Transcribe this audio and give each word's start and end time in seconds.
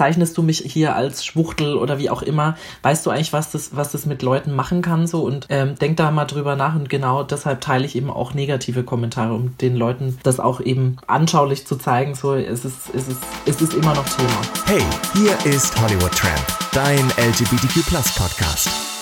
bezeichnest 0.00 0.38
du 0.38 0.42
mich 0.42 0.62
hier 0.64 0.96
als 0.96 1.26
Schwuchtel 1.26 1.76
oder 1.76 1.98
wie 1.98 2.08
auch 2.08 2.22
immer? 2.22 2.56
Weißt 2.80 3.04
du 3.04 3.10
eigentlich, 3.10 3.34
was 3.34 3.50
das, 3.50 3.76
was 3.76 3.92
das 3.92 4.06
mit 4.06 4.22
Leuten 4.22 4.54
machen 4.54 4.80
kann 4.80 5.06
so? 5.06 5.20
Und 5.24 5.46
ähm, 5.50 5.74
denk 5.78 5.98
da 5.98 6.10
mal 6.10 6.24
drüber 6.24 6.56
nach 6.56 6.74
und 6.74 6.88
genau 6.88 7.22
deshalb 7.22 7.60
teile 7.60 7.84
ich 7.84 7.96
eben 7.96 8.08
auch 8.08 8.32
negative 8.32 8.82
Kommentare, 8.82 9.34
um 9.34 9.58
den 9.58 9.76
Leuten 9.76 10.18
das 10.22 10.40
auch 10.40 10.62
eben 10.62 10.96
anschaulich 11.06 11.66
zu 11.66 11.76
zeigen, 11.76 12.14
so 12.14 12.32
es 12.32 12.64
ist, 12.64 12.94
es 12.94 13.08
ist, 13.08 13.20
es 13.44 13.60
ist 13.60 13.74
immer 13.74 13.94
noch 13.94 14.06
Thema. 14.08 14.40
Hey, 14.64 14.82
hier 15.12 15.52
ist 15.52 15.78
Hollywood 15.78 16.12
Tramp, 16.12 16.46
dein 16.72 17.06
LGBTQ 17.18 17.84
Podcast. 18.16 18.99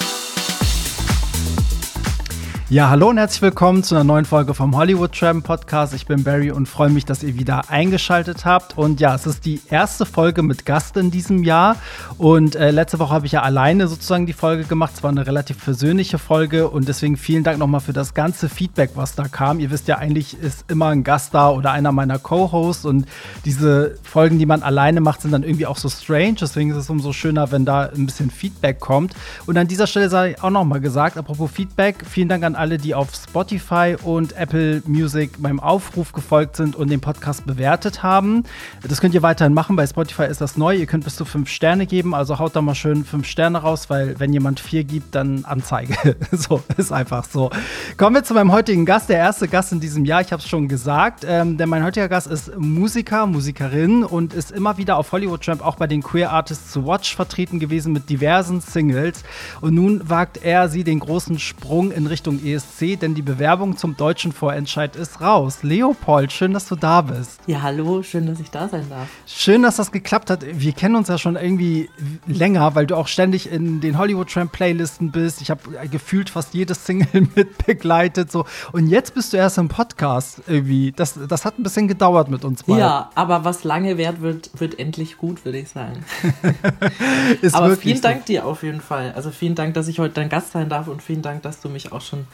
Ja, 2.70 2.90
hallo 2.90 3.08
und 3.08 3.16
herzlich 3.16 3.40
willkommen 3.40 3.82
zu 3.82 3.94
einer 3.94 4.04
neuen 4.04 4.26
Folge 4.26 4.52
vom 4.52 4.76
Hollywood 4.76 5.18
Tram 5.18 5.42
Podcast. 5.42 5.94
Ich 5.94 6.04
bin 6.04 6.22
Barry 6.22 6.50
und 6.50 6.66
freue 6.66 6.90
mich, 6.90 7.06
dass 7.06 7.22
ihr 7.22 7.38
wieder 7.38 7.70
eingeschaltet 7.70 8.44
habt. 8.44 8.76
Und 8.76 9.00
ja, 9.00 9.14
es 9.14 9.24
ist 9.24 9.46
die 9.46 9.62
erste 9.70 10.04
Folge 10.04 10.42
mit 10.42 10.66
Gast 10.66 10.98
in 10.98 11.10
diesem 11.10 11.44
Jahr. 11.44 11.76
Und 12.18 12.56
äh, 12.56 12.70
letzte 12.70 12.98
Woche 12.98 13.14
habe 13.14 13.24
ich 13.24 13.32
ja 13.32 13.40
alleine 13.40 13.88
sozusagen 13.88 14.26
die 14.26 14.34
Folge 14.34 14.64
gemacht. 14.64 14.92
Es 14.96 15.02
war 15.02 15.10
eine 15.10 15.26
relativ 15.26 15.64
persönliche 15.64 16.18
Folge 16.18 16.68
und 16.68 16.88
deswegen 16.88 17.16
vielen 17.16 17.42
Dank 17.42 17.56
nochmal 17.56 17.80
für 17.80 17.94
das 17.94 18.12
ganze 18.12 18.50
Feedback, 18.50 18.90
was 18.96 19.14
da 19.14 19.28
kam. 19.28 19.60
Ihr 19.60 19.70
wisst 19.70 19.88
ja, 19.88 19.96
eigentlich 19.96 20.38
ist 20.38 20.70
immer 20.70 20.88
ein 20.88 21.04
Gast 21.04 21.32
da 21.32 21.48
oder 21.48 21.72
einer 21.72 21.90
meiner 21.90 22.18
Co-Hosts 22.18 22.84
und 22.84 23.06
diese 23.46 23.94
Folgen, 24.02 24.38
die 24.38 24.44
man 24.44 24.62
alleine 24.62 25.00
macht, 25.00 25.22
sind 25.22 25.30
dann 25.30 25.42
irgendwie 25.42 25.64
auch 25.64 25.78
so 25.78 25.88
strange. 25.88 26.34
Deswegen 26.38 26.72
ist 26.72 26.76
es 26.76 26.90
umso 26.90 27.14
schöner, 27.14 27.50
wenn 27.50 27.64
da 27.64 27.84
ein 27.84 28.04
bisschen 28.04 28.30
Feedback 28.30 28.78
kommt. 28.78 29.14
Und 29.46 29.56
an 29.56 29.68
dieser 29.68 29.86
Stelle 29.86 30.10
sei 30.10 30.36
auch 30.42 30.50
nochmal 30.50 30.80
gesagt, 30.82 31.16
apropos 31.16 31.50
Feedback, 31.50 32.04
vielen 32.06 32.28
Dank 32.28 32.44
an 32.44 32.57
alle, 32.58 32.78
die 32.78 32.94
auf 32.94 33.14
Spotify 33.14 33.96
und 34.02 34.36
Apple 34.36 34.82
Music 34.86 35.38
meinem 35.38 35.60
Aufruf 35.60 36.12
gefolgt 36.12 36.56
sind 36.56 36.76
und 36.76 36.90
den 36.90 37.00
Podcast 37.00 37.46
bewertet 37.46 38.02
haben. 38.02 38.44
Das 38.86 39.00
könnt 39.00 39.14
ihr 39.14 39.22
weiterhin 39.22 39.54
machen. 39.54 39.76
Bei 39.76 39.86
Spotify 39.86 40.24
ist 40.24 40.40
das 40.40 40.56
neu. 40.56 40.74
Ihr 40.74 40.86
könnt 40.86 41.04
bis 41.04 41.16
zu 41.16 41.24
fünf 41.24 41.48
Sterne 41.48 41.86
geben. 41.86 42.14
Also 42.14 42.38
haut 42.38 42.56
da 42.56 42.62
mal 42.62 42.74
schön 42.74 43.04
fünf 43.04 43.26
Sterne 43.26 43.58
raus, 43.58 43.88
weil 43.88 44.18
wenn 44.18 44.32
jemand 44.32 44.60
vier 44.60 44.84
gibt, 44.84 45.14
dann 45.14 45.44
Anzeige. 45.44 45.96
so, 46.32 46.62
ist 46.76 46.92
einfach 46.92 47.24
so. 47.24 47.50
Kommen 47.96 48.16
wir 48.16 48.24
zu 48.24 48.34
meinem 48.34 48.52
heutigen 48.52 48.84
Gast, 48.84 49.08
der 49.08 49.18
erste 49.18 49.48
Gast 49.48 49.72
in 49.72 49.80
diesem 49.80 50.04
Jahr. 50.04 50.20
Ich 50.20 50.32
habe 50.32 50.42
es 50.42 50.48
schon 50.48 50.68
gesagt, 50.68 51.24
ähm, 51.26 51.56
denn 51.56 51.68
mein 51.68 51.84
heutiger 51.84 52.08
Gast 52.08 52.26
ist 52.26 52.56
Musiker, 52.58 53.26
Musikerin 53.26 54.04
und 54.04 54.34
ist 54.34 54.50
immer 54.50 54.76
wieder 54.78 54.96
auf 54.96 55.12
Hollywood 55.12 55.44
Tramp 55.44 55.64
auch 55.64 55.76
bei 55.76 55.86
den 55.86 56.02
Queer 56.02 56.32
Artists 56.32 56.72
to 56.72 56.84
Watch 56.84 57.14
vertreten 57.14 57.58
gewesen 57.60 57.92
mit 57.92 58.10
diversen 58.10 58.60
Singles. 58.60 59.22
Und 59.60 59.74
nun 59.74 60.08
wagt 60.08 60.38
er 60.42 60.68
sie 60.68 60.84
den 60.84 60.98
großen 61.00 61.38
Sprung 61.38 61.92
in 61.92 62.06
Richtung 62.06 62.40
ESC, 62.52 62.98
denn 63.00 63.14
die 63.14 63.22
Bewerbung 63.22 63.76
zum 63.76 63.96
deutschen 63.96 64.32
Vorentscheid 64.32 64.96
ist 64.96 65.20
raus. 65.20 65.62
Leopold, 65.62 66.32
schön, 66.32 66.52
dass 66.52 66.66
du 66.68 66.76
da 66.76 67.02
bist. 67.02 67.40
Ja, 67.46 67.62
hallo, 67.62 68.02
schön, 68.02 68.26
dass 68.26 68.40
ich 68.40 68.50
da 68.50 68.68
sein 68.68 68.86
darf. 68.88 69.08
Schön, 69.26 69.62
dass 69.62 69.76
das 69.76 69.92
geklappt 69.92 70.30
hat. 70.30 70.44
Wir 70.50 70.72
kennen 70.72 70.96
uns 70.96 71.08
ja 71.08 71.18
schon 71.18 71.36
irgendwie 71.36 71.90
länger, 72.26 72.74
weil 72.74 72.86
du 72.86 72.96
auch 72.96 73.08
ständig 73.08 73.50
in 73.50 73.80
den 73.80 73.98
Hollywood 73.98 74.30
Tramp 74.30 74.52
Playlisten 74.52 75.10
bist. 75.10 75.40
Ich 75.40 75.50
habe 75.50 75.60
gefühlt 75.90 76.30
fast 76.30 76.54
jedes 76.54 76.84
Single 76.84 77.28
mit 77.34 77.66
begleitet. 77.66 78.30
So. 78.32 78.44
Und 78.72 78.88
jetzt 78.88 79.14
bist 79.14 79.32
du 79.32 79.36
erst 79.36 79.58
im 79.58 79.68
Podcast 79.68 80.42
irgendwie. 80.46 80.92
Das, 80.92 81.18
das 81.28 81.44
hat 81.44 81.58
ein 81.58 81.62
bisschen 81.62 81.88
gedauert 81.88 82.28
mit 82.28 82.44
uns 82.44 82.62
beiden. 82.62 82.80
Ja, 82.80 83.10
aber 83.14 83.44
was 83.44 83.64
lange 83.64 83.98
währt, 83.98 84.20
wird, 84.20 84.50
wird 84.58 84.78
endlich 84.78 85.16
gut, 85.16 85.44
würde 85.44 85.58
ich 85.58 85.68
sagen. 85.68 86.04
aber 87.52 87.76
vielen 87.76 88.00
Dank 88.00 88.26
dir 88.26 88.46
auf 88.46 88.62
jeden 88.62 88.80
Fall. 88.80 89.12
Also 89.14 89.30
vielen 89.30 89.54
Dank, 89.54 89.74
dass 89.74 89.88
ich 89.88 89.98
heute 89.98 90.14
dein 90.14 90.28
Gast 90.28 90.52
sein 90.52 90.68
darf 90.68 90.88
und 90.88 91.02
vielen 91.02 91.22
Dank, 91.22 91.42
dass 91.42 91.60
du 91.60 91.68
mich 91.68 91.92
auch 91.92 92.00
schon 92.00 92.26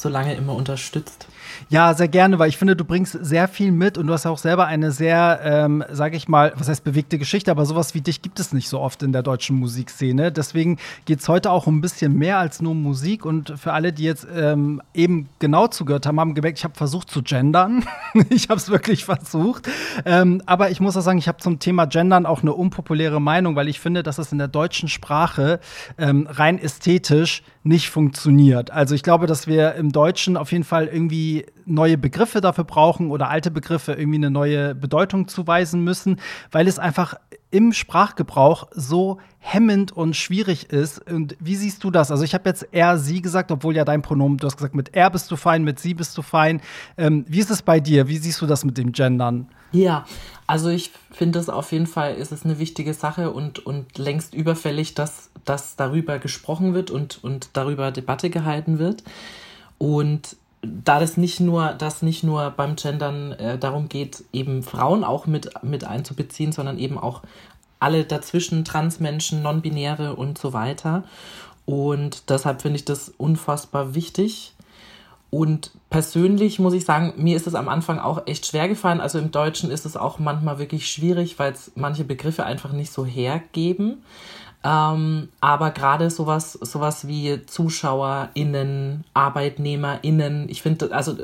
so 0.00 0.08
lange 0.08 0.34
immer 0.34 0.54
unterstützt. 0.54 1.26
Ja, 1.68 1.94
sehr 1.94 2.08
gerne, 2.08 2.38
weil 2.38 2.48
ich 2.48 2.56
finde, 2.56 2.76
du 2.76 2.84
bringst 2.84 3.16
sehr 3.20 3.48
viel 3.48 3.72
mit 3.72 3.98
und 3.98 4.06
du 4.06 4.12
hast 4.12 4.26
auch 4.26 4.38
selber 4.38 4.66
eine 4.66 4.90
sehr, 4.90 5.40
ähm, 5.42 5.84
sage 5.90 6.16
ich 6.16 6.28
mal, 6.28 6.52
was 6.56 6.68
heißt 6.68 6.84
bewegte 6.84 7.18
Geschichte, 7.18 7.50
aber 7.50 7.66
sowas 7.66 7.94
wie 7.94 8.00
dich 8.00 8.22
gibt 8.22 8.40
es 8.40 8.52
nicht 8.52 8.68
so 8.68 8.80
oft 8.80 9.02
in 9.02 9.12
der 9.12 9.22
deutschen 9.22 9.56
Musikszene. 9.56 10.32
Deswegen 10.32 10.78
geht 11.04 11.20
es 11.20 11.28
heute 11.28 11.50
auch 11.50 11.66
um 11.66 11.78
ein 11.78 11.80
bisschen 11.80 12.16
mehr 12.16 12.38
als 12.38 12.60
nur 12.60 12.74
Musik 12.74 13.24
und 13.24 13.54
für 13.58 13.72
alle, 13.72 13.92
die 13.92 14.04
jetzt 14.04 14.26
ähm, 14.34 14.80
eben 14.94 15.28
genau 15.38 15.66
zugehört 15.68 16.06
haben, 16.06 16.18
haben 16.18 16.34
gemerkt, 16.34 16.58
ich 16.58 16.64
habe 16.64 16.74
versucht 16.74 17.10
zu 17.10 17.22
gendern. 17.22 17.84
ich 18.30 18.48
habe 18.48 18.58
es 18.58 18.70
wirklich 18.70 19.04
versucht. 19.04 19.68
Ähm, 20.04 20.42
aber 20.46 20.70
ich 20.70 20.80
muss 20.80 20.96
auch 20.96 21.02
sagen, 21.02 21.18
ich 21.18 21.28
habe 21.28 21.38
zum 21.38 21.58
Thema 21.58 21.86
Gendern 21.86 22.26
auch 22.26 22.42
eine 22.42 22.52
unpopuläre 22.52 23.20
Meinung, 23.20 23.56
weil 23.56 23.68
ich 23.68 23.80
finde, 23.80 24.02
dass 24.02 24.18
es 24.18 24.32
in 24.32 24.38
der 24.38 24.48
deutschen 24.48 24.88
Sprache 24.88 25.60
ähm, 25.98 26.26
rein 26.30 26.58
ästhetisch 26.58 27.42
nicht 27.62 27.90
funktioniert. 27.90 28.70
Also 28.70 28.94
ich 28.94 29.02
glaube, 29.02 29.26
dass 29.26 29.46
wir 29.46 29.74
im 29.74 29.92
Deutschen 29.92 30.36
auf 30.36 30.52
jeden 30.52 30.64
Fall 30.64 30.86
irgendwie 30.86 31.44
neue 31.66 31.98
Begriffe 31.98 32.40
dafür 32.40 32.64
brauchen 32.64 33.10
oder 33.10 33.28
alte 33.28 33.50
Begriffe 33.50 33.92
irgendwie 33.92 34.18
eine 34.18 34.30
neue 34.30 34.74
Bedeutung 34.74 35.28
zuweisen 35.28 35.82
müssen, 35.84 36.20
weil 36.50 36.66
es 36.66 36.78
einfach 36.78 37.14
im 37.50 37.72
Sprachgebrauch 37.72 38.68
so 38.72 39.18
hemmend 39.38 39.92
und 39.92 40.14
schwierig 40.14 40.70
ist. 40.70 41.10
Und 41.10 41.36
wie 41.40 41.56
siehst 41.56 41.82
du 41.82 41.90
das? 41.90 42.10
Also 42.10 42.22
ich 42.24 42.34
habe 42.34 42.48
jetzt 42.48 42.68
er, 42.72 42.98
sie 42.98 43.22
gesagt, 43.22 43.50
obwohl 43.50 43.74
ja 43.74 43.84
dein 43.84 44.02
Pronomen, 44.02 44.38
du 44.38 44.46
hast 44.46 44.56
gesagt, 44.56 44.74
mit 44.74 44.94
er 44.94 45.10
bist 45.10 45.30
du 45.30 45.36
fein, 45.36 45.64
mit 45.64 45.78
sie 45.80 45.94
bist 45.94 46.16
du 46.16 46.22
fein. 46.22 46.60
Ähm, 46.96 47.24
wie 47.28 47.40
ist 47.40 47.50
es 47.50 47.62
bei 47.62 47.80
dir? 47.80 48.08
Wie 48.08 48.18
siehst 48.18 48.40
du 48.40 48.46
das 48.46 48.64
mit 48.64 48.78
dem 48.78 48.92
Gendern? 48.92 49.48
Ja, 49.72 50.04
also 50.46 50.68
ich 50.68 50.90
finde 51.12 51.38
es 51.38 51.48
auf 51.48 51.72
jeden 51.72 51.86
Fall 51.86 52.14
ist 52.14 52.32
es 52.32 52.44
eine 52.44 52.58
wichtige 52.58 52.94
Sache 52.94 53.30
und, 53.30 53.64
und 53.64 53.98
längst 53.98 54.34
überfällig, 54.34 54.94
dass, 54.94 55.30
dass 55.44 55.76
darüber 55.76 56.18
gesprochen 56.18 56.74
wird 56.74 56.90
und, 56.90 57.22
und 57.22 57.50
darüber 57.52 57.90
Debatte 57.90 58.30
gehalten 58.30 58.78
wird. 58.78 59.02
Und 59.78 60.36
da 60.62 61.00
das 61.00 61.16
nicht 61.16 61.40
nur, 61.40 61.70
dass 61.70 62.02
nicht 62.02 62.22
nur 62.22 62.50
beim 62.50 62.76
Gendern 62.76 63.32
äh, 63.32 63.58
darum 63.58 63.88
geht, 63.88 64.24
eben 64.32 64.62
Frauen 64.62 65.04
auch 65.04 65.26
mit, 65.26 65.50
mit 65.62 65.84
einzubeziehen, 65.84 66.52
sondern 66.52 66.78
eben 66.78 66.98
auch 66.98 67.22
alle 67.78 68.04
dazwischen, 68.04 68.64
Transmenschen, 68.64 69.42
Non-Binäre 69.42 70.14
und 70.16 70.36
so 70.38 70.52
weiter. 70.52 71.04
Und 71.64 72.28
deshalb 72.28 72.62
finde 72.62 72.76
ich 72.76 72.84
das 72.84 73.08
unfassbar 73.08 73.94
wichtig. 73.94 74.54
Und 75.30 75.70
persönlich 75.90 76.58
muss 76.58 76.74
ich 76.74 76.84
sagen, 76.84 77.14
mir 77.16 77.36
ist 77.36 77.46
es 77.46 77.54
am 77.54 77.68
Anfang 77.68 78.00
auch 78.00 78.26
echt 78.26 78.46
schwer 78.46 78.68
gefallen. 78.68 79.00
Also 79.00 79.18
im 79.18 79.30
Deutschen 79.30 79.70
ist 79.70 79.86
es 79.86 79.96
auch 79.96 80.18
manchmal 80.18 80.58
wirklich 80.58 80.90
schwierig, 80.90 81.38
weil 81.38 81.52
es 81.52 81.72
manche 81.76 82.04
Begriffe 82.04 82.44
einfach 82.44 82.72
nicht 82.72 82.92
so 82.92 83.06
hergeben. 83.06 84.02
Ähm, 84.62 85.30
aber 85.40 85.70
gerade 85.70 86.10
sowas, 86.10 86.52
sowas 86.52 87.08
wie 87.08 87.46
ZuschauerInnen, 87.46 89.04
ArbeitnehmerInnen, 89.14 90.48
ich 90.50 90.60
finde, 90.60 90.92
also 90.92 91.16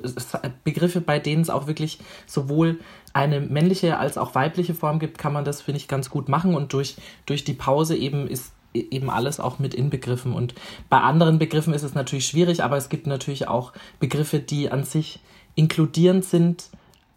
Begriffe, 0.65 1.03
bei 1.03 1.19
denen 1.19 1.43
es 1.43 1.51
auch 1.51 1.67
wirklich 1.67 1.99
sowohl 2.27 2.81
eine 3.13 3.41
männliche 3.41 3.99
als 3.99 4.17
auch 4.17 4.35
weibliche 4.35 4.75
Form 4.75 4.99
gibt, 4.99 5.19
kann 5.19 5.33
man 5.33 5.45
das, 5.45 5.63
finde 5.63 5.79
ich, 5.79 5.89
ganz 5.89 6.09
gut 6.09 6.29
machen. 6.29 6.55
Und 6.55 6.73
durch, 6.73 6.97
durch 7.27 7.45
die 7.45 7.55
Pause 7.55 7.97
eben 7.97 8.27
ist 8.27 8.53
eben 8.75 9.11
alles 9.11 9.41
auch 9.41 9.59
mit 9.59 9.75
inbegriffen. 9.75 10.33
Und 10.33 10.55
bei 10.89 10.99
anderen 10.99 11.39
Begriffen 11.39 11.75
ist 11.75 11.83
es 11.83 11.95
natürlich 11.95 12.27
schwierig, 12.27 12.63
aber 12.63 12.77
es 12.77 12.89
gibt 12.89 13.07
natürlich 13.07 13.49
auch 13.49 13.73
Begriffe, 14.01 14.39
die 14.39 14.71
an 14.71 14.85
sich 14.85 15.21
inkludierend 15.55 16.25
sind 16.25 16.71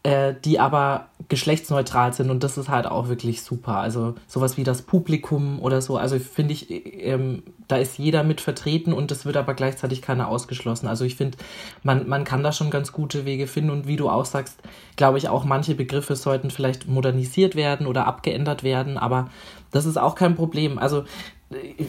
äh, 0.04 0.34
die 0.46 0.60
aber 0.60 1.08
geschlechtsneutral 1.28 2.14
sind 2.14 2.32
und 2.32 2.44
das 2.44 2.58
ist 2.58 2.70
halt 2.70 2.88
auch 2.88 3.10
wirklich 3.10 3.42
super. 3.42 3.76
Also 3.78 4.16
sowas 4.28 4.56
wie 4.56 4.64
das 4.64 4.82
Publikum 4.82 5.60
oder 5.60 5.82
so, 5.82 5.98
also 5.98 6.18
finde 6.20 6.54
ich, 6.54 6.70
ähm, 7.04 7.44
da 7.68 7.78
ist 7.78 7.98
jeder 7.98 8.24
mit 8.24 8.40
vertreten 8.40 8.94
und 8.94 9.12
es 9.12 9.26
wird 9.26 9.36
aber 9.36 9.54
gleichzeitig 9.54 10.02
keiner 10.02 10.30
ausgeschlossen. 10.30 10.88
Also 10.88 11.04
ich 11.04 11.16
finde, 11.16 11.38
man, 11.84 12.08
man 12.08 12.24
kann 12.24 12.44
da 12.44 12.52
schon 12.52 12.72
ganz 12.72 12.94
gute 12.94 13.26
Wege 13.26 13.46
finden 13.46 13.72
und 13.72 13.88
wie 13.88 13.98
du 13.98 14.10
auch 14.10 14.26
sagst, 14.26 14.60
glaube 14.96 15.18
ich 15.18 15.28
auch, 15.28 15.44
manche 15.44 15.76
Begriffe 15.76 16.16
sollten 16.16 16.50
vielleicht 16.50 16.88
modernisiert 16.88 17.56
werden 17.56 17.86
oder 17.86 18.08
abgeändert 18.08 18.64
werden, 18.64 18.98
aber 18.98 19.30
das 19.72 19.86
ist 19.86 19.98
auch 19.98 20.16
kein 20.16 20.36
Problem. 20.36 20.80
Also 20.80 21.04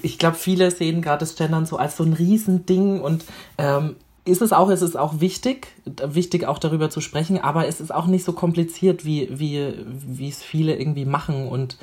ich 0.02 0.18
glaube, 0.18 0.36
viele 0.36 0.70
sehen 0.70 1.02
gerade 1.02 1.20
das 1.20 1.36
Gendern 1.36 1.66
so 1.66 1.76
als 1.76 1.96
so 1.96 2.04
ein 2.04 2.14
Riesending 2.14 3.00
und 3.00 3.24
ähm, 3.58 3.96
ist 4.30 4.42
es 4.42 4.52
auch, 4.52 4.70
ist 4.70 4.96
auch 4.96 5.20
wichtig, 5.20 5.68
wichtig 5.84 6.46
auch 6.46 6.58
darüber 6.58 6.90
zu 6.90 7.00
sprechen, 7.00 7.38
aber 7.38 7.66
es 7.66 7.80
ist 7.80 7.92
auch 7.92 8.06
nicht 8.06 8.24
so 8.24 8.32
kompliziert, 8.32 9.04
wie, 9.04 9.28
wie, 9.30 9.74
wie 9.86 10.28
es 10.28 10.42
viele 10.42 10.76
irgendwie 10.76 11.04
machen 11.04 11.48
und 11.48 11.76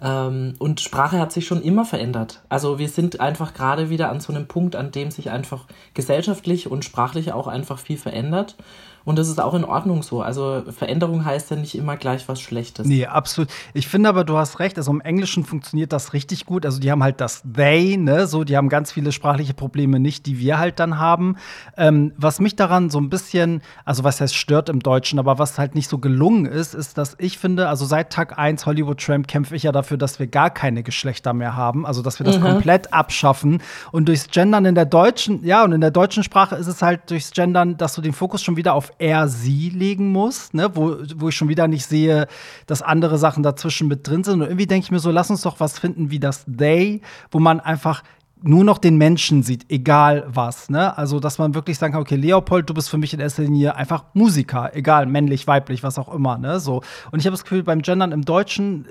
ähm, 0.00 0.54
und 0.58 0.80
Sprache 0.80 1.18
hat 1.18 1.32
sich 1.32 1.46
schon 1.46 1.62
immer 1.62 1.84
verändert. 1.84 2.40
Also 2.48 2.78
wir 2.78 2.88
sind 2.88 3.20
einfach 3.20 3.52
gerade 3.52 3.90
wieder 3.90 4.10
an 4.10 4.20
so 4.20 4.32
einem 4.32 4.46
Punkt, 4.46 4.76
an 4.76 4.92
dem 4.92 5.10
sich 5.10 5.30
einfach 5.30 5.64
gesellschaftlich 5.94 6.70
und 6.70 6.84
sprachlich 6.84 7.32
auch 7.32 7.48
einfach 7.48 7.78
viel 7.78 7.98
verändert. 7.98 8.56
Und 9.04 9.18
das 9.18 9.28
ist 9.28 9.40
auch 9.40 9.54
in 9.54 9.64
Ordnung 9.64 10.02
so. 10.02 10.22
Also 10.22 10.62
Veränderung 10.70 11.24
heißt 11.24 11.50
ja 11.50 11.56
nicht 11.56 11.74
immer 11.74 11.96
gleich 11.96 12.28
was 12.28 12.40
Schlechtes. 12.40 12.86
Nee, 12.86 13.06
absolut. 13.06 13.50
Ich 13.74 13.88
finde 13.88 14.08
aber, 14.08 14.24
du 14.24 14.36
hast 14.36 14.58
recht. 14.60 14.76
Also 14.76 14.90
im 14.90 15.00
Englischen 15.00 15.44
funktioniert 15.44 15.92
das 15.92 16.12
richtig 16.12 16.46
gut. 16.46 16.66
Also 16.66 16.80
die 16.80 16.90
haben 16.90 17.02
halt 17.02 17.20
das 17.20 17.42
they, 17.42 17.96
ne? 17.96 18.26
So, 18.26 18.44
die 18.44 18.56
haben 18.56 18.68
ganz 18.68 18.92
viele 18.92 19.12
sprachliche 19.12 19.54
Probleme 19.54 20.00
nicht, 20.00 20.26
die 20.26 20.38
wir 20.38 20.58
halt 20.58 20.78
dann 20.78 20.98
haben. 20.98 21.36
Ähm, 21.76 22.12
was 22.16 22.40
mich 22.40 22.56
daran 22.56 22.90
so 22.90 22.98
ein 22.98 23.10
bisschen, 23.10 23.62
also 23.84 24.04
was 24.04 24.20
heißt 24.20 24.34
stört 24.34 24.68
im 24.68 24.80
Deutschen, 24.80 25.18
aber 25.18 25.38
was 25.38 25.58
halt 25.58 25.74
nicht 25.74 25.88
so 25.88 25.98
gelungen 25.98 26.46
ist, 26.46 26.74
ist, 26.74 26.98
dass 26.98 27.16
ich 27.18 27.38
finde, 27.38 27.68
also 27.68 27.84
seit 27.84 28.12
Tag 28.12 28.38
1 28.38 28.66
Hollywood 28.66 29.00
Tramp 29.00 29.28
kämpfe 29.28 29.56
ich 29.56 29.62
ja 29.62 29.72
dafür, 29.72 29.96
dass 29.96 30.18
wir 30.18 30.26
gar 30.26 30.50
keine 30.50 30.82
Geschlechter 30.82 31.32
mehr 31.32 31.56
haben, 31.56 31.86
also 31.86 32.02
dass 32.02 32.18
wir 32.18 32.24
das 32.24 32.38
mhm. 32.38 32.42
komplett 32.42 32.92
abschaffen. 32.92 33.62
Und 33.92 34.08
durchs 34.08 34.28
Gendern 34.28 34.64
in 34.64 34.74
der 34.74 34.86
deutschen, 34.86 35.44
ja, 35.44 35.64
und 35.64 35.72
in 35.72 35.80
der 35.80 35.90
deutschen 35.90 36.22
Sprache 36.22 36.56
ist 36.56 36.66
es 36.66 36.82
halt 36.82 37.10
durchs 37.10 37.32
Gendern, 37.32 37.76
dass 37.76 37.94
du 37.94 38.00
den 38.00 38.12
Fokus 38.12 38.42
schon 38.42 38.56
wieder 38.56 38.74
auf 38.74 38.87
er, 38.98 39.28
sie 39.28 39.70
legen 39.70 40.10
musst, 40.12 40.54
ne? 40.54 40.70
wo, 40.74 40.96
wo 41.16 41.28
ich 41.28 41.36
schon 41.36 41.48
wieder 41.48 41.68
nicht 41.68 41.86
sehe, 41.86 42.26
dass 42.66 42.82
andere 42.82 43.18
Sachen 43.18 43.42
dazwischen 43.42 43.88
mit 43.88 44.06
drin 44.06 44.24
sind. 44.24 44.40
Und 44.40 44.48
irgendwie 44.48 44.66
denke 44.66 44.84
ich 44.84 44.90
mir 44.90 44.98
so, 44.98 45.10
lass 45.10 45.30
uns 45.30 45.42
doch 45.42 45.60
was 45.60 45.78
finden 45.78 46.10
wie 46.10 46.18
das 46.18 46.44
they, 46.46 47.00
wo 47.30 47.38
man 47.38 47.60
einfach 47.60 48.02
nur 48.42 48.64
noch 48.64 48.78
den 48.78 48.96
Menschen 48.96 49.42
sieht, 49.42 49.70
egal 49.70 50.24
was. 50.28 50.70
Ne? 50.70 50.96
Also, 50.96 51.20
dass 51.20 51.38
man 51.38 51.54
wirklich 51.54 51.78
sagen 51.78 51.92
kann, 51.92 52.02
okay, 52.02 52.16
Leopold, 52.16 52.68
du 52.68 52.74
bist 52.74 52.88
für 52.88 52.98
mich 52.98 53.12
in 53.12 53.20
erster 53.20 53.42
Linie 53.42 53.74
einfach 53.76 54.04
Musiker, 54.14 54.74
egal, 54.74 55.06
männlich, 55.06 55.46
weiblich, 55.46 55.82
was 55.82 55.98
auch 55.98 56.12
immer. 56.14 56.38
Ne? 56.38 56.60
So. 56.60 56.82
Und 57.10 57.20
ich 57.20 57.26
habe 57.26 57.34
das 57.34 57.42
Gefühl, 57.42 57.62
beim 57.62 57.82
Gendern 57.82 58.12
im 58.12 58.24
Deutschen 58.24 58.86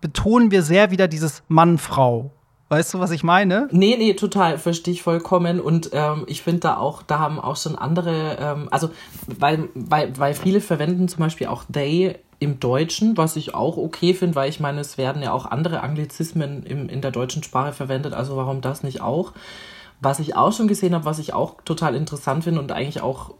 betonen 0.00 0.50
wir 0.50 0.62
sehr 0.62 0.90
wieder 0.90 1.08
dieses 1.08 1.42
Mann-Frau. 1.48 2.32
Weißt 2.72 2.94
du, 2.94 3.00
was 3.00 3.10
ich 3.10 3.22
meine? 3.22 3.68
Nee, 3.70 3.96
nee, 3.98 4.14
total, 4.14 4.56
verstehe 4.56 4.94
ich 4.94 5.02
vollkommen. 5.02 5.60
Und 5.60 5.90
ähm, 5.92 6.24
ich 6.26 6.40
finde 6.40 6.60
da 6.60 6.78
auch, 6.78 7.02
da 7.02 7.18
haben 7.18 7.38
auch 7.38 7.56
schon 7.56 7.76
andere, 7.76 8.38
ähm, 8.40 8.68
also 8.70 8.88
weil, 9.26 9.68
weil, 9.74 10.18
weil 10.18 10.32
viele 10.32 10.62
verwenden 10.62 11.06
zum 11.06 11.18
Beispiel 11.18 11.48
auch 11.48 11.64
they 11.70 12.14
im 12.38 12.60
Deutschen, 12.60 13.18
was 13.18 13.36
ich 13.36 13.54
auch 13.54 13.76
okay 13.76 14.14
finde, 14.14 14.36
weil 14.36 14.48
ich 14.48 14.58
meine, 14.58 14.80
es 14.80 14.96
werden 14.96 15.22
ja 15.22 15.32
auch 15.32 15.44
andere 15.44 15.82
Anglizismen 15.82 16.62
im, 16.62 16.88
in 16.88 17.02
der 17.02 17.10
deutschen 17.10 17.42
Sprache 17.42 17.74
verwendet, 17.74 18.14
also 18.14 18.38
warum 18.38 18.62
das 18.62 18.82
nicht 18.82 19.02
auch? 19.02 19.32
Was 20.02 20.18
ich 20.18 20.36
auch 20.36 20.52
schon 20.52 20.68
gesehen 20.68 20.94
habe, 20.94 21.04
was 21.04 21.18
ich 21.18 21.32
auch 21.32 21.60
total 21.64 21.94
interessant 21.94 22.44
finde 22.44 22.60
und 22.60 22.72
eigentlich 22.72 23.00
auch 23.00 23.34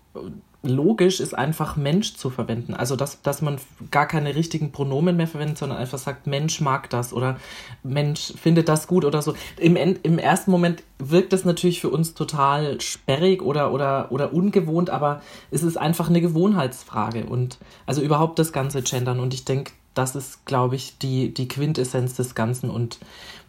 logisch 0.62 1.18
ist 1.18 1.34
einfach 1.36 1.76
Mensch 1.76 2.14
zu 2.14 2.30
verwenden. 2.30 2.74
Also, 2.74 2.94
dass, 2.94 3.20
dass 3.22 3.42
man 3.42 3.58
gar 3.90 4.06
keine 4.06 4.36
richtigen 4.36 4.70
Pronomen 4.70 5.16
mehr 5.16 5.26
verwendet, 5.26 5.58
sondern 5.58 5.78
einfach 5.78 5.98
sagt, 5.98 6.26
Mensch 6.26 6.60
mag 6.60 6.88
das 6.90 7.12
oder 7.12 7.36
Mensch 7.82 8.32
findet 8.40 8.68
das 8.68 8.86
gut 8.86 9.04
oder 9.04 9.22
so. 9.22 9.34
Im, 9.56 9.76
im 9.76 10.18
ersten 10.18 10.50
Moment 10.50 10.84
wirkt 10.98 11.32
das 11.32 11.44
natürlich 11.44 11.80
für 11.80 11.90
uns 11.90 12.14
total 12.14 12.80
sperrig 12.80 13.42
oder, 13.42 13.72
oder, 13.72 14.12
oder 14.12 14.32
ungewohnt, 14.32 14.88
aber 14.90 15.20
es 15.50 15.64
ist 15.64 15.76
einfach 15.76 16.08
eine 16.08 16.20
Gewohnheitsfrage 16.20 17.24
und 17.24 17.58
also 17.84 18.00
überhaupt 18.00 18.38
das 18.38 18.52
ganze 18.52 18.82
Gendern. 18.82 19.18
Und 19.18 19.34
ich 19.34 19.44
denke, 19.44 19.72
das 19.94 20.14
ist, 20.14 20.46
glaube 20.46 20.76
ich, 20.76 20.96
die, 20.98 21.34
die 21.34 21.48
Quintessenz 21.48 22.14
des 22.14 22.34
Ganzen 22.34 22.70
und 22.70 22.98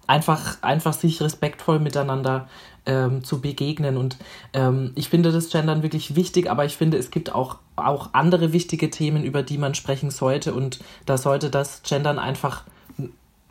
einfach, 0.08 0.58
einfach 0.62 0.94
sich 0.94 1.22
respektvoll 1.22 1.80
miteinander 1.80 2.48
ähm, 2.86 3.24
zu 3.24 3.42
begegnen. 3.42 3.98
Und 3.98 4.18
ähm, 4.54 4.92
ich 4.96 5.10
finde 5.10 5.32
das 5.32 5.50
Gendern 5.50 5.84
wirklich 5.84 6.16
wichtig, 6.16 6.50
aber 6.50 6.66
ich 6.66 6.76
finde, 6.76 6.98
es 6.98 7.12
gibt 7.12 7.34
auch, 7.34 7.58
auch 7.76 8.10
andere 8.14 8.54
wichtige 8.54 8.90
Themen, 8.90 9.24
über 9.24 9.44
die 9.44 9.58
man 9.58 9.76
sprechen 9.76 10.12
sollte. 10.12 10.54
Und 10.54 10.80
da 11.06 11.18
sollte 11.18 11.50
das 11.50 11.82
Gendern 11.84 12.20
einfach 12.20 12.64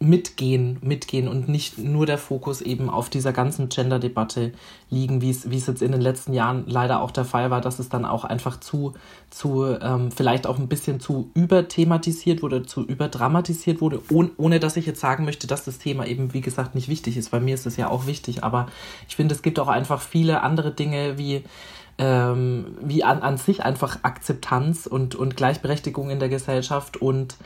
mitgehen, 0.03 0.79
mitgehen 0.83 1.29
und 1.29 1.49
nicht 1.49 1.79
nur 1.79 2.07
der 2.07 2.19
Fokus 2.19 2.61
eben 2.61 2.91
auf 2.91 3.09
dieser 3.09 3.33
ganzen 3.33 3.69
Gender-Debatte 3.69 4.53
liegen, 4.91 5.23
wie 5.23 5.31
es, 5.31 5.45
jetzt 5.45 5.81
in 5.81 5.93
den 5.93 6.01
letzten 6.01 6.33
Jahren 6.33 6.65
leider 6.67 7.01
auch 7.01 7.11
der 7.11 7.25
Fall 7.25 7.51
war, 7.51 7.61
dass 7.61 7.79
es 7.79 7.89
dann 7.89 8.05
auch 8.05 8.25
einfach 8.25 8.59
zu, 8.59 8.95
zu 9.31 9.65
ähm, 9.81 10.11
vielleicht 10.11 10.47
auch 10.47 10.59
ein 10.59 10.69
bisschen 10.69 11.01
zu 11.01 11.31
überthematisiert 11.35 12.43
wurde, 12.43 12.65
zu 12.65 12.83
überdramatisiert 12.85 13.81
wurde, 13.81 14.03
ohne, 14.11 14.31
ohne 14.37 14.61
dass 14.61 14.77
ich 14.77 14.87
jetzt 14.87 15.01
sagen 15.01 15.25
möchte, 15.25 15.47
dass 15.47 15.65
das 15.65 15.79
Thema 15.79 16.07
eben, 16.07 16.35
wie 16.35 16.41
gesagt, 16.41 16.75
nicht 16.75 16.89
wichtig 16.89 17.17
ist. 17.17 17.31
Bei 17.31 17.41
mir 17.41 17.55
ist 17.55 17.67
es 17.67 17.77
ja 17.77 17.89
auch 17.89 18.07
wichtig, 18.07 18.43
aber 18.45 18.67
ich 19.09 19.17
finde, 19.17 19.35
es 19.35 19.43
gibt 19.43 19.61
auch 19.61 19.69
einfach 19.69 20.01
viele 20.01 20.43
andere 20.43 20.73
Dinge 20.73 21.17
wie 21.17 21.45
ähm, 21.99 22.79
wie 22.81 23.05
an, 23.05 23.21
an 23.21 23.37
sich 23.37 23.63
einfach 23.63 23.99
Akzeptanz 24.03 24.87
und, 24.87 25.15
und 25.15 25.37
Gleichberechtigung 25.37 26.11
in 26.11 26.19
der 26.19 26.31
Gesellschaft 26.31 26.97
und 26.97 27.37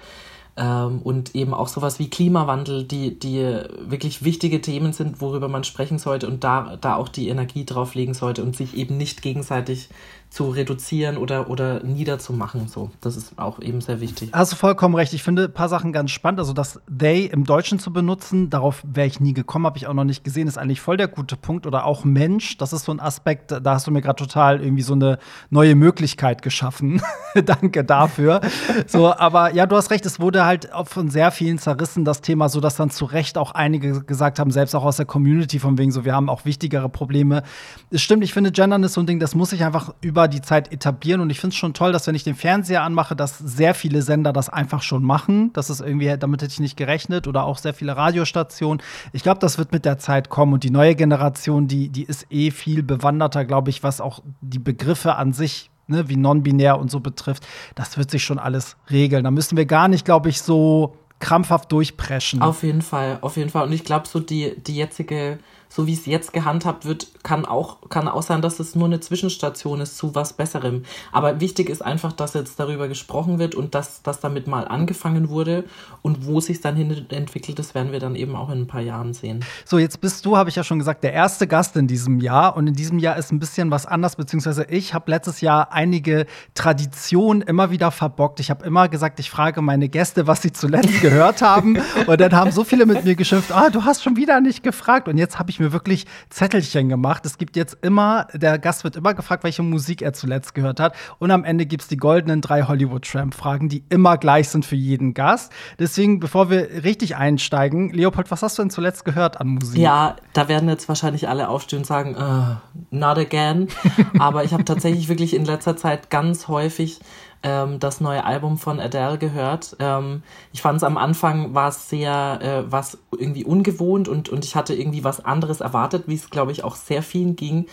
ähm, 0.56 1.00
und 1.02 1.34
eben 1.34 1.52
auch 1.52 1.68
sowas 1.68 1.98
wie 1.98 2.08
Klimawandel, 2.08 2.84
die, 2.84 3.18
die 3.18 3.40
wirklich 3.80 4.24
wichtige 4.24 4.60
Themen 4.60 4.92
sind, 4.92 5.20
worüber 5.20 5.48
man 5.48 5.64
sprechen 5.64 5.98
sollte 5.98 6.26
und 6.26 6.44
da, 6.44 6.76
da 6.80 6.96
auch 6.96 7.08
die 7.08 7.28
Energie 7.28 7.64
drauf 7.64 7.94
legen 7.94 8.14
sollte 8.14 8.42
und 8.42 8.56
sich 8.56 8.76
eben 8.76 8.96
nicht 8.96 9.22
gegenseitig 9.22 9.88
zu 10.36 10.50
reduzieren 10.50 11.16
oder, 11.16 11.48
oder 11.48 11.82
niederzumachen. 11.82 12.68
So, 12.68 12.90
das 13.00 13.16
ist 13.16 13.38
auch 13.38 13.58
eben 13.58 13.80
sehr 13.80 14.02
wichtig. 14.02 14.28
Hast 14.34 14.52
du 14.52 14.56
vollkommen 14.56 14.94
recht. 14.94 15.14
Ich 15.14 15.22
finde 15.22 15.44
ein 15.44 15.52
paar 15.54 15.70
Sachen 15.70 15.94
ganz 15.94 16.10
spannend. 16.10 16.40
Also 16.40 16.52
das 16.52 16.78
they 16.94 17.24
im 17.24 17.44
Deutschen 17.44 17.78
zu 17.78 17.90
benutzen, 17.90 18.50
darauf 18.50 18.82
wäre 18.84 19.06
ich 19.06 19.18
nie 19.18 19.32
gekommen, 19.32 19.64
habe 19.64 19.78
ich 19.78 19.86
auch 19.86 19.94
noch 19.94 20.04
nicht 20.04 20.24
gesehen, 20.24 20.46
ist 20.46 20.58
eigentlich 20.58 20.82
voll 20.82 20.98
der 20.98 21.08
gute 21.08 21.36
Punkt. 21.36 21.66
Oder 21.66 21.86
auch 21.86 22.04
Mensch, 22.04 22.58
das 22.58 22.74
ist 22.74 22.84
so 22.84 22.92
ein 22.92 23.00
Aspekt, 23.00 23.50
da 23.50 23.62
hast 23.64 23.86
du 23.86 23.90
mir 23.90 24.02
gerade 24.02 24.22
total 24.22 24.62
irgendwie 24.62 24.82
so 24.82 24.92
eine 24.92 25.18
neue 25.48 25.74
Möglichkeit 25.74 26.42
geschaffen. 26.42 27.00
Danke 27.46 27.82
dafür. 27.82 28.42
so, 28.86 29.14
aber 29.14 29.54
ja, 29.54 29.64
du 29.64 29.74
hast 29.74 29.90
recht, 29.90 30.04
es 30.04 30.20
wurde 30.20 30.44
halt 30.44 30.68
von 30.84 31.08
sehr 31.08 31.30
vielen 31.30 31.56
zerrissen, 31.56 32.04
das 32.04 32.20
Thema, 32.20 32.50
so 32.50 32.60
dass 32.60 32.76
dann 32.76 32.90
zu 32.90 33.06
Recht 33.06 33.38
auch 33.38 33.52
einige 33.52 34.02
gesagt 34.02 34.38
haben, 34.38 34.50
selbst 34.50 34.74
auch 34.74 34.84
aus 34.84 34.98
der 34.98 35.06
Community, 35.06 35.58
von 35.58 35.78
wegen 35.78 35.92
so, 35.92 36.04
wir 36.04 36.14
haben 36.14 36.28
auch 36.28 36.44
wichtigere 36.44 36.90
Probleme. 36.90 37.42
Es 37.90 38.02
stimmt, 38.02 38.22
ich 38.22 38.34
finde, 38.34 38.52
Gendern 38.52 38.82
ist 38.82 38.92
so 38.92 39.00
ein 39.00 39.06
Ding, 39.06 39.18
das 39.18 39.34
muss 39.34 39.48
sich 39.48 39.64
einfach 39.64 39.94
über 40.02 40.25
die 40.28 40.42
Zeit 40.42 40.72
etablieren. 40.72 41.20
Und 41.20 41.30
ich 41.30 41.40
finde 41.40 41.54
es 41.54 41.58
schon 41.58 41.74
toll, 41.74 41.92
dass 41.92 42.06
wenn 42.06 42.14
ich 42.14 42.24
den 42.24 42.34
Fernseher 42.34 42.82
anmache, 42.82 43.16
dass 43.16 43.38
sehr 43.38 43.74
viele 43.74 44.02
Sender 44.02 44.32
das 44.32 44.48
einfach 44.48 44.82
schon 44.82 45.02
machen. 45.02 45.52
Das 45.52 45.70
ist 45.70 45.80
irgendwie, 45.80 46.16
damit 46.18 46.42
hätte 46.42 46.52
ich 46.52 46.60
nicht 46.60 46.76
gerechnet. 46.76 47.26
Oder 47.26 47.44
auch 47.44 47.58
sehr 47.58 47.74
viele 47.74 47.96
Radiostationen. 47.96 48.82
Ich 49.12 49.22
glaube, 49.22 49.40
das 49.40 49.58
wird 49.58 49.72
mit 49.72 49.84
der 49.84 49.98
Zeit 49.98 50.28
kommen. 50.28 50.54
Und 50.54 50.64
die 50.64 50.70
neue 50.70 50.94
Generation, 50.94 51.68
die, 51.68 51.88
die 51.88 52.04
ist 52.04 52.26
eh 52.30 52.50
viel 52.50 52.82
bewanderter, 52.82 53.44
glaube 53.44 53.70
ich, 53.70 53.82
was 53.82 54.00
auch 54.00 54.22
die 54.40 54.58
Begriffe 54.58 55.16
an 55.16 55.32
sich 55.32 55.70
Ne, 55.88 56.08
wie 56.08 56.16
non-binär 56.16 56.80
und 56.80 56.90
so 56.90 56.98
betrifft, 56.98 57.46
das 57.76 57.96
wird 57.96 58.10
sich 58.10 58.24
schon 58.24 58.40
alles 58.40 58.76
regeln. 58.90 59.22
Da 59.22 59.30
müssen 59.30 59.56
wir 59.56 59.66
gar 59.66 59.86
nicht, 59.86 60.04
glaube 60.04 60.28
ich, 60.28 60.42
so 60.42 60.96
krampfhaft 61.20 61.70
durchpreschen. 61.72 62.42
Auf 62.42 62.62
jeden 62.62 62.82
Fall, 62.82 63.18
auf 63.20 63.36
jeden 63.36 63.50
Fall. 63.50 63.66
Und 63.66 63.72
ich 63.72 63.84
glaube, 63.84 64.08
so 64.08 64.20
die, 64.20 64.60
die 64.60 64.74
jetzige 64.74 65.38
so 65.68 65.86
wie 65.86 65.92
es 65.92 66.06
jetzt 66.06 66.32
gehandhabt 66.32 66.84
wird, 66.84 67.08
kann 67.22 67.44
auch, 67.44 67.78
kann 67.88 68.08
auch 68.08 68.22
sein, 68.22 68.42
dass 68.42 68.60
es 68.60 68.74
nur 68.74 68.86
eine 68.86 69.00
Zwischenstation 69.00 69.80
ist 69.80 69.98
zu 69.98 70.14
was 70.14 70.32
Besserem. 70.32 70.84
Aber 71.12 71.40
wichtig 71.40 71.68
ist 71.68 71.84
einfach, 71.84 72.12
dass 72.12 72.34
jetzt 72.34 72.58
darüber 72.60 72.88
gesprochen 72.88 73.38
wird 73.38 73.54
und 73.54 73.74
dass, 73.74 74.02
dass 74.02 74.20
damit 74.20 74.46
mal 74.46 74.68
angefangen 74.68 75.28
wurde 75.28 75.64
und 76.02 76.26
wo 76.26 76.40
sich 76.40 76.60
dann 76.60 76.76
hin 76.76 77.06
entwickelt, 77.10 77.58
das 77.58 77.74
werden 77.74 77.92
wir 77.92 78.00
dann 78.00 78.14
eben 78.14 78.36
auch 78.36 78.50
in 78.50 78.62
ein 78.62 78.66
paar 78.66 78.80
Jahren 78.80 79.12
sehen. 79.12 79.44
So, 79.64 79.78
jetzt 79.78 80.00
bist 80.00 80.24
du, 80.24 80.36
habe 80.36 80.50
ich 80.50 80.56
ja 80.56 80.64
schon 80.64 80.78
gesagt, 80.78 81.02
der 81.04 81.12
erste 81.12 81.46
Gast 81.46 81.76
in 81.76 81.86
diesem 81.86 82.20
Jahr 82.20 82.56
und 82.56 82.66
in 82.66 82.74
diesem 82.74 82.98
Jahr 82.98 83.16
ist 83.16 83.32
ein 83.32 83.38
bisschen 83.38 83.70
was 83.70 83.86
anders, 83.86 84.16
beziehungsweise 84.16 84.64
ich 84.68 84.94
habe 84.94 85.10
letztes 85.10 85.40
Jahr 85.40 85.72
einige 85.72 86.26
Traditionen 86.54 87.42
immer 87.42 87.70
wieder 87.70 87.90
verbockt. 87.90 88.40
Ich 88.40 88.50
habe 88.50 88.64
immer 88.64 88.88
gesagt, 88.88 89.18
ich 89.20 89.30
frage 89.30 89.62
meine 89.62 89.88
Gäste, 89.88 90.26
was 90.26 90.42
sie 90.42 90.52
zuletzt 90.52 91.00
gehört 91.00 91.42
haben 91.42 91.78
und 92.06 92.20
dann 92.20 92.32
haben 92.32 92.52
so 92.52 92.64
viele 92.64 92.86
mit 92.86 93.04
mir 93.04 93.16
geschimpft, 93.16 93.52
ah, 93.52 93.70
du 93.70 93.84
hast 93.84 94.02
schon 94.02 94.16
wieder 94.16 94.40
nicht 94.40 94.62
gefragt 94.62 95.08
und 95.08 95.18
jetzt 95.18 95.38
habe 95.38 95.50
ich 95.50 95.56
ich 95.56 95.60
mir 95.66 95.72
wirklich 95.72 96.06
Zettelchen 96.30 96.88
gemacht. 96.88 97.26
Es 97.26 97.38
gibt 97.38 97.56
jetzt 97.56 97.76
immer, 97.82 98.28
der 98.32 98.58
Gast 98.58 98.84
wird 98.84 98.96
immer 98.96 99.14
gefragt, 99.14 99.44
welche 99.44 99.62
Musik 99.62 100.02
er 100.02 100.12
zuletzt 100.12 100.54
gehört 100.54 100.80
hat. 100.80 100.94
Und 101.18 101.30
am 101.30 101.44
Ende 101.44 101.66
gibt 101.66 101.82
es 101.82 101.88
die 101.88 101.96
goldenen 101.96 102.40
drei 102.40 102.62
Hollywood-Tramp-Fragen, 102.62 103.68
die 103.68 103.84
immer 103.88 104.16
gleich 104.16 104.48
sind 104.48 104.64
für 104.64 104.76
jeden 104.76 105.14
Gast. 105.14 105.52
Deswegen, 105.78 106.20
bevor 106.20 106.50
wir 106.50 106.84
richtig 106.84 107.16
einsteigen, 107.16 107.90
Leopold, 107.90 108.30
was 108.30 108.42
hast 108.42 108.58
du 108.58 108.62
denn 108.62 108.70
zuletzt 108.70 109.04
gehört 109.04 109.40
an 109.40 109.48
Musik? 109.48 109.80
Ja, 109.80 110.16
da 110.32 110.48
werden 110.48 110.68
jetzt 110.68 110.88
wahrscheinlich 110.88 111.28
alle 111.28 111.48
aufstehen 111.48 111.80
und 111.80 111.84
sagen, 111.84 112.16
uh, 112.16 112.56
not 112.90 113.18
again. 113.18 113.68
Aber 114.18 114.44
ich 114.44 114.52
habe 114.52 114.64
tatsächlich 114.64 115.08
wirklich 115.08 115.34
in 115.34 115.44
letzter 115.44 115.76
Zeit 115.76 116.10
ganz 116.10 116.48
häufig 116.48 117.00
ähm, 117.46 117.78
das 117.78 118.00
neue 118.00 118.24
Album 118.24 118.58
von 118.58 118.80
Adele 118.80 119.18
gehört. 119.18 119.76
Ähm, 119.78 120.24
ich 120.52 120.62
fand 120.62 120.78
es 120.78 120.82
am 120.82 120.98
Anfang 120.98 121.54
war 121.54 121.68
es 121.68 121.88
sehr, 121.88 122.40
äh, 122.42 122.70
was 122.72 122.98
irgendwie 123.16 123.44
ungewohnt 123.44 124.08
und, 124.08 124.28
und 124.28 124.44
ich 124.44 124.56
hatte 124.56 124.74
irgendwie 124.74 125.04
was 125.04 125.24
anderes 125.24 125.60
erwartet, 125.60 126.04
wie 126.08 126.16
es 126.16 126.28
glaube 126.28 126.50
ich 126.50 126.64
auch 126.64 126.74
sehr 126.74 127.04
vielen 127.04 127.36
ging 127.36 127.66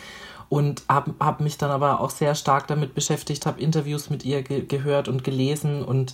und 0.47 0.83
habe 0.87 1.15
hab 1.19 1.41
mich 1.41 1.57
dann 1.57 1.71
aber 1.71 2.01
auch 2.01 2.11
sehr 2.11 2.35
stark 2.35 2.67
damit 2.67 2.93
beschäftigt, 2.93 3.47
habe 3.47 3.59
Interviews 3.59 4.11
mit 4.11 4.23
ihr 4.23 4.43
ge 4.43 4.63
gehört 4.63 5.07
und 5.07 5.23
gelesen 5.23 5.83
und 5.83 6.13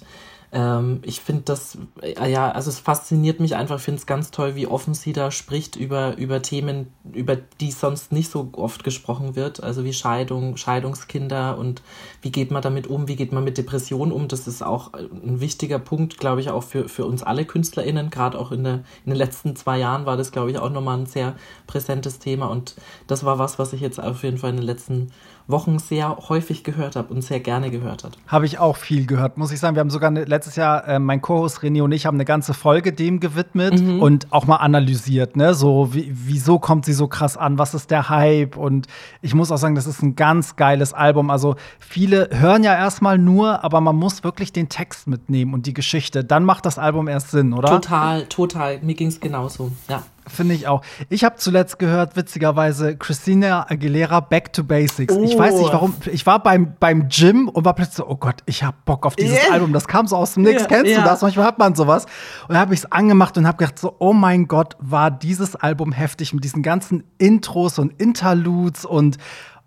ähm, 0.51 1.01
ich 1.03 1.21
finde 1.21 1.43
das, 1.43 1.77
äh, 2.01 2.31
ja, 2.31 2.51
also 2.51 2.69
es 2.69 2.79
fasziniert 2.79 3.39
mich 3.39 3.55
einfach, 3.55 3.79
finde 3.79 3.99
es 3.99 4.07
ganz 4.07 4.31
toll, 4.31 4.55
wie 4.55 4.65
offen 4.65 4.95
sie 4.95 5.13
da 5.13 5.29
spricht 5.29 5.75
über, 5.75 6.17
über 6.17 6.41
Themen, 6.41 6.91
über 7.13 7.35
die 7.35 7.71
sonst 7.71 8.11
nicht 8.11 8.31
so 8.31 8.49
oft 8.53 8.83
gesprochen 8.83 9.35
wird, 9.35 9.61
also 9.61 9.83
wie 9.83 9.93
Scheidung, 9.93 10.57
Scheidungskinder 10.57 11.57
und 11.57 11.83
wie 12.21 12.31
geht 12.31 12.49
man 12.49 12.63
damit 12.63 12.87
um, 12.87 13.07
wie 13.07 13.15
geht 13.15 13.31
man 13.31 13.43
mit 13.43 13.59
Depressionen 13.59 14.11
um. 14.11 14.27
Das 14.27 14.47
ist 14.47 14.63
auch 14.63 14.93
ein 14.93 15.39
wichtiger 15.39 15.77
Punkt, 15.77 16.17
glaube 16.17 16.41
ich, 16.41 16.49
auch 16.49 16.63
für, 16.63 16.89
für 16.89 17.05
uns 17.05 17.21
alle 17.21 17.45
KünstlerInnen, 17.45 18.09
gerade 18.09 18.39
auch 18.39 18.51
in, 18.51 18.63
der, 18.63 18.73
in 19.05 19.11
den 19.11 19.17
letzten 19.17 19.55
zwei 19.55 19.77
Jahren 19.77 20.07
war 20.07 20.17
das, 20.17 20.31
glaube 20.31 20.49
ich, 20.49 20.57
auch 20.57 20.71
nochmal 20.71 20.97
ein 20.97 21.05
sehr 21.05 21.35
präsentes 21.67 22.17
Thema 22.17 22.47
und 22.47 22.75
das 23.05 23.23
war 23.23 23.37
was, 23.37 23.59
was 23.59 23.73
ich 23.73 23.81
jetzt 23.81 23.99
auf 23.99 24.23
jeden 24.23 24.39
Fall 24.39 24.49
in 24.49 24.57
den 24.57 24.65
letzten 24.65 25.11
Wochen 25.49 25.79
sehr 25.79 26.15
häufig 26.29 26.63
gehört 26.63 26.95
habe 26.95 27.11
und 27.11 27.23
sehr 27.23 27.39
gerne 27.39 27.71
gehört 27.71 28.03
habe. 28.03 28.13
Habe 28.27 28.45
ich 28.45 28.59
auch 28.59 28.77
viel 28.77 29.07
gehört, 29.07 29.37
muss 29.37 29.51
ich 29.51 29.59
sagen. 29.59 29.75
Wir 29.75 29.79
haben 29.79 29.89
sogar 29.89 30.11
ne, 30.11 30.25
letztes 30.39 30.55
Jahr, 30.55 30.88
äh, 30.88 31.00
mein 31.00 31.22
Co-Host 31.22 31.60
René 31.60 31.84
und 31.84 31.91
ich 31.91 32.05
haben 32.05 32.15
eine 32.15 32.24
ganze 32.24 32.53
Folge 32.53 32.93
dem 32.93 33.19
gewidmet 33.19 33.81
mhm. 33.81 34.01
und 34.01 34.31
auch 34.31 34.48
mal 34.48 34.55
analysiert, 34.55 35.36
ne? 35.36 35.53
So, 35.53 35.93
wie, 35.93 36.10
wieso 36.13 36.60
kommt 36.60 36.86
sie 36.86 36.93
so 36.93 37.10
krass 37.10 37.36
an? 37.36 37.58
Was 37.58 37.74
ist 37.74 37.91
der 37.91 38.08
Hype? 38.08 38.55
Und 38.55 38.88
ich 39.22 39.36
muss 39.36 39.51
auch 39.51 39.58
sagen, 39.58 39.75
das 39.75 39.86
ist 39.86 40.01
ein 40.01 40.15
ganz 40.15 40.55
geiles 40.55 40.93
Album. 40.93 41.29
Also 41.29 41.58
viele 41.77 42.29
hören 42.31 42.63
ja 42.63 42.74
erstmal 42.74 43.17
nur, 43.17 43.65
aber 43.65 43.81
man 43.81 43.98
muss 43.98 44.24
wirklich 44.24 44.53
den 44.53 44.69
Text 44.69 45.08
mitnehmen 45.08 45.53
und 45.53 45.65
die 45.65 45.74
Geschichte. 45.74 46.24
Dann 46.24 46.46
macht 46.46 46.65
das 46.65 46.79
Album 46.79 47.10
erst 47.10 47.31
Sinn, 47.31 47.51
oder? 47.51 47.67
Total, 47.67 48.25
total. 48.27 48.79
Mir 48.81 48.96
ging 48.96 49.10
es 49.10 49.19
genauso, 49.19 49.74
ja. 49.89 50.03
Finde 50.27 50.55
ich 50.55 50.67
auch. 50.67 50.81
Ich 51.09 51.23
habe 51.23 51.35
zuletzt 51.38 51.79
gehört, 51.79 52.15
witzigerweise, 52.15 52.97
Christina 52.97 53.65
Aguilera 53.69 54.19
Back 54.19 54.53
to 54.53 54.63
Basics. 54.63 55.13
Oh. 55.15 55.23
Ich 55.23 55.38
weiß 55.38 55.55
nicht 55.55 55.69
oh. 55.69 55.73
warum. 55.73 55.95
Ich 56.11 56.25
war 56.25 56.41
beim, 56.41 56.73
beim 56.79 57.07
Gym 57.09 57.47
und 57.49 57.65
war 57.65 57.73
plötzlich 57.73 57.97
so, 57.97 58.07
oh 58.07 58.15
Gott, 58.15 58.38
ich 58.45 58.63
habe 58.63 58.77
Bock 58.85 59.05
auf 59.05 59.15
dieses 59.15 59.43
yeah. 59.43 59.53
Album. 59.53 59.73
Das 59.73 59.88
kam 59.88 60.07
so 60.07 60.15
aus 60.15 60.35
dem 60.35 60.43
Nix. 60.43 60.61
Yeah, 60.61 60.67
Kennst 60.67 60.91
yeah. 60.91 61.01
du 61.01 61.07
das? 61.07 61.21
Manchmal 61.21 61.45
hat 61.45 61.59
man 61.59 61.75
sowas. 61.75 62.05
Und 62.47 62.53
da 62.55 62.59
habe 62.59 62.73
ich 62.73 62.81
es 62.81 62.91
angemacht 62.91 63.38
und 63.38 63.47
habe 63.47 63.57
gedacht, 63.57 63.79
so, 63.79 63.95
oh 63.99 64.13
mein 64.13 64.47
Gott, 64.47 64.75
war 64.79 65.11
dieses 65.11 65.55
Album 65.55 65.91
heftig 65.91 66.33
mit 66.33 66.43
diesen 66.43 66.63
ganzen 66.63 67.03
Intros 67.17 67.79
und 67.79 67.99
Interludes 67.99 68.85
und 68.85 69.17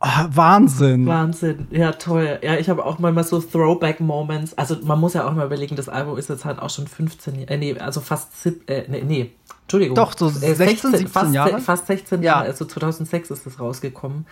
Oh, 0.04 0.24
Wahnsinn. 0.30 1.06
Wahnsinn. 1.06 1.68
Ja, 1.70 1.92
toll. 1.92 2.40
Ja, 2.42 2.56
ich 2.56 2.68
habe 2.68 2.84
auch 2.84 2.98
manchmal 2.98 3.22
so 3.22 3.40
Throwback-Moments. 3.40 4.58
Also 4.58 4.78
man 4.82 4.98
muss 4.98 5.14
ja 5.14 5.28
auch 5.28 5.32
mal 5.32 5.46
überlegen, 5.46 5.76
das 5.76 5.88
Album 5.88 6.18
ist 6.18 6.28
jetzt 6.28 6.44
halt 6.44 6.58
auch 6.58 6.70
schon 6.70 6.88
15 6.88 7.46
äh, 7.46 7.56
nee, 7.56 7.78
also 7.78 8.00
fast, 8.00 8.32
äh, 8.66 8.84
nee, 8.88 9.04
nee, 9.06 9.30
Entschuldigung. 9.72 9.94
Doch, 9.94 10.16
so 10.16 10.28
16, 10.28 10.54
16 10.54 10.90
17 10.90 11.08
fast, 11.08 11.34
Jahre? 11.34 11.58
Fast 11.60 11.86
16 11.86 12.22
ja. 12.22 12.32
Jahre, 12.32 12.48
also 12.48 12.66
2006 12.66 13.30
ist 13.30 13.46
es 13.46 13.58
rausgekommen. 13.58 14.26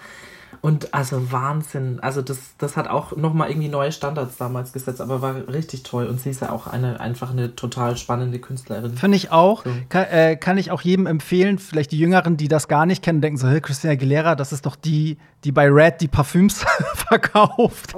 Und 0.62 0.93
also 0.93 1.33
Wahnsinn. 1.33 2.00
Also 2.00 2.21
das, 2.21 2.38
das 2.59 2.76
hat 2.76 2.87
auch 2.87 3.17
nochmal 3.17 3.49
irgendwie 3.49 3.69
neue 3.69 3.93
Standards 3.93 4.37
damals 4.37 4.73
gesetzt, 4.73 5.00
aber 5.00 5.23
war 5.23 5.49
richtig 5.49 5.85
toll. 5.85 6.07
Und 6.07 6.21
sie 6.21 6.31
ist 6.31 6.43
ja 6.43 6.50
auch 6.50 6.67
eine, 6.67 7.00
einfach 7.00 7.31
eine 7.31 7.57
total 7.57 7.97
spannende 7.97 8.38
Künstlerin. 8.38 8.97
Finde 8.97 9.17
ich 9.17 9.33
auch. 9.33 9.64
So. 9.64 9.71
Kann, 9.88 10.05
äh, 10.05 10.37
kann, 10.37 10.59
ich 10.59 10.71
auch 10.71 10.83
jedem 10.83 11.07
empfehlen, 11.07 11.59
vielleicht 11.59 11.93
die 11.93 11.99
Jüngeren, 11.99 12.37
die 12.37 12.49
das 12.49 12.69
gar 12.69 12.85
nicht 12.85 13.02
kennen, 13.02 13.23
denken 13.23 13.38
so, 13.38 13.49
hey, 13.49 13.61
Christina 13.62 13.95
Aguilera, 13.95 14.35
das 14.35 14.52
ist 14.52 14.67
doch 14.67 14.76
die, 14.76 15.17
die 15.45 15.52
bei 15.52 15.67
Red 15.67 16.02
die 16.02 16.09
Parfüms 16.09 16.64
verkauft. 16.95 17.95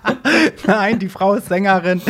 Nein, 0.66 0.98
die 1.00 1.08
Frau 1.08 1.34
ist 1.34 1.48
Sängerin. 1.48 2.00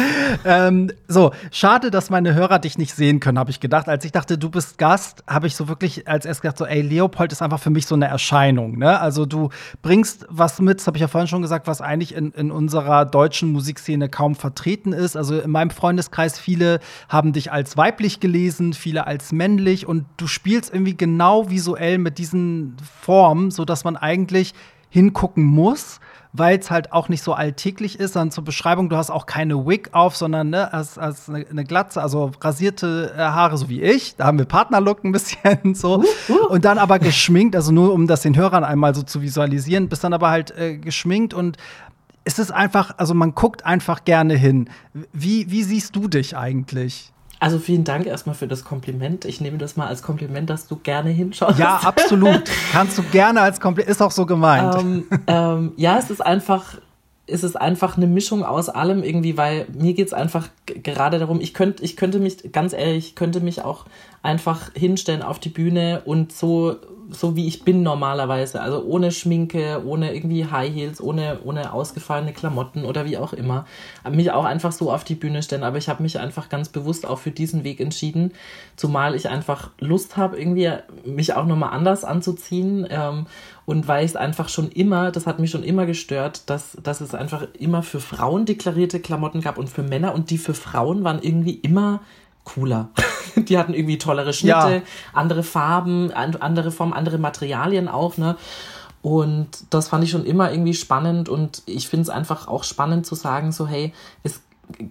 Ähm, 0.45 0.91
so, 1.09 1.33
schade, 1.51 1.91
dass 1.91 2.11
meine 2.11 2.35
Hörer 2.35 2.59
dich 2.59 2.77
nicht 2.77 2.95
sehen 2.95 3.21
können, 3.21 3.39
habe 3.39 3.51
ich 3.51 3.61
gedacht. 3.61 3.89
Als 3.89 4.05
ich 4.05 4.13
dachte, 4.13 4.37
du 4.37 4.51
bist 4.51 4.77
Gast, 4.77 5.25
habe 5.27 5.47
ich 5.47 5.57
so 5.57 5.69
wirklich 5.69 6.07
als 6.07 6.27
erst 6.27 6.43
gedacht, 6.43 6.59
so, 6.59 6.67
ey, 6.67 6.83
Leopold 6.83 7.33
ist 7.33 7.41
einfach 7.41 7.61
für 7.61 7.71
mich 7.71 7.87
so 7.87 7.95
eine 7.95 8.09
Erscheinung. 8.09 8.79
Ne? 8.79 9.01
Also 9.01 9.25
du 9.25 9.49
bringst 9.87 10.27
was 10.29 10.61
mit, 10.61 10.81
das 10.81 10.89
habe 10.89 10.97
ich 10.97 11.01
ja 11.01 11.07
vorhin 11.07 11.29
schon 11.29 11.43
gesagt, 11.43 11.69
was 11.69 11.81
eigentlich 11.81 12.13
in, 12.13 12.33
in 12.33 12.51
unserer 12.51 13.05
deutschen 13.05 13.53
Musikszene 13.53 14.09
kaum 14.09 14.35
vertreten 14.35 14.93
ist. 14.93 15.17
Also 15.17 15.39
in 15.39 15.53
meinem 15.53 15.71
Freundeskreis, 15.71 16.41
viele 16.41 16.81
haben 17.09 17.33
dich 17.33 17.53
als 17.53 17.77
weiblich 17.77 18.19
gelesen, 18.19 18.73
viele 18.73 19.07
als 19.07 19.31
männlich 19.31 19.87
und 19.87 20.05
du 20.17 20.27
spielst 20.27 20.75
irgendwie 20.75 20.97
genau 20.97 21.51
visuell 21.51 21.99
mit 21.99 22.19
diesen 22.19 22.77
Formen, 23.01 23.53
sodass 23.53 23.85
man 23.85 23.97
eigentlich 23.97 24.55
hingucken 24.91 25.45
muss, 25.45 26.01
weil 26.39 26.59
es 26.59 26.71
halt 26.71 26.93
auch 26.93 27.09
nicht 27.09 27.23
so 27.23 27.33
alltäglich 27.33 27.99
ist. 27.99 28.17
Dann 28.17 28.31
zur 28.31 28.45
Beschreibung, 28.45 28.89
du 28.89 28.97
hast 28.97 29.11
auch 29.11 29.27
keine 29.27 29.67
Wig 29.67 29.91
auf, 29.93 30.17
sondern 30.17 30.51
ne, 30.51 30.73
als, 30.73 30.99
als 30.99 31.29
eine, 31.29 31.47
eine 31.49 31.65
Glatze, 31.65 32.03
also 32.03 32.31
rasierte 32.41 33.13
äh, 33.17 33.21
Haare, 33.21 33.57
so 33.57 33.69
wie 33.69 33.83
ich. 33.83 34.17
Da 34.17 34.27
haben 34.27 34.39
wir 34.39 34.45
Partnerlook 34.47 35.05
ein 35.05 35.13
bisschen 35.13 35.75
so. 35.75 35.99
Uh, 36.29 36.33
uh. 36.33 36.47
Und 36.49 36.65
dann 36.65 36.79
aber 36.79 36.99
geschminkt, 36.99 37.57
also 37.57 37.73
nur 37.73 37.93
um 37.93 38.07
das 38.07 38.23
den 38.23 38.37
Hörern 38.37 38.65
einmal 38.65 38.95
so 38.95 39.03
zu 39.03 39.23
visualisieren, 39.23 39.89
bist 39.89 40.05
dann 40.05 40.13
aber 40.13 40.31
halt 40.31 40.51
äh, 40.57 40.77
geschminkt 40.77 41.35
und 41.35 41.57
es 42.25 42.41
ist 42.41 42.51
einfach, 42.51 42.95
also 42.99 43.15
man 43.15 43.37
guckt 43.37 43.65
einfach 43.65 44.05
gerne 44.05 44.35
hin. 44.35 44.69
Wie, 45.13 45.51
wie 45.51 45.63
siehst 45.63 45.95
du 45.95 46.09
dich 46.09 46.37
eigentlich? 46.37 47.13
Also 47.39 47.59
vielen 47.59 47.85
Dank 47.85 48.07
erstmal 48.07 48.35
für 48.35 48.49
das 48.49 48.65
Kompliment. 48.65 49.25
Ich 49.25 49.41
nehme 49.41 49.59
das 49.59 49.77
mal 49.77 49.87
als 49.87 50.03
Kompliment, 50.03 50.49
dass 50.49 50.67
du 50.69 50.77
gerne 50.77 51.11
hinschaust. 51.11 51.59
Ja, 51.59 51.77
absolut. 51.83 52.45
Kannst 52.73 52.97
du 52.97 53.03
gerne 53.03 53.43
als 53.43 53.61
Kompliment. 53.61 53.91
Ist 53.91 54.01
auch 54.01 54.11
so 54.11 54.25
gemeint. 54.27 54.75
Ähm, 54.77 55.05
ähm, 55.27 55.73
ja, 55.77 55.99
es 55.99 56.11
ist 56.11 56.25
einfach, 56.25 56.79
es 57.27 57.45
ist 57.45 57.57
einfach 57.57 57.97
eine 57.97 58.07
Mischung 58.07 58.45
aus 58.45 58.69
allem 58.69 59.03
irgendwie, 59.03 59.37
weil 59.37 59.67
mir 59.73 59.93
geht 59.93 60.07
es 60.07 60.13
einfach 60.15 60.49
gerade 60.67 61.19
darum, 61.19 61.41
ich 61.41 61.53
könnte, 61.53 61.85
ich 61.85 61.97
könnte 61.97 62.21
mich, 62.21 62.53
ganz 62.53 62.73
ehrlich, 62.73 63.09
ich 63.09 63.15
könnte 63.15 63.41
mich 63.41 63.63
auch 63.63 63.85
einfach 64.23 64.71
hinstellen 64.75 65.23
auf 65.23 65.39
die 65.39 65.51
Bühne 65.51 66.03
und 66.05 66.33
so 66.33 66.77
so 67.11 67.37
wie 67.37 67.47
ich 67.47 67.65
bin 67.65 67.83
normalerweise. 67.83 68.61
Also 68.61 68.83
ohne 68.83 69.11
Schminke, 69.13 69.83
ohne 69.85 70.15
irgendwie 70.15 70.47
High 70.47 70.73
Heels, 70.73 71.01
ohne, 71.01 71.39
ohne 71.45 71.73
ausgefallene 71.73 72.33
Klamotten 72.33 72.85
oder 72.85 73.05
wie 73.05 73.19
auch 73.19 73.33
immer. 73.33 73.67
Mich 74.11 74.31
auch 74.33 74.45
einfach 74.45 74.73
so 74.73 74.91
auf 74.93 75.05
die 75.05 75.15
Bühne 75.15 75.43
stellen. 75.43 75.63
Aber 75.63 75.79
ich 75.79 75.89
habe 75.89 76.03
mich 76.03 76.19
einfach 76.19 76.49
ganz 76.49 76.69
bewusst 76.69 77.07
auch 77.07 77.19
für 77.19 77.31
diesen 77.31 77.65
Weg 77.65 77.81
entschieden. 77.81 78.33
Zumal 78.77 79.15
ich 79.15 79.29
einfach 79.29 79.71
Lust 79.79 80.17
habe, 80.17 80.39
irgendwie 80.39 80.71
mich 81.05 81.35
auch 81.35 81.47
nochmal 81.47 81.71
anders 81.71 82.05
anzuziehen. 82.05 82.87
Ähm, 82.91 83.27
und 83.65 83.89
weil 83.89 84.05
ich 84.05 84.13
es 84.13 84.17
einfach 84.17 84.49
schon 84.49 84.71
immer, 84.71 85.11
das 85.11 85.27
hat 85.27 85.39
mich 85.39 85.51
schon 85.51 85.65
immer 85.65 85.87
gestört, 85.87 86.49
dass, 86.49 86.77
dass 86.83 87.01
es 87.01 87.15
einfach 87.15 87.47
immer 87.59 87.83
für 87.83 88.01
Frauen 88.01 88.47
deklarierte 88.47 89.01
Klamotten 89.01 89.41
gab 89.41 89.59
und 89.59 89.69
für 89.69 89.83
Männer. 89.83 90.15
Und 90.15 90.31
die 90.31 90.39
für 90.39 90.55
Frauen 90.55 91.05
waren 91.05 91.21
irgendwie 91.23 91.55
immer 91.55 92.01
cooler. 92.47 92.89
die 93.37 93.59
hatten 93.59 93.75
irgendwie 93.75 93.99
tollere 93.99 94.33
Schnitte, 94.33 94.77
ja. 94.77 94.83
andere 95.13 95.43
Farben, 95.43 96.11
andere 96.13 96.71
Formen, 96.71 96.95
andere 96.95 97.19
Materialien 97.19 97.89
auch, 97.89 98.17
ne? 98.17 98.37
Und 99.03 99.49
das 99.71 99.89
fand 99.89 100.03
ich 100.03 100.11
schon 100.11 100.25
immer 100.25 100.51
irgendwie 100.51 100.75
spannend 100.75 101.29
und 101.29 101.63
ich 101.67 101.89
finde 101.89 102.03
es 102.05 102.09
einfach 102.09 102.49
auch 102.49 102.65
spannend 102.65 103.07
zu 103.07 103.15
sagen, 103.15 103.53
so 103.53 103.69
hey, 103.69 103.93
es 104.25 104.41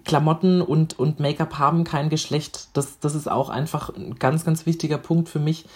Klamotten 0.04 0.62
und, 0.62 0.98
und 0.98 1.20
Make-up 1.20 1.58
haben 1.58 1.84
kein 1.84 2.08
Geschlecht. 2.08 2.68
Das, 2.72 2.98
das 2.98 3.14
ist 3.14 3.30
auch 3.30 3.50
einfach 3.50 3.94
ein 3.94 4.14
ganz, 4.18 4.44
ganz 4.44 4.66
wichtiger 4.66 4.98
Punkt 4.98 5.28
für 5.28 5.38
mich. 5.38 5.66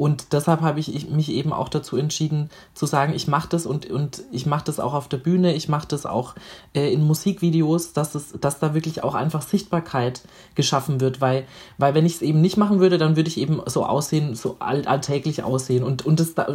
Und 0.00 0.32
deshalb 0.32 0.62
habe 0.62 0.80
ich 0.80 1.10
mich 1.10 1.30
eben 1.30 1.52
auch 1.52 1.68
dazu 1.68 1.98
entschieden, 1.98 2.48
zu 2.72 2.86
sagen, 2.86 3.12
ich 3.14 3.28
mache 3.28 3.50
das 3.50 3.66
und, 3.66 3.90
und 3.90 4.22
ich 4.32 4.46
mache 4.46 4.64
das 4.64 4.80
auch 4.80 4.94
auf 4.94 5.08
der 5.08 5.18
Bühne, 5.18 5.52
ich 5.52 5.68
mache 5.68 5.88
das 5.88 6.06
auch 6.06 6.36
äh, 6.74 6.90
in 6.90 7.06
Musikvideos, 7.06 7.92
dass, 7.92 8.14
es, 8.14 8.32
dass 8.40 8.58
da 8.58 8.72
wirklich 8.72 9.04
auch 9.04 9.14
einfach 9.14 9.42
Sichtbarkeit 9.42 10.22
geschaffen 10.54 11.02
wird. 11.02 11.20
Weil, 11.20 11.44
weil 11.76 11.92
wenn 11.92 12.06
ich 12.06 12.14
es 12.14 12.22
eben 12.22 12.40
nicht 12.40 12.56
machen 12.56 12.80
würde, 12.80 12.96
dann 12.96 13.14
würde 13.16 13.28
ich 13.28 13.36
eben 13.36 13.60
so 13.66 13.84
aussehen, 13.84 14.34
so 14.34 14.56
all, 14.58 14.86
alltäglich 14.86 15.42
aussehen. 15.42 15.84
Und, 15.84 16.06
und 16.06 16.18
das 16.18 16.34
da, 16.34 16.48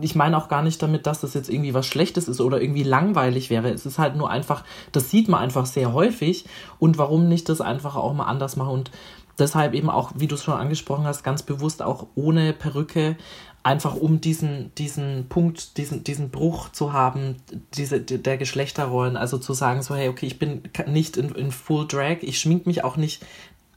ich 0.00 0.14
meine 0.14 0.38
auch 0.38 0.48
gar 0.48 0.62
nicht 0.62 0.82
damit, 0.82 1.06
dass 1.06 1.20
das 1.20 1.34
jetzt 1.34 1.50
irgendwie 1.50 1.74
was 1.74 1.86
Schlechtes 1.86 2.26
ist 2.26 2.40
oder 2.40 2.62
irgendwie 2.62 2.84
langweilig 2.84 3.50
wäre. 3.50 3.68
Es 3.68 3.84
ist 3.84 3.98
halt 3.98 4.16
nur 4.16 4.30
einfach, 4.30 4.64
das 4.92 5.10
sieht 5.10 5.28
man 5.28 5.40
einfach 5.40 5.66
sehr 5.66 5.92
häufig. 5.92 6.21
Und 6.78 6.98
warum 6.98 7.28
nicht 7.28 7.48
das 7.48 7.60
einfach 7.60 7.96
auch 7.96 8.12
mal 8.14 8.26
anders 8.26 8.56
machen? 8.56 8.72
Und 8.72 8.90
deshalb 9.38 9.74
eben 9.74 9.90
auch, 9.90 10.12
wie 10.14 10.26
du 10.26 10.34
es 10.34 10.44
schon 10.44 10.54
angesprochen 10.54 11.04
hast, 11.04 11.22
ganz 11.22 11.42
bewusst 11.42 11.82
auch 11.82 12.06
ohne 12.14 12.52
Perücke, 12.52 13.16
einfach 13.62 13.94
um 13.94 14.20
diesen, 14.20 14.74
diesen 14.74 15.28
Punkt, 15.28 15.76
diesen, 15.76 16.02
diesen 16.02 16.30
Bruch 16.30 16.70
zu 16.70 16.92
haben, 16.92 17.36
diese, 17.74 18.00
der 18.00 18.36
Geschlechterrollen, 18.36 19.16
also 19.16 19.38
zu 19.38 19.52
sagen, 19.52 19.82
so, 19.82 19.94
hey, 19.94 20.08
okay, 20.08 20.26
ich 20.26 20.38
bin 20.38 20.62
nicht 20.86 21.16
in, 21.16 21.30
in 21.34 21.52
Full 21.52 21.86
Drag, 21.86 22.18
ich 22.22 22.40
schmink 22.40 22.66
mich 22.66 22.82
auch 22.82 22.96
nicht 22.96 23.24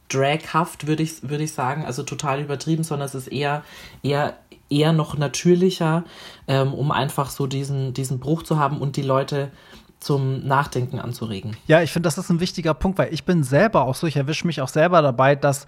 draghaft, 0.10 0.88
würde 0.88 1.04
ich, 1.04 1.30
würde 1.30 1.44
ich 1.44 1.54
sagen, 1.54 1.86
also 1.86 2.04
total 2.04 2.42
übertrieben, 2.42 2.84
sondern 2.84 3.08
es 3.08 3.16
ist 3.16 3.28
eher, 3.28 3.64
eher, 4.04 4.38
eher 4.70 4.94
noch 4.94 5.18
natürlicher, 5.18 6.04
ähm, 6.48 6.74
um 6.74 6.92
einfach 6.92 7.30
so 7.30 7.48
diesen, 7.48 7.94
diesen 7.94 8.20
Bruch 8.20 8.44
zu 8.44 8.58
haben 8.58 8.80
und 8.80 8.98
die 8.98 9.04
Leute 9.04 9.52
zum 10.06 10.46
Nachdenken 10.46 11.00
anzuregen. 11.00 11.58
Ja, 11.66 11.82
ich 11.82 11.92
finde, 11.92 12.06
das 12.06 12.20
ist 12.20 12.30
ein 12.30 12.40
wichtiger 12.40 12.76
Punkt, 12.76 13.00
weil 13.00 13.12
ich 13.12 13.24
bin 13.24 13.44
selber 13.44 13.86
auch 13.86 13.96
so, 13.96 14.06
ich 14.06 14.16
erwische 14.16 14.46
mich 14.46 14.62
auch 14.62 14.68
selber 14.68 15.02
dabei, 15.02 15.36
dass 15.36 15.66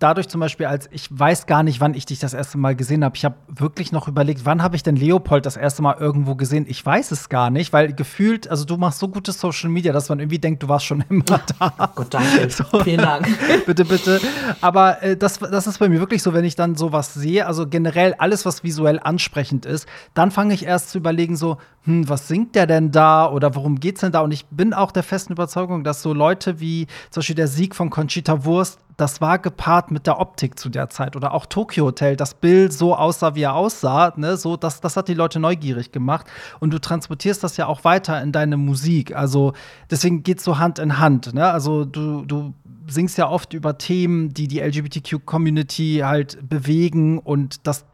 dadurch 0.00 0.28
zum 0.28 0.40
Beispiel, 0.40 0.66
als 0.66 0.88
ich 0.90 1.06
weiß 1.16 1.46
gar 1.46 1.62
nicht, 1.62 1.80
wann 1.80 1.94
ich 1.94 2.06
dich 2.06 2.18
das 2.18 2.34
erste 2.34 2.58
Mal 2.58 2.74
gesehen 2.74 3.04
habe. 3.04 3.16
Ich 3.16 3.24
habe 3.24 3.36
wirklich 3.48 3.92
noch 3.92 4.08
überlegt, 4.08 4.44
wann 4.44 4.62
habe 4.62 4.74
ich 4.74 4.82
denn 4.82 4.96
Leopold 4.96 5.46
das 5.46 5.56
erste 5.56 5.82
Mal 5.82 5.96
irgendwo 6.00 6.34
gesehen? 6.34 6.64
Ich 6.68 6.84
weiß 6.84 7.12
es 7.12 7.28
gar 7.28 7.50
nicht, 7.50 7.72
weil 7.72 7.92
gefühlt, 7.92 8.50
also 8.50 8.64
du 8.64 8.76
machst 8.76 8.98
so 8.98 9.08
gutes 9.08 9.38
Social 9.38 9.70
Media, 9.70 9.92
dass 9.92 10.08
man 10.08 10.18
irgendwie 10.18 10.38
denkt, 10.38 10.62
du 10.62 10.68
warst 10.68 10.86
schon 10.86 11.04
immer 11.08 11.40
da. 11.58 11.92
Gut, 11.94 12.08
danke. 12.10 12.48
So. 12.50 12.64
Vielen 12.80 12.98
Dank. 13.00 13.28
bitte, 13.66 13.84
bitte. 13.84 14.20
Aber 14.60 15.02
äh, 15.02 15.16
das, 15.16 15.38
das 15.38 15.66
ist 15.66 15.78
bei 15.78 15.88
mir 15.88 16.00
wirklich 16.00 16.22
so, 16.22 16.32
wenn 16.32 16.44
ich 16.44 16.56
dann 16.56 16.74
sowas 16.74 17.14
sehe, 17.14 17.46
also 17.46 17.68
generell 17.68 18.14
alles, 18.14 18.44
was 18.44 18.64
visuell 18.64 18.98
ansprechend 18.98 19.66
ist, 19.66 19.86
dann 20.14 20.30
fange 20.30 20.54
ich 20.54 20.64
erst 20.64 20.90
zu 20.90 20.98
überlegen, 20.98 21.36
so, 21.36 21.58
hm, 21.84 22.08
was 22.08 22.28
singt 22.28 22.54
der 22.54 22.66
denn 22.66 22.90
da 22.90 23.30
oder 23.30 23.54
worum 23.54 23.78
geht's 23.78 24.00
denn 24.00 24.12
da? 24.12 24.20
Und 24.20 24.32
ich 24.32 24.46
bin 24.46 24.72
auch 24.72 24.90
der 24.90 25.02
festen 25.02 25.34
Überzeugung, 25.34 25.84
dass 25.84 26.02
so 26.02 26.12
Leute 26.12 26.60
wie 26.60 26.86
zum 27.10 27.20
Beispiel 27.20 27.36
der 27.36 27.48
Sieg 27.48 27.74
von 27.76 27.90
Conchita 27.90 28.44
Wurst 28.44 28.80
das 29.00 29.22
war 29.22 29.38
gepaart 29.38 29.90
mit 29.90 30.06
der 30.06 30.20
Optik 30.20 30.58
zu 30.58 30.68
der 30.68 30.90
Zeit. 30.90 31.16
Oder 31.16 31.32
auch 31.32 31.46
Tokyo 31.46 31.86
Hotel, 31.86 32.16
das 32.16 32.34
Bild 32.34 32.72
so 32.72 32.94
aussah, 32.94 33.34
wie 33.34 33.42
er 33.42 33.54
aussah, 33.54 34.12
ne? 34.16 34.36
so, 34.36 34.56
das, 34.56 34.80
das 34.80 34.96
hat 34.96 35.08
die 35.08 35.14
Leute 35.14 35.40
neugierig 35.40 35.90
gemacht. 35.90 36.26
Und 36.60 36.72
du 36.72 36.78
transportierst 36.78 37.42
das 37.42 37.56
ja 37.56 37.66
auch 37.66 37.84
weiter 37.84 38.20
in 38.20 38.30
deine 38.30 38.58
Musik. 38.58 39.16
Also 39.16 39.54
deswegen 39.90 40.22
geht 40.22 40.38
es 40.38 40.44
so 40.44 40.58
Hand 40.58 40.78
in 40.78 40.98
Hand. 40.98 41.32
Ne? 41.32 41.50
Also 41.50 41.86
du, 41.86 42.26
du 42.26 42.52
singst 42.86 43.16
ja 43.16 43.28
oft 43.28 43.54
über 43.54 43.78
Themen, 43.78 44.34
die 44.34 44.48
die 44.48 44.60
LGBTQ-Community 44.60 46.02
halt 46.04 46.46
bewegen 46.46 47.18
und 47.18 47.66
das 47.66 47.86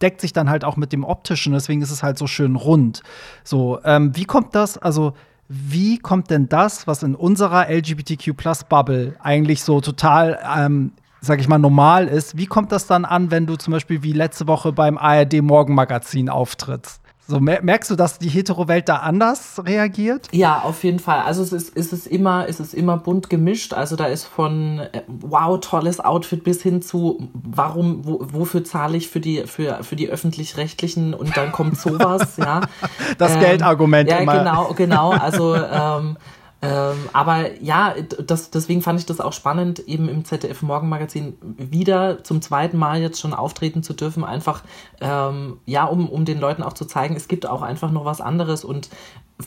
deckt 0.00 0.20
sich 0.20 0.32
dann 0.32 0.48
halt 0.48 0.64
auch 0.64 0.76
mit 0.76 0.92
dem 0.92 1.04
optischen, 1.04 1.52
deswegen 1.52 1.82
ist 1.82 1.90
es 1.90 2.02
halt 2.02 2.18
so 2.18 2.26
schön 2.26 2.56
rund. 2.56 3.02
So, 3.42 3.80
ähm, 3.84 4.16
wie 4.16 4.24
kommt 4.24 4.54
das? 4.54 4.78
Also 4.78 5.12
wie 5.48 5.98
kommt 5.98 6.30
denn 6.30 6.48
das, 6.48 6.86
was 6.86 7.02
in 7.02 7.14
unserer 7.14 7.68
LGBTQ-Plus-Bubble 7.68 9.16
eigentlich 9.20 9.62
so 9.62 9.80
total, 9.80 10.38
ähm, 10.56 10.92
sag 11.20 11.40
ich 11.40 11.48
mal, 11.48 11.58
normal 11.58 12.08
ist, 12.08 12.36
wie 12.36 12.46
kommt 12.46 12.72
das 12.72 12.86
dann 12.86 13.04
an, 13.04 13.30
wenn 13.30 13.46
du 13.46 13.56
zum 13.56 13.72
Beispiel 13.72 14.02
wie 14.02 14.12
letzte 14.12 14.46
Woche 14.46 14.72
beim 14.72 14.98
ARD-Morgenmagazin 14.98 16.28
auftrittst? 16.28 17.03
So 17.26 17.40
merkst 17.40 17.90
du, 17.90 17.96
dass 17.96 18.18
die 18.18 18.28
Hetero-Welt 18.28 18.88
da 18.88 18.96
anders 18.96 19.62
reagiert? 19.64 20.28
Ja, 20.32 20.60
auf 20.60 20.84
jeden 20.84 20.98
Fall. 20.98 21.20
Also 21.20 21.42
es 21.42 21.52
ist, 21.52 21.74
es 21.74 21.92
ist 21.92 22.06
immer, 22.06 22.46
es 22.48 22.60
ist 22.60 22.74
immer 22.74 22.98
bunt 22.98 23.30
gemischt. 23.30 23.72
Also 23.72 23.96
da 23.96 24.06
ist 24.06 24.24
von 24.24 24.80
äh, 24.80 25.02
wow, 25.06 25.58
tolles 25.58 26.00
Outfit 26.00 26.44
bis 26.44 26.60
hin 26.60 26.82
zu 26.82 27.30
warum, 27.32 28.04
wo, 28.04 28.18
wofür 28.20 28.62
zahle 28.62 28.98
ich 28.98 29.08
für 29.08 29.20
die, 29.20 29.44
für, 29.46 29.82
für 29.82 29.96
die 29.96 30.10
öffentlich-rechtlichen 30.10 31.14
und 31.14 31.34
dann 31.34 31.50
kommt 31.50 31.78
sowas, 31.78 32.36
ja. 32.36 32.60
Das 33.18 33.32
ähm, 33.32 33.40
Geldargument 33.40 34.10
ja, 34.10 34.18
immer. 34.18 34.38
Genau, 34.38 34.74
genau. 34.74 35.10
Also 35.12 35.54
ähm, 35.54 36.16
ähm, 36.64 37.08
aber 37.12 37.60
ja, 37.62 37.94
das, 38.26 38.50
deswegen 38.50 38.82
fand 38.82 39.00
ich 39.00 39.06
das 39.06 39.20
auch 39.20 39.32
spannend, 39.32 39.80
eben 39.80 40.08
im 40.08 40.24
ZDF 40.24 40.62
Morgenmagazin 40.62 41.36
wieder 41.42 42.24
zum 42.24 42.40
zweiten 42.42 42.78
Mal 42.78 43.00
jetzt 43.00 43.20
schon 43.20 43.34
auftreten 43.34 43.82
zu 43.82 43.92
dürfen, 43.92 44.24
einfach 44.24 44.62
ähm, 45.00 45.58
ja, 45.66 45.84
um, 45.84 46.08
um 46.08 46.24
den 46.24 46.40
Leuten 46.40 46.62
auch 46.62 46.72
zu 46.72 46.84
zeigen, 46.84 47.16
es 47.16 47.28
gibt 47.28 47.46
auch 47.46 47.62
einfach 47.62 47.90
noch 47.90 48.04
was 48.04 48.20
anderes 48.20 48.64
und 48.64 48.88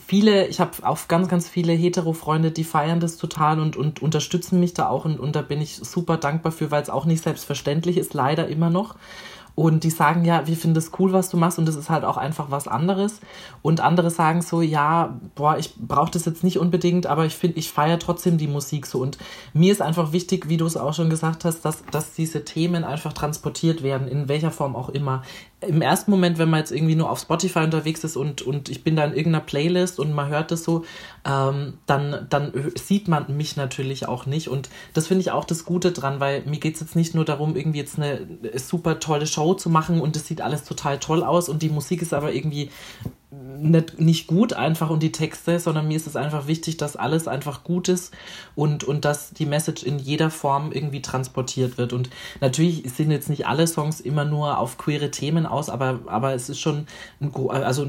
viele, 0.06 0.46
ich 0.46 0.60
habe 0.60 0.72
auch 0.82 0.98
ganz, 1.08 1.28
ganz 1.28 1.48
viele 1.48 1.72
Hetero-Freunde, 1.72 2.50
die 2.50 2.64
feiern 2.64 3.00
das 3.00 3.16
total 3.16 3.58
und, 3.60 3.76
und 3.76 4.02
unterstützen 4.02 4.60
mich 4.60 4.74
da 4.74 4.88
auch 4.88 5.04
und, 5.04 5.18
und 5.18 5.34
da 5.34 5.42
bin 5.42 5.60
ich 5.60 5.76
super 5.76 6.16
dankbar 6.16 6.52
für, 6.52 6.70
weil 6.70 6.82
es 6.82 6.90
auch 6.90 7.04
nicht 7.04 7.24
selbstverständlich 7.24 7.96
ist, 7.96 8.14
leider 8.14 8.48
immer 8.48 8.70
noch. 8.70 8.96
Und 9.58 9.82
die 9.82 9.90
sagen, 9.90 10.24
ja, 10.24 10.46
wir 10.46 10.56
finden 10.56 10.76
das 10.76 10.92
cool, 11.00 11.12
was 11.12 11.30
du 11.30 11.36
machst 11.36 11.58
und 11.58 11.66
das 11.66 11.74
ist 11.74 11.90
halt 11.90 12.04
auch 12.04 12.16
einfach 12.16 12.48
was 12.48 12.68
anderes. 12.68 13.18
Und 13.60 13.80
andere 13.80 14.08
sagen 14.08 14.40
so, 14.40 14.62
ja, 14.62 15.18
boah, 15.34 15.58
ich 15.58 15.74
brauche 15.74 16.12
das 16.12 16.26
jetzt 16.26 16.44
nicht 16.44 16.60
unbedingt, 16.60 17.08
aber 17.08 17.26
ich 17.26 17.34
finde, 17.34 17.58
ich 17.58 17.72
feiere 17.72 17.98
trotzdem 17.98 18.38
die 18.38 18.46
Musik 18.46 18.86
so. 18.86 19.00
Und 19.00 19.18
mir 19.54 19.72
ist 19.72 19.82
einfach 19.82 20.12
wichtig, 20.12 20.48
wie 20.48 20.58
du 20.58 20.64
es 20.64 20.76
auch 20.76 20.94
schon 20.94 21.10
gesagt 21.10 21.44
hast, 21.44 21.64
dass, 21.64 21.82
dass 21.90 22.12
diese 22.12 22.44
Themen 22.44 22.84
einfach 22.84 23.12
transportiert 23.12 23.82
werden, 23.82 24.06
in 24.06 24.28
welcher 24.28 24.52
Form 24.52 24.76
auch 24.76 24.90
immer 24.90 25.24
im 25.60 25.82
ersten 25.82 26.12
Moment, 26.12 26.38
wenn 26.38 26.50
man 26.50 26.60
jetzt 26.60 26.70
irgendwie 26.70 26.94
nur 26.94 27.10
auf 27.10 27.18
Spotify 27.18 27.60
unterwegs 27.60 28.04
ist 28.04 28.16
und, 28.16 28.42
und 28.42 28.68
ich 28.68 28.84
bin 28.84 28.94
da 28.94 29.04
in 29.04 29.10
irgendeiner 29.10 29.44
Playlist 29.44 29.98
und 29.98 30.12
man 30.12 30.28
hört 30.28 30.52
das 30.52 30.62
so, 30.62 30.84
ähm, 31.24 31.74
dann, 31.86 32.26
dann 32.30 32.52
sieht 32.76 33.08
man 33.08 33.36
mich 33.36 33.56
natürlich 33.56 34.06
auch 34.06 34.26
nicht. 34.26 34.48
Und 34.48 34.68
das 34.94 35.08
finde 35.08 35.22
ich 35.22 35.32
auch 35.32 35.44
das 35.44 35.64
Gute 35.64 35.90
dran, 35.90 36.20
weil 36.20 36.42
mir 36.42 36.60
geht 36.60 36.74
es 36.74 36.80
jetzt 36.80 36.94
nicht 36.94 37.14
nur 37.14 37.24
darum, 37.24 37.56
irgendwie 37.56 37.78
jetzt 37.78 37.98
eine 37.98 38.28
super 38.54 39.00
tolle 39.00 39.26
Show 39.26 39.54
zu 39.54 39.68
machen 39.68 40.00
und 40.00 40.14
es 40.14 40.28
sieht 40.28 40.40
alles 40.40 40.62
total 40.62 40.98
toll 41.00 41.24
aus 41.24 41.48
und 41.48 41.60
die 41.60 41.70
Musik 41.70 42.02
ist 42.02 42.14
aber 42.14 42.32
irgendwie 42.32 42.70
nicht, 43.30 44.00
nicht 44.00 44.26
gut 44.26 44.54
einfach 44.54 44.88
und 44.88 45.02
die 45.02 45.12
Texte, 45.12 45.60
sondern 45.60 45.86
mir 45.86 45.96
ist 45.96 46.06
es 46.06 46.16
einfach 46.16 46.46
wichtig, 46.46 46.78
dass 46.78 46.96
alles 46.96 47.28
einfach 47.28 47.62
gut 47.62 47.88
ist 47.88 48.14
und, 48.54 48.84
und 48.84 49.04
dass 49.04 49.30
die 49.30 49.44
Message 49.44 49.82
in 49.82 49.98
jeder 49.98 50.30
Form 50.30 50.72
irgendwie 50.72 51.02
transportiert 51.02 51.76
wird. 51.76 51.92
Und 51.92 52.08
natürlich 52.40 52.90
sind 52.90 53.10
jetzt 53.10 53.28
nicht 53.28 53.46
alle 53.46 53.66
Songs 53.66 54.00
immer 54.00 54.24
nur 54.24 54.58
auf 54.58 54.78
queere 54.78 55.10
Themen 55.10 55.44
aus, 55.44 55.68
aber, 55.68 56.00
aber 56.06 56.32
es 56.32 56.48
ist 56.48 56.58
schon, 56.58 56.86
ein, 57.20 57.32
also 57.50 57.88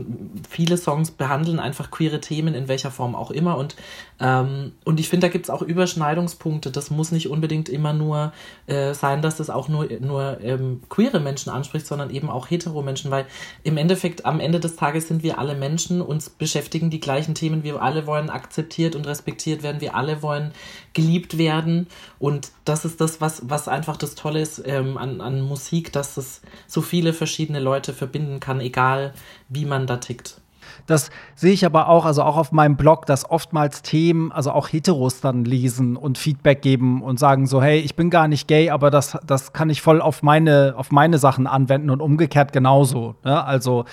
viele 0.50 0.76
Songs 0.76 1.12
behandeln 1.12 1.60
einfach 1.60 1.90
queere 1.90 2.20
Themen 2.20 2.54
in 2.54 2.68
welcher 2.68 2.92
Form 2.92 3.16
auch 3.16 3.32
immer 3.32 3.58
und, 3.58 3.78
ähm, 4.20 4.74
und 4.84 5.00
ich 5.00 5.08
finde, 5.08 5.28
da 5.28 5.32
gibt 5.32 5.46
es 5.46 5.50
auch 5.50 5.62
Überschneidungspunkte. 5.62 6.72
Das 6.72 6.92
muss 6.92 7.12
nicht 7.12 7.30
unbedingt 7.30 7.70
immer 7.70 7.94
nur 7.94 8.34
äh, 8.68 8.94
sein, 8.94 9.22
dass 9.22 9.38
das 9.38 9.50
auch 9.50 9.70
nur, 9.70 9.88
nur 10.02 10.40
ähm, 10.42 10.82
queere 10.90 11.22
Menschen 11.22 11.50
anspricht, 11.50 11.88
sondern 11.88 12.10
eben 12.10 12.30
auch 12.30 12.50
hetero 12.50 12.82
Menschen, 12.82 13.10
weil 13.10 13.26
im 13.64 13.78
Endeffekt, 13.78 14.26
am 14.26 14.42
Ende 14.42 14.60
des 14.60 14.76
Tages 14.76 15.08
sind 15.08 15.24
wir 15.24 15.29
wir 15.30 15.38
alle 15.38 15.54
Menschen, 15.54 16.02
uns 16.02 16.32
beschäftigen 16.32 16.90
die 16.90 17.00
gleichen 17.00 17.36
Themen, 17.36 17.64
wir 17.64 17.84
alle 17.84 18.08
wollen 18.08 18.32
akzeptiert 18.32 18.96
und 18.96 19.06
respektiert 19.06 19.62
werden, 19.62 19.80
wir 19.80 19.94
alle 19.94 20.24
wollen 20.24 20.52
geliebt 20.94 21.38
werden 21.38 21.86
und 22.18 22.50
das 22.66 22.84
ist 22.84 23.00
das, 23.00 23.22
was, 23.22 23.48
was 23.48 23.68
einfach 23.68 23.96
das 23.96 24.16
Tolle 24.16 24.42
ist 24.42 24.64
ähm, 24.66 24.98
an, 24.98 25.22
an 25.22 25.42
Musik, 25.42 25.94
dass 25.94 26.18
es 26.18 26.42
so 26.66 26.82
viele 26.82 27.14
verschiedene 27.14 27.60
Leute 27.60 27.94
verbinden 27.94 28.40
kann, 28.40 28.60
egal 28.60 29.14
wie 29.50 29.66
man 29.66 29.86
da 29.86 29.98
tickt. 29.98 30.42
Das 30.88 31.10
sehe 31.36 31.54
ich 31.54 31.66
aber 31.66 31.88
auch, 31.88 32.06
also 32.06 32.24
auch 32.24 32.38
auf 32.38 32.52
meinem 32.52 32.76
Blog, 32.76 33.06
dass 33.06 33.30
oftmals 33.30 33.82
Themen, 33.82 34.32
also 34.32 34.52
auch 34.52 34.68
Heteros 34.68 35.22
dann 35.22 35.46
lesen 35.46 35.96
und 35.96 36.18
Feedback 36.18 36.62
geben 36.62 37.02
und 37.04 37.20
sagen 37.20 37.48
so, 37.48 37.62
hey, 37.62 37.80
ich 37.80 37.96
bin 37.96 38.10
gar 38.10 38.28
nicht 38.28 38.48
gay, 38.48 38.70
aber 38.70 38.92
das, 38.92 39.18
das 39.26 39.54
kann 39.54 39.70
ich 39.70 39.82
voll 39.82 40.02
auf 40.02 40.24
meine, 40.24 40.74
auf 40.76 40.92
meine 40.92 41.18
Sachen 41.18 41.48
anwenden 41.48 41.90
und 41.90 42.02
umgekehrt 42.02 42.54
genauso. 42.54 43.16
Ne? 43.24 43.44
Also 43.44 43.86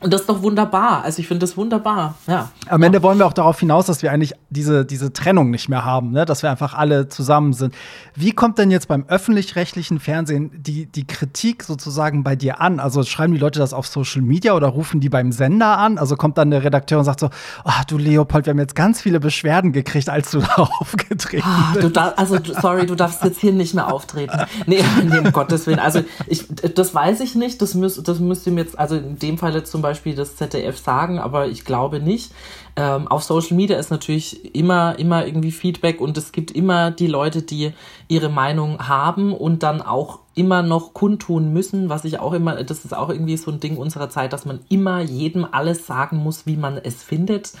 und 0.00 0.12
das 0.12 0.22
ist 0.22 0.28
doch 0.28 0.42
wunderbar. 0.42 1.02
Also 1.02 1.20
ich 1.20 1.28
finde 1.28 1.40
das 1.40 1.56
wunderbar. 1.56 2.14
Ja. 2.26 2.50
Am 2.68 2.82
Ende 2.82 3.02
wollen 3.02 3.18
wir 3.18 3.26
auch 3.26 3.32
darauf 3.32 3.58
hinaus, 3.58 3.86
dass 3.86 4.02
wir 4.02 4.12
eigentlich 4.12 4.34
diese, 4.50 4.84
diese 4.84 5.12
Trennung 5.12 5.50
nicht 5.50 5.68
mehr 5.68 5.84
haben, 5.84 6.10
ne? 6.10 6.24
dass 6.24 6.42
wir 6.42 6.50
einfach 6.50 6.74
alle 6.74 7.08
zusammen 7.08 7.52
sind. 7.52 7.74
Wie 8.14 8.32
kommt 8.32 8.58
denn 8.58 8.70
jetzt 8.70 8.88
beim 8.88 9.04
öffentlich-rechtlichen 9.08 9.98
Fernsehen 9.98 10.50
die, 10.54 10.86
die 10.86 11.06
Kritik 11.06 11.62
sozusagen 11.62 12.22
bei 12.22 12.36
dir 12.36 12.60
an? 12.60 12.78
Also 12.78 13.02
schreiben 13.02 13.32
die 13.32 13.40
Leute 13.40 13.58
das 13.58 13.72
auf 13.72 13.86
Social 13.86 14.22
Media 14.22 14.54
oder 14.54 14.68
rufen 14.68 15.00
die 15.00 15.08
beim 15.08 15.32
Sender 15.32 15.78
an? 15.78 15.98
Also 15.98 16.16
kommt 16.16 16.38
dann 16.38 16.50
der 16.50 16.62
Redakteur 16.62 16.98
und 16.98 17.04
sagt 17.04 17.20
so, 17.20 17.30
ach 17.64 17.84
du 17.84 17.96
Leopold, 17.98 18.46
wir 18.46 18.50
haben 18.50 18.58
jetzt 18.58 18.74
ganz 18.74 19.00
viele 19.00 19.18
Beschwerden 19.18 19.72
gekriegt, 19.72 20.08
als 20.08 20.30
du 20.30 20.40
da 20.56 20.68
aufgetreten 20.80 21.46
ah, 21.46 21.72
bist. 21.74 21.96
Du 21.96 22.00
also 22.16 22.38
sorry, 22.60 22.86
du 22.86 22.94
darfst 22.94 23.24
jetzt 23.24 23.40
hier 23.40 23.52
nicht 23.52 23.74
mehr 23.74 23.92
auftreten. 23.92 24.38
Nee, 24.66 24.84
nee 25.04 25.18
um 25.18 25.32
Gottes 25.32 25.66
Willen. 25.66 25.78
Also 25.78 26.04
ich, 26.26 26.46
das 26.48 26.94
weiß 26.94 27.20
ich 27.20 27.34
nicht. 27.34 27.62
Das, 27.62 27.74
müß, 27.74 28.02
das 28.02 28.20
müsste 28.20 28.50
mir 28.50 28.62
jetzt, 28.62 28.78
also 28.78 28.96
in 28.96 29.18
dem 29.18 29.38
Fall 29.38 29.62
zum 29.64 29.82
Beispiel 29.82 29.85
das 29.94 30.36
ZDF 30.36 30.78
sagen, 30.78 31.18
aber 31.18 31.46
ich 31.46 31.64
glaube 31.64 32.00
nicht. 32.00 32.32
Ähm, 32.76 33.08
auf 33.08 33.22
Social 33.22 33.56
Media 33.56 33.78
ist 33.78 33.90
natürlich 33.90 34.54
immer, 34.54 34.98
immer 34.98 35.26
irgendwie 35.26 35.52
Feedback 35.52 36.00
und 36.00 36.18
es 36.18 36.32
gibt 36.32 36.50
immer 36.50 36.90
die 36.90 37.06
Leute, 37.06 37.42
die 37.42 37.72
ihre 38.08 38.28
Meinung 38.28 38.86
haben 38.86 39.32
und 39.32 39.62
dann 39.62 39.80
auch 39.80 40.20
immer 40.34 40.62
noch 40.62 40.92
kundtun 40.92 41.52
müssen, 41.54 41.88
was 41.88 42.04
ich 42.04 42.18
auch 42.20 42.34
immer, 42.34 42.62
das 42.62 42.84
ist 42.84 42.94
auch 42.94 43.08
irgendwie 43.08 43.38
so 43.38 43.50
ein 43.50 43.60
Ding 43.60 43.78
unserer 43.78 44.10
Zeit, 44.10 44.34
dass 44.34 44.44
man 44.44 44.60
immer 44.68 45.00
jedem 45.00 45.46
alles 45.50 45.86
sagen 45.86 46.18
muss, 46.18 46.44
wie 46.44 46.58
man 46.58 46.76
es 46.76 47.02
findet. 47.02 47.52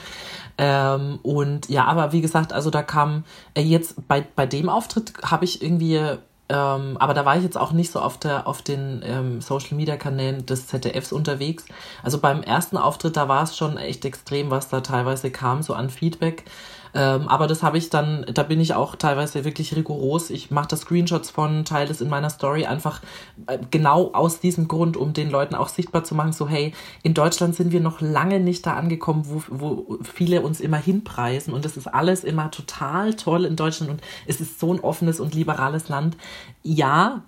Ähm, 0.58 1.18
und 1.22 1.70
ja, 1.70 1.86
aber 1.86 2.12
wie 2.12 2.20
gesagt, 2.20 2.52
also 2.52 2.68
da 2.68 2.82
kam 2.82 3.24
äh, 3.54 3.62
jetzt 3.62 4.06
bei, 4.06 4.26
bei 4.34 4.44
dem 4.44 4.68
Auftritt 4.68 5.14
habe 5.22 5.46
ich 5.46 5.62
irgendwie 5.62 6.18
ähm, 6.48 6.96
aber 6.98 7.12
da 7.14 7.24
war 7.24 7.36
ich 7.36 7.42
jetzt 7.42 7.58
auch 7.58 7.72
nicht 7.72 7.90
so 7.90 8.00
auf, 8.00 8.18
der, 8.18 8.46
auf 8.46 8.62
den 8.62 9.02
ähm, 9.04 9.40
Social 9.40 9.76
Media 9.76 9.96
Kanälen 9.96 10.46
des 10.46 10.68
ZDFs 10.68 11.12
unterwegs. 11.12 11.64
Also 12.02 12.18
beim 12.18 12.42
ersten 12.42 12.76
Auftritt, 12.76 13.16
da 13.16 13.28
war 13.28 13.42
es 13.42 13.56
schon 13.56 13.76
echt 13.76 14.04
extrem, 14.04 14.50
was 14.50 14.68
da 14.68 14.80
teilweise 14.80 15.30
kam, 15.30 15.62
so 15.62 15.74
an 15.74 15.90
Feedback. 15.90 16.44
Ähm, 16.94 17.28
aber 17.28 17.46
das 17.46 17.62
habe 17.62 17.78
ich 17.78 17.90
dann, 17.90 18.26
da 18.32 18.42
bin 18.42 18.60
ich 18.60 18.74
auch 18.74 18.96
teilweise 18.96 19.44
wirklich 19.44 19.74
rigoros. 19.76 20.30
Ich 20.30 20.50
mache 20.50 20.68
da 20.68 20.76
Screenshots 20.76 21.30
von, 21.30 21.64
teile 21.64 21.90
es 21.90 22.00
in 22.00 22.08
meiner 22.08 22.30
Story 22.30 22.66
einfach 22.66 23.00
äh, 23.46 23.58
genau 23.70 24.12
aus 24.12 24.40
diesem 24.40 24.68
Grund, 24.68 24.96
um 24.96 25.12
den 25.12 25.30
Leuten 25.30 25.54
auch 25.54 25.68
sichtbar 25.68 26.04
zu 26.04 26.14
machen, 26.14 26.32
so 26.32 26.48
hey, 26.48 26.72
in 27.02 27.14
Deutschland 27.14 27.54
sind 27.54 27.72
wir 27.72 27.80
noch 27.80 28.00
lange 28.00 28.40
nicht 28.40 28.66
da 28.66 28.74
angekommen, 28.74 29.24
wo, 29.26 29.42
wo 29.48 29.98
viele 30.02 30.42
uns 30.42 30.60
immer 30.60 30.78
hinpreisen 30.78 31.52
und 31.52 31.64
das 31.64 31.76
ist 31.76 31.86
alles 31.86 32.24
immer 32.24 32.50
total 32.50 33.14
toll 33.14 33.44
in 33.44 33.56
Deutschland 33.56 33.90
und 33.90 34.00
es 34.26 34.40
ist 34.40 34.60
so 34.60 34.72
ein 34.72 34.80
offenes 34.80 35.20
und 35.20 35.34
liberales 35.34 35.88
Land. 35.88 36.16
Ja, 36.62 37.22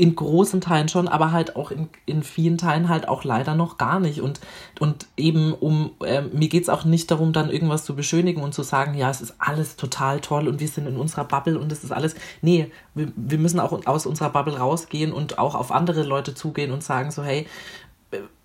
in 0.00 0.16
großen 0.16 0.62
Teilen 0.62 0.88
schon, 0.88 1.08
aber 1.08 1.30
halt 1.30 1.56
auch 1.56 1.70
in, 1.70 1.90
in 2.06 2.22
vielen 2.22 2.56
Teilen 2.56 2.88
halt 2.88 3.06
auch 3.06 3.22
leider 3.22 3.54
noch 3.54 3.76
gar 3.76 4.00
nicht. 4.00 4.22
Und, 4.22 4.40
und 4.78 5.06
eben 5.18 5.52
um, 5.52 5.90
äh, 6.02 6.22
mir 6.22 6.48
geht 6.48 6.62
es 6.62 6.70
auch 6.70 6.86
nicht 6.86 7.10
darum, 7.10 7.34
dann 7.34 7.50
irgendwas 7.50 7.84
zu 7.84 7.94
beschönigen 7.94 8.42
und 8.42 8.54
zu 8.54 8.62
sagen, 8.62 8.94
ja, 8.94 9.10
es 9.10 9.20
ist 9.20 9.34
alles 9.38 9.76
total 9.76 10.20
toll 10.20 10.48
und 10.48 10.58
wir 10.58 10.68
sind 10.68 10.86
in 10.86 10.96
unserer 10.96 11.24
Bubble 11.24 11.58
und 11.58 11.70
es 11.70 11.84
ist 11.84 11.92
alles. 11.92 12.14
Nee, 12.40 12.70
wir, 12.94 13.12
wir 13.14 13.36
müssen 13.36 13.60
auch 13.60 13.84
aus 13.84 14.06
unserer 14.06 14.30
Bubble 14.30 14.56
rausgehen 14.56 15.12
und 15.12 15.38
auch 15.38 15.54
auf 15.54 15.70
andere 15.70 16.02
Leute 16.02 16.34
zugehen 16.34 16.72
und 16.72 16.82
sagen 16.82 17.10
so, 17.10 17.22
hey, 17.22 17.46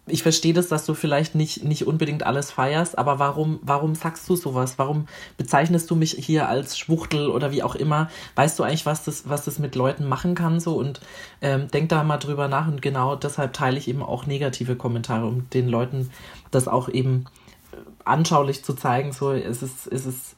ich 0.08 0.22
verstehe 0.22 0.54
das, 0.54 0.68
dass 0.68 0.86
du 0.86 0.94
vielleicht 0.94 1.34
nicht, 1.34 1.63
nicht 1.63 1.88
unbedingt 1.88 2.24
alles 2.24 2.52
feierst, 2.52 2.98
aber 2.98 3.18
warum, 3.18 3.60
warum 3.63 3.96
sagst 3.96 4.30
du 4.30 4.36
sowas? 4.36 4.78
Warum 4.78 5.08
bezeichnest 5.38 5.89
du 5.89 5.96
mich 5.96 6.12
hier 6.12 6.48
als 6.48 6.78
Schwuchtel 6.78 7.30
oder 7.30 7.52
wie 7.52 7.63
auch 7.63 7.76
immer? 7.76 8.10
Weißt 8.36 8.60
du 8.60 8.63
eigentlich, 8.63 8.86
was 8.86 9.04
das, 9.04 9.28
was 9.28 9.46
das 9.46 9.58
mit 9.58 9.76
Leuten 9.76 10.06
machen 10.06 10.36
kann 10.36 10.60
so? 10.60 10.76
Und 10.76 11.02
ähm, 11.41 11.70
denk 11.70 11.89
da 11.89 12.04
mal 12.04 12.18
drüber 12.18 12.48
nach 12.48 12.68
und 12.68 12.84
genau 12.84 13.15
deshalb 13.15 13.54
teile 13.54 13.78
ich 13.78 13.88
eben 13.88 14.04
auch 14.04 14.28
negative 14.28 14.76
Kommentare, 14.76 15.26
um 15.26 15.50
den 15.50 15.68
Leuten 15.68 16.12
das 16.52 16.68
auch 16.68 16.88
eben 16.88 17.26
äh, 17.72 17.78
anschaulich 18.04 18.63
zu 18.63 18.74
zeigen, 18.74 19.12
so 19.12 19.32
es 19.32 19.63
ist, 19.63 19.88
es 19.88 20.06
ist, 20.06 20.36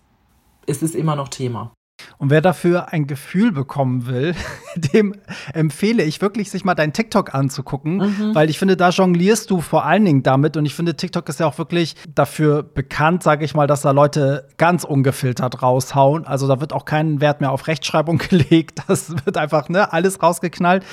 es 0.66 0.82
ist 0.82 0.96
immer 0.96 1.18
noch 1.18 1.28
Thema. 1.28 1.72
Und 2.20 2.32
wer 2.32 2.42
dafür 2.42 2.92
ein 2.94 3.06
Gefühl 3.06 3.52
bekommen 3.52 4.08
will, 4.08 4.34
dem 4.76 5.14
empfehle 5.54 6.04
ich 6.04 6.20
wirklich, 6.20 6.50
sich 6.50 6.66
mal 6.66 6.74
dein 6.74 6.92
TikTok 6.92 7.36
anzugucken, 7.36 7.98
mhm. 7.98 8.36
weil 8.36 8.50
ich 8.50 8.58
finde, 8.58 8.76
da 8.76 8.90
jonglierst 8.90 9.52
du 9.52 9.62
vor 9.62 9.86
allen 9.86 10.04
Dingen 10.04 10.24
damit. 10.24 10.58
Und 10.58 10.66
ich 10.66 10.74
finde, 10.74 10.96
TikTok 10.96 11.30
ist 11.30 11.40
ja 11.40 11.46
auch 11.46 11.60
wirklich 11.60 11.96
dafür 12.16 12.64
bekannt, 12.64 13.22
sage 13.22 13.46
ich 13.46 13.54
mal, 13.54 13.68
dass 13.68 13.82
da 13.82 13.92
Leute 13.92 14.48
ganz 14.58 14.84
ungefiltert 14.84 15.62
raushauen. 15.62 16.26
Also 16.26 16.48
da 16.48 16.60
wird 16.60 16.74
auch 16.74 16.86
kein 16.86 17.22
Wert 17.22 17.40
mehr 17.40 17.52
auf 17.52 17.68
Rechtschreibung 17.68 18.18
gelegt. 18.30 18.80
Das 18.88 19.12
wird 19.26 19.38
einfach 19.38 19.70
ne, 19.70 19.94
alles 19.94 20.24
rausgeknallt. 20.24 20.84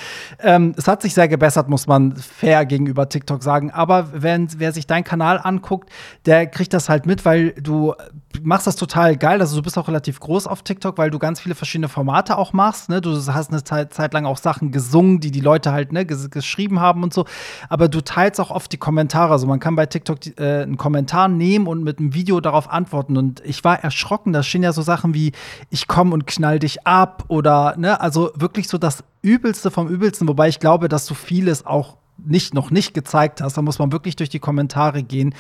Ähm, 0.41 0.75
es 0.77 0.87
hat 0.87 1.01
sich 1.01 1.15
sehr 1.15 1.29
gebessert, 1.29 1.71
muss 1.71 1.87
man 1.87 2.17
fair 2.17 2.67
gegenüber 2.67 3.09
TikTok 3.09 3.43
sagen. 3.43 3.71
Aber 3.71 4.09
wenn, 4.13 4.49
wer 4.59 4.73
sich 4.73 4.87
deinen 4.87 5.05
Kanal 5.05 5.41
anguckt, 5.43 5.89
der 6.27 6.47
kriegt 6.47 6.75
das 6.75 6.91
halt 6.91 7.07
mit, 7.07 7.25
weil 7.25 7.53
du 7.53 7.95
machst 8.43 8.67
das 8.67 8.77
total 8.77 9.17
geil. 9.17 9.41
Also 9.41 9.57
du 9.57 9.63
bist 9.63 9.79
auch 9.79 9.89
relativ 9.89 10.21
groß 10.21 10.47
auf 10.47 10.63
TikTok, 10.63 10.99
weil 10.99 11.14
du 11.15 11.19
ganz 11.19 11.41
viele 11.41 11.55
verschiedene 11.55 11.89
Formate 11.89 12.37
auch 12.37 12.53
machst. 12.53 12.89
Ne? 12.91 13.01
Du 13.01 13.15
hast 13.15 13.51
eine 13.51 13.65
Zeit, 13.65 13.95
Zeit 13.95 14.13
lang 14.13 14.27
auch 14.27 14.37
Sachen 14.37 14.71
gesungen, 14.71 15.21
die 15.21 15.31
die 15.31 15.41
Leute 15.41 15.73
halt 15.73 15.93
ne, 15.93 16.05
ges 16.05 16.31
geschrieben 16.31 16.81
haben 16.81 17.03
und 17.03 17.15
so. 17.15 17.25
Aber 17.69 17.89
du 17.89 18.03
teilst 18.03 18.41
auch 18.41 18.51
oft 18.51 18.71
die 18.73 18.77
Kommentare. 18.77 19.33
Also 19.33 19.47
man 19.47 19.61
kann 19.61 19.77
bei 19.77 19.87
TikTok 19.87 20.39
äh, 20.39 20.63
einen 20.63 20.77
Kommentar 20.77 21.29
nehmen 21.29 21.67
und 21.67 21.83
mit 21.83 21.99
einem 21.99 22.13
Video 22.15 22.41
darauf 22.41 22.69
antworten. 22.69 23.17
Und 23.17 23.43
ich 23.45 23.65
war 23.65 23.83
erschrocken. 23.83 24.33
Da 24.33 24.43
stehen 24.43 24.63
ja 24.63 24.73
so 24.73 24.83
Sachen 24.83 25.15
wie 25.15 25.33
ich 25.71 25.89
komme 25.89 26.13
und 26.13 26.27
knall 26.27 26.59
dich 26.59 26.87
ab 26.87 27.25
oder 27.29 27.77
ne, 27.79 28.01
also 28.01 28.31
wirklich 28.35 28.69
so 28.69 28.77
das 28.77 29.05
Übelste 29.23 29.71
vom 29.71 29.89
Übelsten. 29.89 30.29
Wobei 30.29 30.49
ich 30.49 30.61
glaube, 30.61 30.89
dass 30.89 31.07
du 31.07 31.15
vieles 31.15 31.65
auch 31.65 31.97
nicht 32.17 32.55
noch 32.55 32.71
nicht 32.71 32.95
gezeigt 32.95 33.41
hast. 33.41 33.57
Da 33.57 33.63
muss 33.63 33.79
man 33.79 33.93
wirklich 33.93 34.17
durch 34.17 34.29
die 34.29 34.39
Kommentare 34.39 35.03
gehen. 35.03 35.35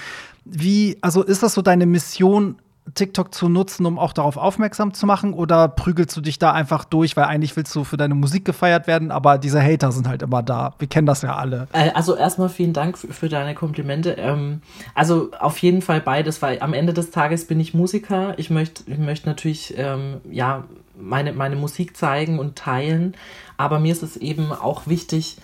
Wie, 0.44 0.98
also 1.00 1.22
ist 1.22 1.42
das 1.42 1.54
so 1.54 1.62
deine 1.62 1.87
Mission, 1.87 2.56
TikTok 2.94 3.35
zu 3.35 3.49
nutzen, 3.49 3.87
um 3.87 3.99
auch 3.99 4.12
darauf 4.12 4.37
aufmerksam 4.37 4.92
zu 4.92 5.07
machen? 5.07 5.33
Oder 5.33 5.68
prügelst 5.68 6.16
du 6.16 6.20
dich 6.20 6.38
da 6.38 6.53
einfach 6.53 6.85
durch, 6.85 7.16
weil 7.16 7.25
eigentlich 7.25 7.57
willst 7.57 7.75
du 7.75 7.85
für 7.85 7.97
deine 7.97 8.14
Musik 8.14 8.44
gefeiert 8.44 8.87
werden, 8.87 9.11
aber 9.11 9.38
diese 9.38 9.62
Hater 9.62 9.90
sind 9.90 10.07
halt 10.07 10.23
immer 10.23 10.42
da. 10.42 10.75
Wir 10.79 10.88
kennen 10.88 11.07
das 11.07 11.23
ja 11.23 11.35
alle. 11.35 11.68
Äh, 11.73 11.90
also 11.94 12.14
erstmal 12.14 12.49
vielen 12.49 12.73
Dank 12.73 12.99
für 12.99 13.29
deine 13.29 13.55
Komplimente. 13.55 14.12
Ähm, 14.12 14.61
also 14.94 15.31
auf 15.38 15.59
jeden 15.59 15.83
Fall 15.83 16.01
beides, 16.01 16.42
weil 16.42 16.61
am 16.61 16.75
Ende 16.75 16.92
des 16.92 17.11
Tages 17.11 17.47
bin 17.47 17.59
ich 17.59 17.75
Musiker. 17.75 18.38
Ich 18.38 18.51
möchte 18.51 18.85
ich 18.87 18.99
möchte 18.99 19.29
natürlich 19.29 19.75
ähm, 19.77 20.20
ja 20.31 20.64
meine, 20.97 21.33
meine 21.33 21.57
Musik 21.57 21.97
zeigen 21.97 22.38
und 22.38 22.57
teilen, 22.57 23.14
aber 23.57 23.81
mir 23.81 23.92
ist 23.92 24.03
es 24.03 24.16
eben 24.16 24.53
auch 24.53 24.87
wichtig, 24.87 25.38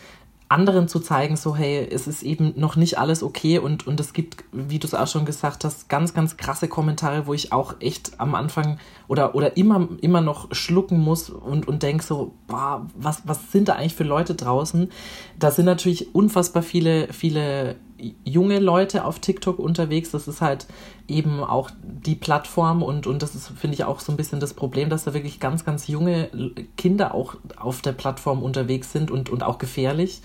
anderen 0.50 0.88
zu 0.88 0.98
zeigen, 0.98 1.36
so 1.36 1.54
hey, 1.54 1.88
es 1.90 2.08
ist 2.08 2.24
eben 2.24 2.54
noch 2.56 2.74
nicht 2.74 2.98
alles 2.98 3.22
okay 3.22 3.58
und, 3.58 3.86
und 3.86 4.00
es 4.00 4.12
gibt, 4.12 4.44
wie 4.50 4.80
du 4.80 4.86
es 4.88 4.94
auch 4.94 5.06
schon 5.06 5.24
gesagt 5.24 5.64
hast, 5.64 5.88
ganz, 5.88 6.12
ganz 6.12 6.36
krasse 6.36 6.66
Kommentare, 6.66 7.28
wo 7.28 7.34
ich 7.34 7.52
auch 7.52 7.76
echt 7.78 8.18
am 8.18 8.34
Anfang 8.34 8.78
oder, 9.06 9.36
oder 9.36 9.56
immer, 9.56 9.88
immer 10.00 10.20
noch 10.20 10.52
schlucken 10.52 10.98
muss 10.98 11.30
und, 11.30 11.68
und 11.68 11.84
denke 11.84 12.02
so, 12.02 12.32
boah, 12.48 12.84
was, 12.96 13.22
was 13.26 13.52
sind 13.52 13.68
da 13.68 13.74
eigentlich 13.74 13.94
für 13.94 14.02
Leute 14.02 14.34
draußen? 14.34 14.90
Da 15.38 15.52
sind 15.52 15.66
natürlich 15.66 16.16
unfassbar 16.16 16.64
viele, 16.64 17.12
viele 17.12 17.76
junge 18.24 18.58
Leute 18.58 19.04
auf 19.04 19.18
TikTok 19.18 19.58
unterwegs. 19.58 20.10
Das 20.10 20.28
ist 20.28 20.40
halt 20.40 20.66
eben 21.08 21.42
auch 21.42 21.70
die 21.82 22.14
Plattform 22.14 22.82
und, 22.82 23.06
und 23.06 23.22
das 23.22 23.34
ist, 23.34 23.48
finde 23.48 23.74
ich, 23.74 23.84
auch 23.84 24.00
so 24.00 24.12
ein 24.12 24.16
bisschen 24.16 24.40
das 24.40 24.54
Problem, 24.54 24.90
dass 24.90 25.04
da 25.04 25.14
wirklich 25.14 25.40
ganz, 25.40 25.64
ganz 25.64 25.88
junge 25.88 26.30
Kinder 26.76 27.14
auch 27.14 27.36
auf 27.56 27.82
der 27.82 27.92
Plattform 27.92 28.42
unterwegs 28.42 28.92
sind 28.92 29.10
und, 29.10 29.28
und 29.28 29.42
auch 29.42 29.58
gefährlich. 29.58 30.22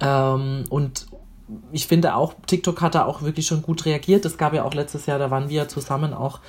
Ähm, 0.00 0.64
und 0.70 1.06
ich 1.72 1.86
finde 1.86 2.14
auch, 2.14 2.34
TikTok 2.46 2.80
hat 2.80 2.94
da 2.94 3.04
auch 3.04 3.22
wirklich 3.22 3.46
schon 3.46 3.62
gut 3.62 3.84
reagiert. 3.84 4.24
Es 4.24 4.38
gab 4.38 4.54
ja 4.54 4.64
auch 4.64 4.74
letztes 4.74 5.06
Jahr, 5.06 5.18
da 5.18 5.30
waren 5.30 5.48
wir 5.48 5.68
zusammen 5.68 6.14
auch 6.14 6.40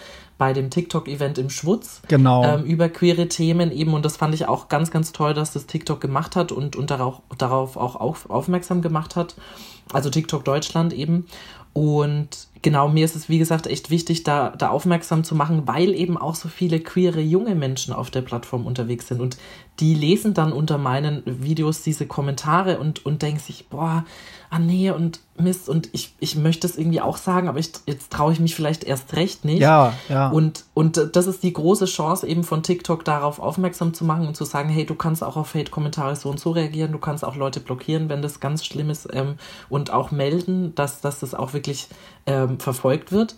bei 0.42 0.54
dem 0.54 0.72
TikTok-Event 0.72 1.38
im 1.38 1.52
Schwutz. 1.52 2.02
Genau. 2.08 2.44
Ähm, 2.44 2.64
über 2.64 2.90
queere 2.90 3.28
Themen 3.28 3.72
eben. 3.72 3.94
Und 3.94 4.04
das 4.04 4.18
fand 4.18 4.34
ich 4.34 4.48
auch 4.48 4.70
ganz, 4.70 4.90
ganz 4.90 5.12
toll, 5.12 5.36
dass 5.36 5.54
das 5.54 5.68
TikTok 5.68 6.02
gemacht 6.02 6.36
hat 6.36 6.52
und, 6.52 6.76
und 6.76 6.90
darauf, 6.90 7.22
darauf 7.38 7.78
auch 7.78 7.96
auf, 7.96 8.28
aufmerksam 8.28 8.82
gemacht 8.82 9.16
hat. 9.16 9.36
Also 9.94 10.10
TikTok 10.10 10.44
Deutschland 10.44 10.94
eben. 10.94 11.28
Und 11.74 12.48
genau, 12.64 12.90
mir 12.90 13.06
ist 13.06 13.16
es, 13.16 13.30
wie 13.30 13.38
gesagt, 13.38 13.68
echt 13.68 13.92
wichtig, 13.92 14.24
da, 14.24 14.50
da 14.50 14.70
aufmerksam 14.70 15.24
zu 15.24 15.36
machen, 15.36 15.68
weil 15.68 15.94
eben 15.94 16.18
auch 16.18 16.34
so 16.34 16.50
viele 16.50 16.80
queere 16.80 17.22
junge 17.22 17.54
Menschen 17.54 17.94
auf 17.94 18.10
der 18.10 18.24
Plattform 18.24 18.66
unterwegs 18.66 19.10
sind. 19.10 19.22
Und 19.22 19.38
die 19.80 19.94
lesen 19.94 20.34
dann 20.34 20.54
unter 20.54 20.80
meinen 20.80 21.22
Videos 21.24 21.84
diese 21.84 22.08
Kommentare 22.08 22.80
und, 22.80 23.06
und 23.06 23.22
denken 23.22 23.40
sich, 23.40 23.68
boah, 23.70 24.06
ah 24.52 24.60
nee, 24.60 24.92
und 24.92 25.22
Mist, 25.38 25.70
und 25.70 25.90
ich, 25.94 26.14
ich 26.20 26.36
möchte 26.36 26.68
es 26.68 26.78
irgendwie 26.78 27.00
auch 27.00 27.16
sagen, 27.16 27.48
aber 27.48 27.58
ich, 27.58 27.72
jetzt 27.86 28.12
traue 28.12 28.34
ich 28.34 28.40
mich 28.42 28.54
vielleicht 28.54 28.84
erst 28.84 29.16
recht 29.16 29.46
nicht. 29.46 29.62
Ja, 29.62 29.94
ja. 30.10 30.30
Und, 30.30 30.66
und 30.74 31.16
das 31.16 31.26
ist 31.26 31.42
die 31.42 31.54
große 31.54 31.86
Chance 31.86 32.28
eben 32.28 32.44
von 32.44 32.62
TikTok 32.62 33.06
darauf 33.06 33.40
aufmerksam 33.40 33.94
zu 33.94 34.04
machen 34.04 34.28
und 34.28 34.36
zu 34.36 34.44
sagen, 34.44 34.68
hey, 34.68 34.86
du 34.86 34.94
kannst 34.94 35.24
auch 35.24 35.38
auf 35.38 35.56
Hate-Kommentare 35.56 36.18
so 36.18 36.30
und 36.30 36.40
so 36.40 36.52
reagieren, 36.52 36.92
du 36.92 37.00
kannst 37.00 37.24
auch 37.24 37.38
Leute 37.38 37.62
blockieren, 37.62 38.10
wenn 38.10 38.22
das 38.22 38.42
ganz 38.42 38.66
schlimm 38.66 38.90
ist 38.90 39.08
ähm, 39.14 39.36
und 39.70 39.92
auch 39.92 40.12
melden, 40.12 40.76
dass, 40.76 41.00
dass 41.00 41.22
das 41.22 41.34
auch 41.34 41.54
wirklich 41.54 41.88
ähm, 42.26 42.60
verfolgt 42.60 43.14
wird. 43.14 43.36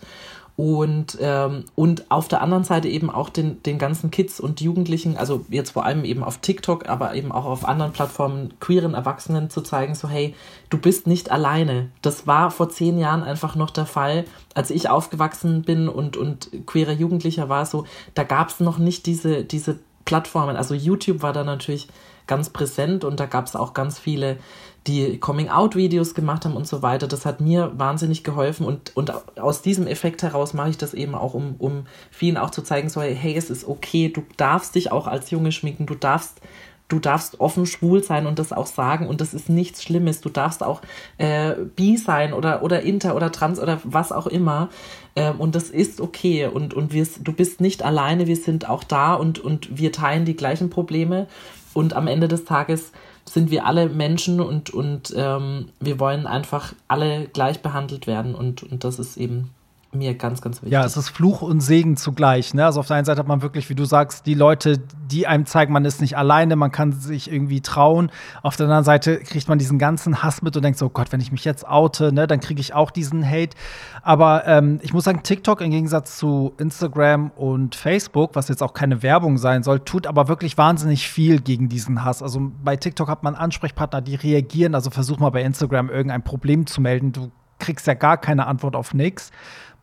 Und, 0.56 1.18
ähm, 1.20 1.64
und 1.74 2.12
auf 2.12 2.28
der 2.28 2.40
anderen 2.40 2.62
Seite 2.62 2.88
eben 2.88 3.10
auch 3.10 3.28
den, 3.28 3.60
den 3.64 3.76
ganzen 3.76 4.12
Kids 4.12 4.38
und 4.38 4.60
Jugendlichen, 4.60 5.16
also 5.16 5.44
jetzt 5.48 5.70
vor 5.70 5.84
allem 5.84 6.04
eben 6.04 6.22
auf 6.22 6.38
TikTok, 6.38 6.88
aber 6.88 7.14
eben 7.16 7.32
auch 7.32 7.44
auf 7.44 7.64
anderen 7.66 7.92
Plattformen, 7.92 8.54
queeren 8.60 8.94
Erwachsenen 8.94 9.50
zu 9.50 9.62
zeigen, 9.62 9.96
so 9.96 10.08
hey, 10.08 10.32
du 10.70 10.78
bist 10.78 11.08
nicht 11.08 11.32
alleine. 11.32 11.90
Das 12.02 12.28
war 12.28 12.52
vor 12.52 12.68
zehn 12.68 12.98
Jahren 12.98 13.24
einfach 13.24 13.56
noch 13.56 13.70
der 13.70 13.86
Fall, 13.86 14.26
als 14.54 14.70
ich 14.70 14.88
aufgewachsen 14.88 15.62
bin 15.62 15.88
und, 15.88 16.16
und 16.16 16.50
queerer 16.66 16.92
Jugendlicher 16.92 17.48
war, 17.48 17.66
so, 17.66 17.84
da 18.14 18.22
gab 18.22 18.50
es 18.50 18.60
noch 18.60 18.78
nicht 18.78 19.06
diese, 19.06 19.42
diese 19.44 19.80
Plattformen. 20.04 20.56
Also 20.56 20.74
YouTube 20.74 21.22
war 21.22 21.32
da 21.32 21.42
natürlich 21.42 21.88
ganz 22.26 22.50
präsent 22.50 23.04
und 23.04 23.20
da 23.20 23.26
gab 23.26 23.46
es 23.46 23.56
auch 23.56 23.74
ganz 23.74 23.98
viele 23.98 24.38
die 24.86 25.18
Coming-out-Videos 25.18 26.14
gemacht 26.14 26.44
haben 26.44 26.56
und 26.56 26.66
so 26.66 26.82
weiter. 26.82 27.06
Das 27.06 27.24
hat 27.24 27.40
mir 27.40 27.72
wahnsinnig 27.76 28.22
geholfen 28.22 28.66
und, 28.66 28.94
und 28.96 29.12
aus 29.38 29.62
diesem 29.62 29.86
Effekt 29.86 30.22
heraus 30.22 30.52
mache 30.52 30.70
ich 30.70 30.78
das 30.78 30.92
eben 30.92 31.14
auch, 31.14 31.34
um, 31.34 31.54
um 31.58 31.86
vielen 32.10 32.36
auch 32.36 32.50
zu 32.50 32.62
zeigen, 32.62 32.90
so, 32.90 33.00
hey, 33.00 33.34
es 33.34 33.48
ist 33.48 33.66
okay, 33.66 34.10
du 34.10 34.22
darfst 34.36 34.74
dich 34.74 34.92
auch 34.92 35.06
als 35.06 35.30
Junge 35.30 35.52
schminken, 35.52 35.86
du 35.86 35.94
darfst 35.94 36.40
du 36.88 36.98
darfst 36.98 37.40
offen 37.40 37.66
schwul 37.66 38.02
sein 38.02 38.26
und 38.26 38.38
das 38.38 38.52
auch 38.52 38.66
sagen 38.66 39.08
und 39.08 39.20
das 39.20 39.32
ist 39.32 39.48
nichts 39.48 39.82
Schlimmes. 39.82 40.20
Du 40.20 40.28
darfst 40.28 40.62
auch 40.62 40.82
äh, 41.16 41.54
bi 41.76 41.96
sein 41.96 42.32
oder, 42.32 42.62
oder 42.62 42.82
inter 42.82 43.16
oder 43.16 43.32
trans 43.32 43.58
oder 43.58 43.80
was 43.84 44.12
auch 44.12 44.26
immer. 44.26 44.68
Ähm, 45.16 45.40
und 45.40 45.54
das 45.54 45.70
ist 45.70 46.00
okay. 46.00 46.46
Und, 46.46 46.74
und 46.74 46.92
wir, 46.92 47.06
du 47.20 47.32
bist 47.32 47.60
nicht 47.60 47.82
alleine, 47.82 48.26
wir 48.26 48.36
sind 48.36 48.68
auch 48.68 48.84
da 48.84 49.14
und, 49.14 49.38
und 49.38 49.78
wir 49.78 49.92
teilen 49.92 50.24
die 50.24 50.36
gleichen 50.36 50.70
Probleme. 50.70 51.26
Und 51.72 51.94
am 51.94 52.06
Ende 52.06 52.28
des 52.28 52.44
Tages 52.44 52.92
sind 53.26 53.50
wir 53.50 53.66
alle 53.66 53.88
Menschen 53.88 54.40
und, 54.40 54.70
und 54.70 55.12
ähm, 55.16 55.68
wir 55.80 55.98
wollen 55.98 56.26
einfach 56.26 56.74
alle 56.88 57.26
gleich 57.26 57.62
behandelt 57.62 58.06
werden 58.06 58.34
und, 58.34 58.62
und 58.62 58.84
das 58.84 58.98
ist 58.98 59.16
eben 59.16 59.50
mir 59.94 60.14
ganz, 60.14 60.40
ganz 60.40 60.56
wichtig. 60.56 60.72
Ja, 60.72 60.84
es 60.84 60.96
ist 60.96 61.08
Fluch 61.08 61.42
und 61.42 61.60
Segen 61.60 61.96
zugleich. 61.96 62.54
Ne? 62.54 62.64
Also 62.64 62.80
auf 62.80 62.86
der 62.86 62.96
einen 62.96 63.04
Seite 63.04 63.20
hat 63.20 63.28
man 63.28 63.42
wirklich, 63.42 63.70
wie 63.70 63.74
du 63.74 63.84
sagst, 63.84 64.26
die 64.26 64.34
Leute, 64.34 64.78
die 65.06 65.26
einem 65.26 65.46
zeigen, 65.46 65.72
man 65.72 65.84
ist 65.84 66.00
nicht 66.00 66.16
alleine, 66.16 66.56
man 66.56 66.72
kann 66.72 66.92
sich 66.92 67.30
irgendwie 67.30 67.60
trauen. 67.60 68.10
Auf 68.42 68.56
der 68.56 68.66
anderen 68.66 68.84
Seite 68.84 69.18
kriegt 69.18 69.48
man 69.48 69.58
diesen 69.58 69.78
ganzen 69.78 70.22
Hass 70.22 70.42
mit 70.42 70.56
und 70.56 70.62
denkt 70.62 70.78
so, 70.78 70.86
oh 70.86 70.90
Gott, 70.90 71.12
wenn 71.12 71.20
ich 71.20 71.32
mich 71.32 71.44
jetzt 71.44 71.66
oute, 71.66 72.12
ne, 72.12 72.26
dann 72.26 72.40
kriege 72.40 72.60
ich 72.60 72.74
auch 72.74 72.90
diesen 72.90 73.28
Hate. 73.28 73.56
Aber 74.02 74.46
ähm, 74.46 74.80
ich 74.82 74.92
muss 74.92 75.04
sagen, 75.04 75.22
TikTok 75.22 75.60
im 75.60 75.70
Gegensatz 75.70 76.18
zu 76.18 76.52
Instagram 76.58 77.30
und 77.30 77.74
Facebook, 77.74 78.34
was 78.34 78.48
jetzt 78.48 78.62
auch 78.62 78.74
keine 78.74 79.02
Werbung 79.02 79.38
sein 79.38 79.62
soll, 79.62 79.80
tut 79.80 80.06
aber 80.06 80.28
wirklich 80.28 80.58
wahnsinnig 80.58 81.08
viel 81.08 81.40
gegen 81.40 81.68
diesen 81.68 82.04
Hass. 82.04 82.22
Also 82.22 82.52
bei 82.62 82.76
TikTok 82.76 83.08
hat 83.08 83.22
man 83.22 83.34
Ansprechpartner, 83.34 84.00
die 84.00 84.14
reagieren. 84.14 84.74
Also 84.74 84.90
versuch 84.90 85.18
mal 85.18 85.30
bei 85.30 85.42
Instagram 85.42 85.90
irgendein 85.90 86.22
Problem 86.22 86.66
zu 86.66 86.80
melden. 86.80 87.12
Du 87.12 87.30
kriegst 87.58 87.86
ja 87.86 87.94
gar 87.94 88.16
keine 88.18 88.46
Antwort 88.46 88.76
auf 88.76 88.94
nichts. 88.94 89.30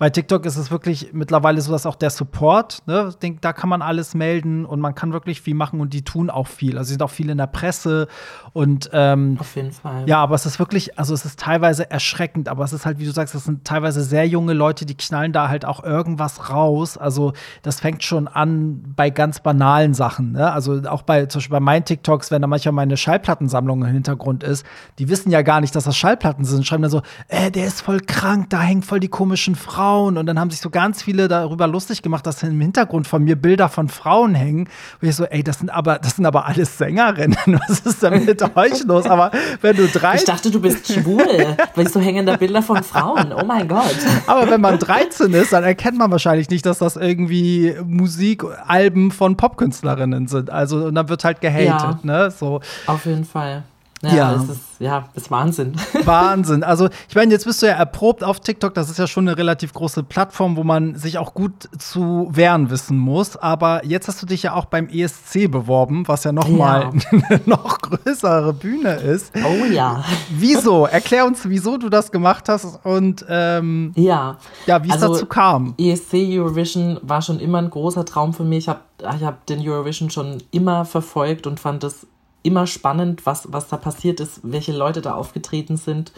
Bei 0.01 0.09
TikTok 0.09 0.47
ist 0.47 0.57
es 0.57 0.71
wirklich 0.71 1.09
mittlerweile 1.13 1.61
so, 1.61 1.71
dass 1.71 1.85
auch 1.85 1.93
der 1.93 2.09
Support, 2.09 2.79
ne, 2.87 3.13
da 3.39 3.53
kann 3.53 3.69
man 3.69 3.83
alles 3.83 4.15
melden 4.15 4.65
und 4.65 4.79
man 4.79 4.95
kann 4.95 5.13
wirklich 5.13 5.41
viel 5.41 5.53
machen 5.53 5.79
und 5.79 5.93
die 5.93 6.01
tun 6.01 6.31
auch 6.31 6.47
viel. 6.47 6.79
Also 6.79 6.87
sie 6.87 6.93
sind 6.93 7.03
auch 7.03 7.11
viel 7.11 7.29
in 7.29 7.37
der 7.37 7.45
Presse 7.45 8.07
und 8.51 8.89
ähm, 8.93 9.37
auf 9.39 9.55
jeden 9.55 9.71
Fall. 9.71 10.09
Ja, 10.09 10.17
aber 10.17 10.33
es 10.33 10.47
ist 10.47 10.57
wirklich, 10.57 10.97
also 10.97 11.13
es 11.13 11.23
ist 11.23 11.39
teilweise 11.39 11.91
erschreckend, 11.91 12.49
aber 12.49 12.63
es 12.63 12.73
ist 12.73 12.83
halt, 12.83 12.97
wie 12.97 13.05
du 13.05 13.11
sagst, 13.11 13.35
das 13.35 13.43
sind 13.43 13.63
teilweise 13.63 14.01
sehr 14.01 14.27
junge 14.27 14.53
Leute, 14.53 14.87
die 14.87 14.97
knallen 14.97 15.33
da 15.33 15.49
halt 15.49 15.65
auch 15.65 15.83
irgendwas 15.83 16.49
raus. 16.49 16.97
Also 16.97 17.33
das 17.61 17.79
fängt 17.79 18.03
schon 18.03 18.27
an 18.27 18.81
bei 18.95 19.11
ganz 19.11 19.41
banalen 19.41 19.93
Sachen. 19.93 20.31
Ne? 20.31 20.51
Also 20.51 20.81
auch 20.89 21.03
bei 21.03 21.27
zum 21.27 21.41
Beispiel 21.41 21.57
bei 21.57 21.59
meinen 21.59 21.85
TikToks, 21.85 22.31
wenn 22.31 22.41
da 22.41 22.47
manchmal 22.47 22.73
meine 22.73 22.97
Schallplattensammlung 22.97 23.83
im 23.83 23.93
Hintergrund 23.93 24.41
ist, 24.43 24.65
die 24.97 25.09
wissen 25.09 25.29
ja 25.29 25.43
gar 25.43 25.61
nicht, 25.61 25.75
dass 25.75 25.83
das 25.83 25.95
Schallplatten 25.95 26.43
sind, 26.43 26.65
schreiben 26.65 26.81
dann 26.81 26.89
so, 26.89 27.03
äh, 27.27 27.51
der 27.51 27.67
ist 27.67 27.81
voll 27.81 27.99
krank, 27.99 28.49
da 28.49 28.61
hängt 28.61 28.83
voll 28.83 28.99
die 28.99 29.07
komischen 29.07 29.53
Frauen 29.53 29.90
Frauen 29.91 30.17
und 30.17 30.25
dann 30.25 30.39
haben 30.39 30.49
sich 30.49 30.61
so 30.61 30.69
ganz 30.69 31.03
viele 31.03 31.27
darüber 31.27 31.67
lustig 31.67 32.01
gemacht, 32.01 32.25
dass 32.25 32.41
im 32.43 32.61
Hintergrund 32.61 33.07
von 33.07 33.23
mir 33.23 33.35
Bilder 33.35 33.67
von 33.67 33.89
Frauen 33.89 34.35
hängen. 34.35 34.69
Und 35.01 35.07
ich 35.07 35.15
so, 35.15 35.25
ey, 35.25 35.43
das 35.43 35.59
sind 35.59 35.69
aber, 35.69 35.99
das 35.99 36.15
sind 36.15 36.25
aber 36.25 36.47
alles 36.47 36.77
Sängerinnen. 36.77 37.37
Was 37.67 37.81
ist 37.81 38.01
denn 38.01 38.23
mit 38.23 38.41
euch 38.55 38.83
los? 38.85 39.05
Aber 39.05 39.31
wenn 39.59 39.75
du 39.75 39.87
drei. 39.87 40.15
Ich 40.15 40.23
dachte, 40.23 40.49
du 40.49 40.61
bist 40.61 40.91
schwul, 40.91 41.57
weil 41.75 41.85
ich 41.85 41.91
so 41.91 41.99
hängen 41.99 42.25
da 42.25 42.37
Bilder 42.37 42.61
von 42.61 42.81
Frauen. 42.83 43.33
Oh 43.33 43.43
mein 43.45 43.67
Gott. 43.67 43.97
Aber 44.27 44.49
wenn 44.49 44.61
man 44.61 44.79
13 44.79 45.33
ist, 45.33 45.51
dann 45.51 45.65
erkennt 45.65 45.97
man 45.97 46.09
wahrscheinlich 46.09 46.49
nicht, 46.49 46.65
dass 46.65 46.77
das 46.77 46.95
irgendwie 46.95 47.75
Musikalben 47.85 49.11
von 49.11 49.35
Popkünstlerinnen 49.35 50.27
sind. 50.27 50.49
Also, 50.49 50.85
und 50.85 50.95
dann 50.95 51.09
wird 51.09 51.25
halt 51.25 51.41
gehatet, 51.41 51.65
ja, 51.65 51.99
ne? 52.03 52.31
So. 52.31 52.61
Auf 52.87 53.05
jeden 53.05 53.25
Fall. 53.25 53.63
Ja, 54.03 54.15
ja. 54.15 54.33
Das 54.33 54.49
ist, 54.49 54.61
ja, 54.79 55.07
das 55.13 55.23
ist 55.23 55.31
Wahnsinn. 55.31 55.75
Wahnsinn. 56.05 56.63
Also, 56.63 56.89
ich 57.07 57.15
meine, 57.15 57.31
jetzt 57.31 57.45
bist 57.45 57.61
du 57.61 57.67
ja 57.67 57.73
erprobt 57.73 58.23
auf 58.23 58.39
TikTok. 58.39 58.73
Das 58.73 58.89
ist 58.89 58.97
ja 58.97 59.05
schon 59.05 59.27
eine 59.27 59.37
relativ 59.37 59.73
große 59.73 60.03
Plattform, 60.03 60.57
wo 60.57 60.63
man 60.63 60.95
sich 60.95 61.19
auch 61.19 61.33
gut 61.33 61.69
zu 61.77 62.27
wehren 62.31 62.71
wissen 62.71 62.97
muss. 62.97 63.37
Aber 63.37 63.85
jetzt 63.85 64.07
hast 64.07 64.21
du 64.21 64.25
dich 64.25 64.43
ja 64.43 64.53
auch 64.53 64.65
beim 64.65 64.89
ESC 64.89 65.51
beworben, 65.51 66.07
was 66.07 66.23
ja 66.23 66.31
noch 66.31 66.47
ja. 66.47 66.55
mal 66.55 66.89
eine 67.11 67.41
noch 67.45 67.79
größere 67.79 68.53
Bühne 68.53 68.93
ist. 68.95 69.33
Oh 69.35 69.65
ja. 69.65 70.03
Wieso? 70.31 70.87
Erklär 70.87 71.25
uns, 71.25 71.47
wieso 71.47 71.77
du 71.77 71.89
das 71.89 72.11
gemacht 72.11 72.49
hast 72.49 72.83
und 72.83 73.23
ähm, 73.29 73.91
ja, 73.95 74.37
ja 74.65 74.83
wie 74.83 74.89
es 74.89 74.95
also, 74.95 75.13
dazu 75.13 75.25
kam. 75.27 75.75
ESC 75.77 76.13
Eurovision 76.13 76.99
war 77.03 77.21
schon 77.21 77.39
immer 77.39 77.59
ein 77.59 77.69
großer 77.69 78.05
Traum 78.05 78.33
für 78.33 78.43
mich. 78.43 78.59
Ich 78.59 78.69
habe 78.69 78.79
ich 79.15 79.23
hab 79.23 79.45
den 79.45 79.67
Eurovision 79.67 80.09
schon 80.09 80.37
immer 80.51 80.85
verfolgt 80.85 81.47
und 81.47 81.59
fand 81.59 81.83
das 81.83 82.07
immer 82.43 82.67
spannend, 82.67 83.25
was, 83.25 83.51
was 83.51 83.67
da 83.67 83.77
passiert 83.77 84.19
ist, 84.19 84.41
welche 84.43 84.71
Leute 84.71 85.01
da 85.01 85.13
aufgetreten 85.13 85.77
sind. 85.77 86.11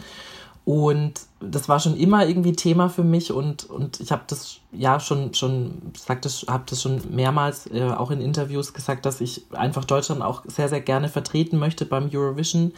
Und 0.64 1.20
das 1.40 1.68
war 1.68 1.78
schon 1.78 1.94
immer 1.94 2.26
irgendwie 2.26 2.52
Thema 2.52 2.88
für 2.88 3.04
mich 3.04 3.30
und, 3.30 3.68
und 3.68 4.00
ich 4.00 4.10
habe 4.12 4.22
das 4.26 4.60
ja 4.72 4.98
schon, 4.98 5.34
schon 5.34 5.92
das, 6.22 6.46
habe 6.48 6.64
das 6.66 6.80
schon 6.80 7.02
mehrmals 7.10 7.66
äh, 7.66 7.90
auch 7.90 8.10
in 8.10 8.22
Interviews 8.22 8.72
gesagt, 8.72 9.04
dass 9.04 9.20
ich 9.20 9.44
einfach 9.52 9.84
Deutschland 9.84 10.22
auch 10.22 10.42
sehr, 10.46 10.70
sehr 10.70 10.80
gerne 10.80 11.10
vertreten 11.10 11.58
möchte 11.58 11.84
beim 11.84 12.08
Eurovision. 12.10 12.72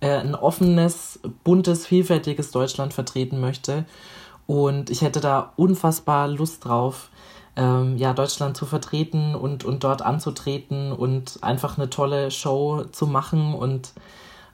Äh, 0.00 0.18
ein 0.18 0.34
offenes, 0.34 1.18
buntes, 1.42 1.86
vielfältiges 1.86 2.50
Deutschland 2.50 2.92
vertreten 2.92 3.40
möchte. 3.40 3.86
Und 4.46 4.90
ich 4.90 5.00
hätte 5.00 5.20
da 5.20 5.52
unfassbar 5.56 6.28
Lust 6.28 6.64
drauf, 6.64 7.08
ähm, 7.60 7.98
ja, 7.98 8.14
Deutschland 8.14 8.56
zu 8.56 8.64
vertreten 8.64 9.34
und, 9.34 9.64
und 9.64 9.84
dort 9.84 10.00
anzutreten 10.00 10.92
und 10.92 11.38
einfach 11.42 11.76
eine 11.76 11.90
tolle 11.90 12.30
Show 12.30 12.84
zu 12.90 13.06
machen. 13.06 13.54
Und 13.54 13.92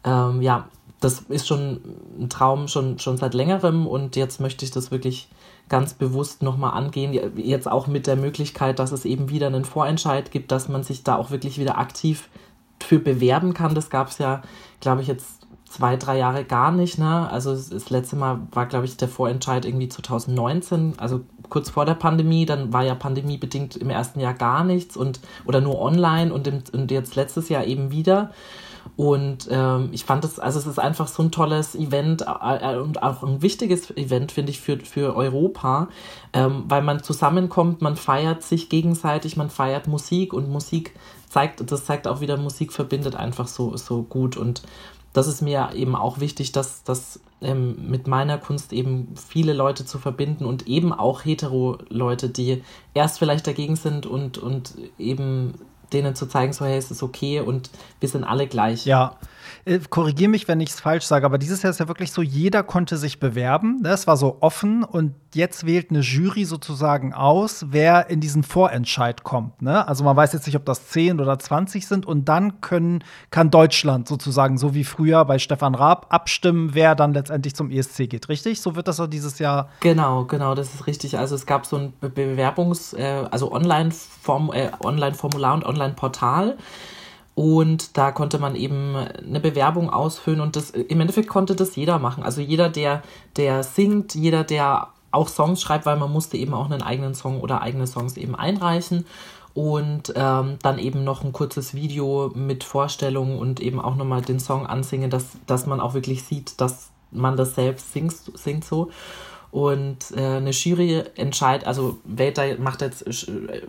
ähm, 0.05 0.43
ja, 0.43 0.67
das 0.99 1.21
ist 1.29 1.47
schon 1.47 1.81
ein 2.19 2.29
Traum 2.29 2.67
schon, 2.67 2.99
schon 2.99 3.17
seit 3.17 3.35
längerem 3.35 3.87
und 3.87 4.17
jetzt 4.17 4.41
möchte 4.41 4.65
ich 4.65 4.73
das 4.73 4.91
wirklich 4.91 5.29
ganz 5.69 5.95
bewusst 5.95 6.43
nochmal 6.43 6.73
angehen. 6.73 7.13
Jetzt 7.37 7.71
auch 7.71 7.87
mit 7.87 8.09
der 8.09 8.17
Möglichkeit, 8.17 8.81
dass 8.81 8.91
es 8.91 9.05
eben 9.05 9.31
wieder 9.31 9.47
einen 9.47 9.65
Vorentscheid 9.65 10.33
gibt, 10.33 10.51
dass 10.51 10.69
man 10.69 10.83
sich 10.83 11.05
da 11.05 11.15
auch 11.15 11.31
wirklich 11.31 11.59
wieder 11.59 11.79
aktiv 11.79 12.29
für 12.81 12.99
bewerben 12.99 13.55
kann. 13.55 13.75
Das 13.75 13.89
gab 13.89 14.09
es 14.09 14.19
ja, 14.19 14.43
glaube 14.81 15.03
ich, 15.03 15.09
jetzt 15.09 15.47
zwei, 15.69 15.97
drei 15.97 16.19
Jahre 16.19 16.45
gar 16.45 16.73
nicht. 16.73 16.99
Ne? 16.99 17.29
Also 17.31 17.53
das 17.53 17.91
letzte 17.91 18.17
Mal 18.17 18.41
war, 18.53 18.67
glaube 18.67 18.87
ich, 18.87 18.97
der 18.97 19.09
Vorentscheid 19.09 19.65
irgendwie 19.65 19.89
2019, 19.89 20.95
also 20.99 21.21
kurz 21.49 21.71
vor 21.71 21.85
der 21.85 21.95
Pandemie. 21.95 22.47
Dann 22.47 22.73
war 22.73 22.85
ja 22.85 22.95
pandemiebedingt 22.95 23.77
im 23.77 23.91
ersten 23.91 24.21
Jahr 24.21 24.35
gar 24.35 24.65
nichts 24.65 24.97
und 24.97 25.21
oder 25.45 25.61
nur 25.61 25.81
online 25.81 26.33
und, 26.33 26.47
im, 26.47 26.63
und 26.73 26.91
jetzt 26.91 27.17
letztes 27.17 27.49
Jahr 27.49 27.65
eben 27.65 27.91
wieder. 27.91 28.31
Und 28.95 29.49
ähm, 29.51 29.89
ich 29.93 30.05
fand 30.05 30.25
es, 30.25 30.39
also 30.39 30.59
es 30.59 30.67
ist 30.67 30.79
einfach 30.79 31.09
so 31.09 31.23
ein 31.23 31.31
tolles 31.31 31.75
Event 31.75 32.23
äh, 32.23 32.77
und 32.77 33.03
auch 33.03 33.23
ein 33.23 33.43
wichtiges 33.43 33.91
Event, 33.97 34.33
finde 34.33 34.51
ich, 34.51 34.61
für, 34.61 34.79
für 34.79 35.17
Europa, 35.17 35.89
ähm, 36.33 36.65
weil 36.69 36.83
man 36.83 37.03
zusammenkommt, 37.03 37.83
man 37.83 37.97
feiert 37.97 38.43
sich 38.43 38.69
gegenseitig, 38.69 39.37
man 39.37 39.51
feiert 39.51 39.89
Musik 39.89 40.33
und 40.33 40.49
Musik 40.49 40.95
zeigt, 41.29 41.71
das 41.71 41.85
zeigt 41.85 42.07
auch 42.07 42.21
wieder, 42.21 42.37
Musik 42.37 42.73
verbindet 42.73 43.17
einfach 43.17 43.49
so, 43.49 43.77
so 43.77 44.03
gut. 44.03 44.37
Und 44.37 44.63
das 45.17 45.29
ist 45.29 45.41
mir 45.41 45.71
eben 45.75 45.97
auch 45.97 46.21
wichtig, 46.21 46.53
dass 46.53 46.85
das 46.85 47.21
ähm, 47.41 47.89
mit 47.89 48.07
meiner 48.07 48.37
Kunst 48.37 48.75
eben 48.75 49.15
viele 49.17 49.55
Leute 49.55 49.87
zu 49.87 49.99
verbinden 49.99 50.45
und 50.45 50.67
eben 50.67 50.93
auch 50.93 51.25
hetero-Leute, 51.25 52.29
die 52.29 52.63
erst 52.93 53.19
vielleicht 53.19 53.47
dagegen 53.47 53.77
sind 53.77 54.05
und, 54.05 54.37
und 54.37 54.75
eben 54.99 55.55
denen 55.91 56.15
zu 56.15 56.27
zeigen, 56.27 56.53
so 56.53 56.67
hey, 56.67 56.77
es 56.77 56.91
ist 56.91 57.03
okay 57.03 57.41
und 57.41 57.71
wir 57.99 58.11
sind 58.11 58.25
alle 58.25 58.47
gleich. 58.47 58.85
Ja, 58.85 59.17
korrigiere 59.91 60.31
mich, 60.31 60.47
wenn 60.47 60.61
ich 60.61 60.71
es 60.71 60.81
falsch 60.81 61.05
sage, 61.05 61.27
aber 61.27 61.39
dieses 61.39 61.63
Jahr 61.63 61.71
ist 61.71 61.81
ja 61.81 61.89
wirklich 61.89 62.13
so, 62.13 62.23
jeder 62.23 62.63
konnte 62.63 62.97
sich 62.97 63.19
bewerben. 63.19 63.85
Es 63.85 64.07
war 64.07 64.17
so 64.17 64.39
offen 64.41 64.85
und 64.85 65.15
jetzt 65.35 65.67
wählt 65.67 65.91
eine 65.91 66.01
Jury 66.01 66.45
sozusagen 66.45 67.13
aus, 67.13 67.67
wer 67.71 68.09
in 68.09 68.21
diesen 68.21 68.45
Vorentscheid 68.45 69.25
kommt. 69.25 69.63
Ne? 69.63 69.87
Also 69.87 70.05
man 70.05 70.17
weiß 70.17 70.33
jetzt 70.35 70.47
nicht, 70.47 70.57
ob 70.57 70.65
das 70.65 70.89
10 70.89 71.21
oder 71.21 71.39
20 71.39 71.87
sind 71.87 72.07
und 72.07 72.29
dann 72.29 72.61
können, 72.61 73.03
kann 73.31 73.51
Deutschland 73.51 74.07
sozusagen, 74.07 74.57
so 74.57 74.73
wie 74.73 74.85
früher 74.85 75.25
bei 75.25 75.39
Stefan 75.41 75.75
Raab, 75.75 76.07
abstimmen, 76.11 76.71
wer 76.75 76.95
dann 76.95 77.13
letztendlich 77.13 77.55
zum 77.57 77.71
ESC 77.71 78.09
geht, 78.09 78.29
richtig? 78.29 78.61
So 78.61 78.77
wird 78.77 78.87
das 78.87 79.01
auch 79.01 79.09
dieses 79.09 79.41
Jahr. 79.41 79.71
Genau, 79.81 80.25
genau, 80.27 80.55
das 80.55 80.75
ist 80.75 80.87
richtig. 80.87 81.19
Also 81.19 81.35
es 81.35 81.45
gab 81.45 81.67
so 81.67 81.77
ein 81.77 81.93
Bewerbungs-, 82.01 82.97
äh, 82.97 83.27
also 83.31 83.51
Online-Formular 83.53 84.57
äh, 84.57 84.71
Online 84.85 85.17
und 85.55 85.67
Online-Portal. 85.67 86.57
Und 87.37 87.99
da 87.99 88.13
konnte 88.13 88.39
man 88.39 88.57
eben 88.57 88.97
eine 88.97 89.41
Bewerbung 89.41 89.91
ausfüllen 89.91 90.41
und 90.41 90.57
das 90.57 90.71
im 90.71 91.01
Endeffekt 91.03 91.29
konnte 91.29 91.55
das 91.55 91.77
jeder 91.77 91.99
machen. 91.99 92.23
Also 92.23 92.41
jeder, 92.41 92.71
der, 92.71 93.03
der 93.37 93.63
singt, 93.63 94.15
jeder, 94.15 94.43
der 94.43 94.89
auch 95.11 95.29
Songs 95.29 95.61
schreibt, 95.61 95.85
weil 95.85 95.99
man 95.99 96.11
musste 96.11 96.39
eben 96.39 96.55
auch 96.55 96.65
einen 96.65 96.81
eigenen 96.81 97.15
Song 97.15 97.43
oder 97.43 97.61
eigene 97.61 97.87
Songs 97.87 98.17
eben 98.17 98.35
einreichen. 98.35 99.05
Und 99.53 100.15
ähm, 100.17 100.57
dann 100.63 100.79
eben 100.79 101.05
noch 101.05 101.25
ein 101.25 101.33
kurzes 101.35 101.75
Video 101.75 102.33
mit 102.35 102.65
Vorstellungen 102.65 103.39
und 103.39 103.61
eben 103.61 103.83
auch 103.83 103.97
nochmal 103.97 104.23
den 104.23 104.41
Song 104.41 104.67
ansingen, 104.67 105.11
dass, 105.11 105.33
dass 105.47 105.67
man 105.67 105.81
auch 105.81 105.93
wirklich 105.93 106.25
sieht, 106.25 106.59
dass 106.63 106.89
man 107.11 107.37
das 107.37 107.55
selbst 107.55 107.93
singt, 107.93 108.15
singt 108.33 108.65
so. 108.65 108.91
Und 109.57 110.11
äh, 110.15 110.37
eine 110.37 110.51
Jury 110.51 111.03
entscheidet, 111.15 111.67
also 111.67 111.97
wählt 112.05 112.37
da, 112.37 112.43
macht 112.59 112.83
jetzt, 112.83 113.07
äh, 113.07 113.63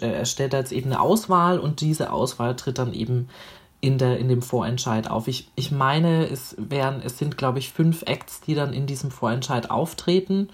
erstellt 0.00 0.54
da 0.54 0.58
jetzt 0.60 0.72
eben 0.72 0.90
eine 0.90 0.98
Auswahl 0.98 1.58
und 1.58 1.82
diese 1.82 2.10
Auswahl 2.10 2.56
tritt 2.56 2.78
dann 2.78 2.94
eben 2.94 3.28
in, 3.82 3.98
der, 3.98 4.16
in 4.18 4.28
dem 4.28 4.40
Vorentscheid 4.40 5.10
auf. 5.10 5.28
Ich, 5.28 5.50
ich 5.54 5.70
meine, 5.70 6.26
es 6.26 6.56
wären, 6.56 7.02
es 7.04 7.18
sind, 7.18 7.36
glaube 7.36 7.58
ich, 7.58 7.70
fünf 7.70 8.02
Acts, 8.06 8.40
die 8.40 8.54
dann 8.54 8.72
in 8.72 8.86
diesem 8.86 9.10
Vorentscheid 9.10 9.70
auftreten. 9.70 10.48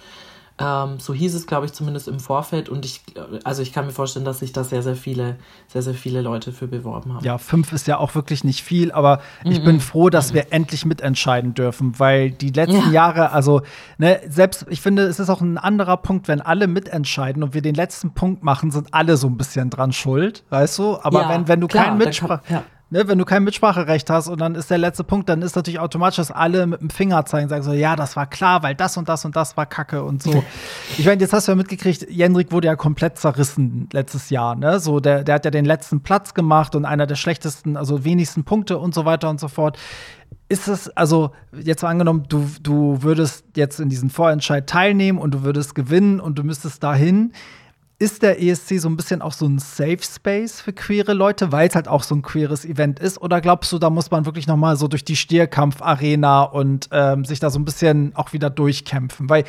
Ähm, 0.58 1.00
so 1.00 1.14
hieß 1.14 1.34
es, 1.34 1.46
glaube 1.46 1.66
ich, 1.66 1.72
zumindest 1.72 2.08
im 2.08 2.20
Vorfeld. 2.20 2.68
Und 2.68 2.84
ich, 2.84 3.00
also 3.44 3.62
ich 3.62 3.72
kann 3.72 3.86
mir 3.86 3.92
vorstellen, 3.92 4.24
dass 4.24 4.40
sich 4.40 4.52
da 4.52 4.64
sehr, 4.64 4.82
sehr 4.82 4.96
viele, 4.96 5.36
sehr, 5.66 5.82
sehr 5.82 5.94
viele 5.94 6.20
Leute 6.20 6.52
für 6.52 6.68
beworben 6.68 7.14
haben. 7.14 7.24
Ja, 7.24 7.38
fünf 7.38 7.72
ist 7.72 7.86
ja 7.86 7.98
auch 7.98 8.14
wirklich 8.14 8.44
nicht 8.44 8.62
viel, 8.62 8.92
aber 8.92 9.16
mm 9.16 9.48
-mm. 9.48 9.52
ich 9.52 9.64
bin 9.64 9.80
froh, 9.80 10.10
dass 10.10 10.30
mm 10.30 10.34
wir 10.34 10.52
endlich 10.52 10.86
mitentscheiden 10.86 11.52
dürfen, 11.52 11.98
weil 11.98 12.30
die 12.30 12.50
letzten 12.50 12.86
ja. 12.86 12.90
Jahre, 12.90 13.32
also 13.32 13.60
ne, 13.98 14.20
selbst, 14.28 14.64
ich 14.70 14.80
finde, 14.80 15.02
es 15.02 15.18
ist 15.20 15.28
auch 15.28 15.42
ein 15.42 15.58
anderer 15.58 15.98
Punkt, 15.98 16.26
wenn 16.26 16.40
alle 16.40 16.68
mitentscheiden 16.68 17.42
und 17.42 17.52
wir 17.52 17.60
den 17.60 17.74
letzten 17.74 18.14
Punkt 18.14 18.42
machen, 18.42 18.70
sind 18.70 18.94
alle 18.94 19.18
so 19.18 19.26
ein 19.26 19.36
bisschen 19.36 19.68
dran 19.68 19.92
schuld, 19.92 20.44
weißt 20.48 20.78
du? 20.78 20.98
Aber 21.02 21.22
ja, 21.22 21.28
wenn, 21.28 21.48
wenn 21.48 21.60
du 21.60 21.66
keinen 21.66 21.98
Mitsprache. 21.98 22.42
Ja 22.48 22.64
ne, 22.92 23.08
wenn 23.08 23.18
du 23.18 23.24
kein 23.24 23.42
Mitspracherecht 23.42 24.10
hast 24.10 24.28
und 24.28 24.40
dann 24.40 24.54
ist 24.54 24.70
der 24.70 24.76
letzte 24.76 25.02
Punkt, 25.02 25.28
dann 25.28 25.40
ist 25.40 25.56
natürlich 25.56 25.80
automatisch, 25.80 26.16
dass 26.16 26.30
alle 26.30 26.66
mit 26.66 26.82
dem 26.82 26.90
Finger 26.90 27.24
zeigen, 27.24 27.48
sagen 27.48 27.62
so, 27.62 27.72
ja, 27.72 27.96
das 27.96 28.16
war 28.16 28.26
klar, 28.26 28.62
weil 28.62 28.74
das 28.74 28.98
und 28.98 29.08
das 29.08 29.24
und 29.24 29.34
das 29.34 29.56
war 29.56 29.64
Kacke 29.64 30.04
und 30.04 30.22
so. 30.22 30.44
ich 30.98 31.06
meine, 31.06 31.20
jetzt 31.20 31.32
hast 31.32 31.48
du 31.48 31.52
ja 31.52 31.56
mitgekriegt, 31.56 32.08
Jendrik 32.10 32.52
wurde 32.52 32.66
ja 32.66 32.76
komplett 32.76 33.18
zerrissen 33.18 33.88
letztes 33.92 34.28
Jahr, 34.28 34.54
ne? 34.54 34.78
So, 34.78 35.00
der, 35.00 35.24
der 35.24 35.36
hat 35.36 35.44
ja 35.46 35.50
den 35.50 35.64
letzten 35.64 36.02
Platz 36.02 36.34
gemacht 36.34 36.76
und 36.76 36.84
einer 36.84 37.06
der 37.06 37.16
schlechtesten, 37.16 37.78
also 37.78 38.04
wenigsten 38.04 38.44
Punkte 38.44 38.78
und 38.78 38.94
so 38.94 39.06
weiter 39.06 39.30
und 39.30 39.40
so 39.40 39.48
fort. 39.48 39.78
Ist 40.50 40.68
es, 40.68 40.90
also, 40.90 41.30
jetzt 41.58 41.82
mal 41.82 41.88
angenommen, 41.88 42.26
du, 42.28 42.46
du 42.62 43.02
würdest 43.02 43.46
jetzt 43.56 43.80
in 43.80 43.88
diesen 43.88 44.10
Vorentscheid 44.10 44.66
teilnehmen 44.66 45.18
und 45.18 45.32
du 45.32 45.44
würdest 45.44 45.74
gewinnen 45.74 46.20
und 46.20 46.38
du 46.38 46.44
müsstest 46.44 46.82
dahin 46.82 47.32
ist 48.02 48.24
der 48.24 48.42
ESC 48.42 48.80
so 48.80 48.88
ein 48.88 48.96
bisschen 48.96 49.22
auch 49.22 49.32
so 49.32 49.46
ein 49.46 49.60
Safe 49.60 50.00
Space 50.02 50.60
für 50.60 50.72
queere 50.72 51.12
Leute, 51.12 51.52
weil 51.52 51.68
es 51.68 51.76
halt 51.76 51.86
auch 51.86 52.02
so 52.02 52.16
ein 52.16 52.22
queeres 52.22 52.64
Event 52.64 52.98
ist? 52.98 53.22
Oder 53.22 53.40
glaubst 53.40 53.70
du, 53.70 53.78
da 53.78 53.90
muss 53.90 54.10
man 54.10 54.26
wirklich 54.26 54.48
noch 54.48 54.56
mal 54.56 54.76
so 54.76 54.88
durch 54.88 55.04
die 55.04 55.14
Stierkampf-Arena 55.14 56.42
und 56.42 56.88
ähm, 56.90 57.24
sich 57.24 57.38
da 57.38 57.48
so 57.48 57.60
ein 57.60 57.64
bisschen 57.64 58.10
auch 58.16 58.32
wieder 58.32 58.50
durchkämpfen? 58.50 59.30
Weil 59.30 59.44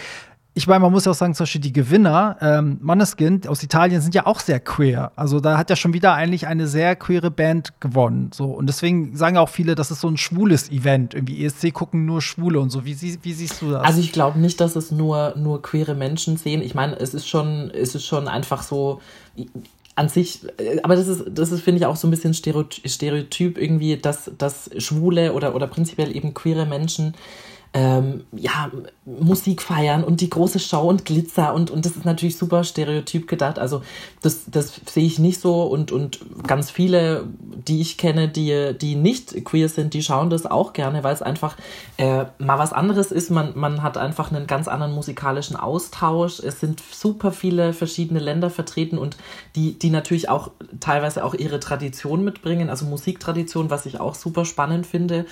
ich 0.56 0.68
meine, 0.68 0.82
man 0.82 0.92
muss 0.92 1.06
ja 1.06 1.12
auch 1.12 1.16
sagen, 1.16 1.34
zum 1.34 1.46
Beispiel 1.46 1.62
die 1.62 1.74
Gewinner, 1.74 2.38
ähm, 2.40 2.78
Manneskin 2.82 3.42
aus 3.48 3.64
Italien 3.64 4.02
sind 4.02 4.14
ja 4.14 4.28
auch 4.28 4.40
sehr 4.40 4.60
queer. 4.60 5.12
Also 5.16 5.40
da 5.40 5.58
hat 5.58 5.72
ja 5.72 5.76
schon 5.76 5.94
wieder 5.94 6.14
eigentlich 6.14 6.46
eine 6.46 6.68
sehr 6.68 6.96
queere 6.96 7.32
Band 7.32 7.80
gewonnen. 7.80 8.30
So. 8.34 8.46
Und 8.46 8.68
deswegen 8.68 9.16
sagen 9.16 9.38
auch 9.38 9.50
viele, 9.50 9.74
das 9.74 9.90
ist 9.90 10.02
so 10.02 10.08
ein 10.08 10.18
schwules 10.18 10.70
Event. 10.70 11.16
Irgendwie 11.16 11.44
ESC 11.44 11.74
gucken 11.74 12.06
nur 12.06 12.22
Schwule 12.22 12.60
und 12.60 12.70
so. 12.70 12.86
Wie, 12.86 12.96
wie 13.02 13.34
siehst 13.34 13.64
du 13.64 13.72
das? 13.72 13.84
Also 13.84 14.00
ich 14.00 14.12
glaube 14.12 14.38
nicht, 14.40 14.62
dass 14.62 14.76
es 14.76 14.92
nur, 14.92 15.34
nur 15.38 15.64
queere 15.64 15.96
Menschen 15.96 16.38
sehen. 16.38 16.62
Ich 16.62 16.76
meine, 16.76 17.00
es 17.00 17.16
ist 17.16 17.28
schon, 17.28 17.72
es 17.72 17.96
ist 17.96 18.06
schon 18.06 18.28
einfach 18.28 18.62
so 18.62 19.02
an 19.96 20.08
sich, 20.10 20.42
äh, 20.58 20.80
aber 20.84 20.96
das 20.96 21.08
ist, 21.08 21.26
das 21.32 21.52
ist, 21.52 21.62
finde 21.62 21.80
ich, 21.80 21.86
auch 21.88 21.96
so 21.96 22.08
ein 22.08 22.12
bisschen 22.12 22.36
Stereotyp 22.36 23.58
irgendwie, 23.58 23.98
dass, 23.98 24.32
dass 24.38 24.70
Schwule 24.78 25.34
oder, 25.34 25.56
oder 25.56 25.66
prinzipiell 25.66 26.16
eben 26.16 26.36
queere 26.36 26.68
Menschen 26.68 27.16
ähm, 27.76 28.24
ja, 28.32 28.72
Musik 29.04 29.62
feiern 29.62 30.04
und 30.04 30.22
die 30.22 30.30
große 30.30 30.60
Show 30.60 30.82
und 30.82 31.06
Glitzer 31.06 31.56
und, 31.56 31.72
und 31.72 31.86
das 31.86 31.96
ist 31.96 32.06
natürlich 32.06 32.38
super 32.38 32.64
stereotyp 32.64 33.28
gedacht. 33.28 33.58
Also 33.58 33.82
das, 34.22 34.44
das 34.46 34.80
sehe 34.86 35.06
ich 35.06 35.18
nicht 35.18 35.42
so 35.42 35.64
und, 35.64 35.92
und 35.92 36.20
ganz 36.48 36.70
viele, 36.70 37.26
die 37.68 37.82
ich 37.82 37.98
kenne, 37.98 38.30
die, 38.30 38.78
die 38.80 38.96
nicht 38.96 39.44
queer 39.44 39.70
sind, 39.70 39.96
die 39.96 40.04
schauen 40.04 40.30
das 40.30 40.46
auch 40.46 40.74
gerne, 40.74 41.04
weil 41.04 41.16
es 41.16 41.24
einfach 41.24 41.58
äh, 41.98 42.26
mal 42.38 42.60
was 42.60 42.74
anderes 42.74 43.12
ist. 43.12 43.32
Man, 43.32 43.54
man 43.56 43.82
hat 43.82 43.98
einfach 43.98 44.32
einen 44.32 44.46
ganz 44.46 44.68
anderen 44.68 44.94
musikalischen 44.94 45.56
Austausch. 45.56 46.40
Es 46.40 46.60
sind 46.60 46.80
super 46.92 47.32
viele 47.32 47.74
verschiedene 47.74 48.20
Länder 48.20 48.52
vertreten 48.52 49.00
und 49.00 49.18
die, 49.56 49.80
die 49.80 49.90
natürlich 49.90 50.30
auch 50.30 50.52
teilweise 50.80 51.24
auch 51.26 51.34
ihre 51.34 51.60
Tradition 51.60 52.24
mitbringen, 52.24 52.70
also 52.70 52.86
Musiktradition, 52.86 53.72
was 53.72 53.88
ich 53.88 54.00
auch 54.00 54.14
super 54.14 54.46
spannend 54.46 54.86
finde. 54.86 55.26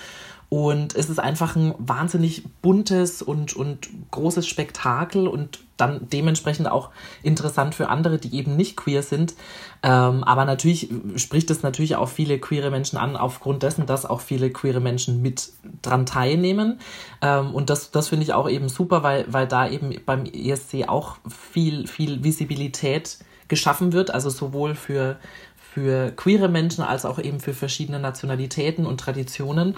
Und 0.54 0.98
es 0.98 1.10
ist 1.10 1.18
einfach 1.18 1.56
ein 1.56 1.74
wahnsinnig 1.78 2.44
buntes 2.62 3.22
und, 3.22 3.56
und 3.56 3.88
großes 4.12 4.46
Spektakel 4.46 5.30
und 5.30 5.60
dann 5.78 6.10
dementsprechend 6.10 6.70
auch 6.70 6.90
interessant 7.24 7.74
für 7.74 7.88
andere, 7.88 8.18
die 8.18 8.36
eben 8.36 8.58
nicht 8.58 8.76
queer 8.76 9.02
sind. 9.02 9.34
Ähm, 9.82 10.26
aber 10.26 10.44
natürlich 10.44 10.90
spricht 11.16 11.50
es 11.52 11.64
natürlich 11.64 11.96
auch 11.96 12.10
viele 12.10 12.38
queere 12.38 12.70
Menschen 12.70 12.98
an, 12.98 13.16
aufgrund 13.16 13.64
dessen, 13.64 13.86
dass 13.86 14.06
auch 14.06 14.20
viele 14.20 14.50
queere 14.50 14.82
Menschen 14.82 15.22
mit 15.22 15.54
dran 15.82 16.06
teilnehmen. 16.06 16.82
Ähm, 17.22 17.56
und 17.56 17.70
das, 17.70 17.92
das 17.92 18.10
finde 18.10 18.24
ich 18.26 18.34
auch 18.34 18.50
eben 18.50 18.68
super, 18.68 19.04
weil, 19.04 19.24
weil 19.30 19.48
da 19.48 19.70
eben 19.70 19.96
beim 20.06 20.26
ESC 20.26 20.90
auch 20.90 21.16
viel, 21.30 21.88
viel 21.88 22.26
Visibilität 22.26 23.20
geschaffen 23.48 23.94
wird, 23.94 24.14
also 24.14 24.30
sowohl 24.30 24.76
für, 24.76 25.16
für 25.56 26.12
queere 26.12 26.50
Menschen 26.50 26.84
als 26.84 27.06
auch 27.06 27.20
eben 27.20 27.40
für 27.40 27.54
verschiedene 27.54 28.02
Nationalitäten 28.02 28.86
und 28.86 29.00
Traditionen. 29.00 29.78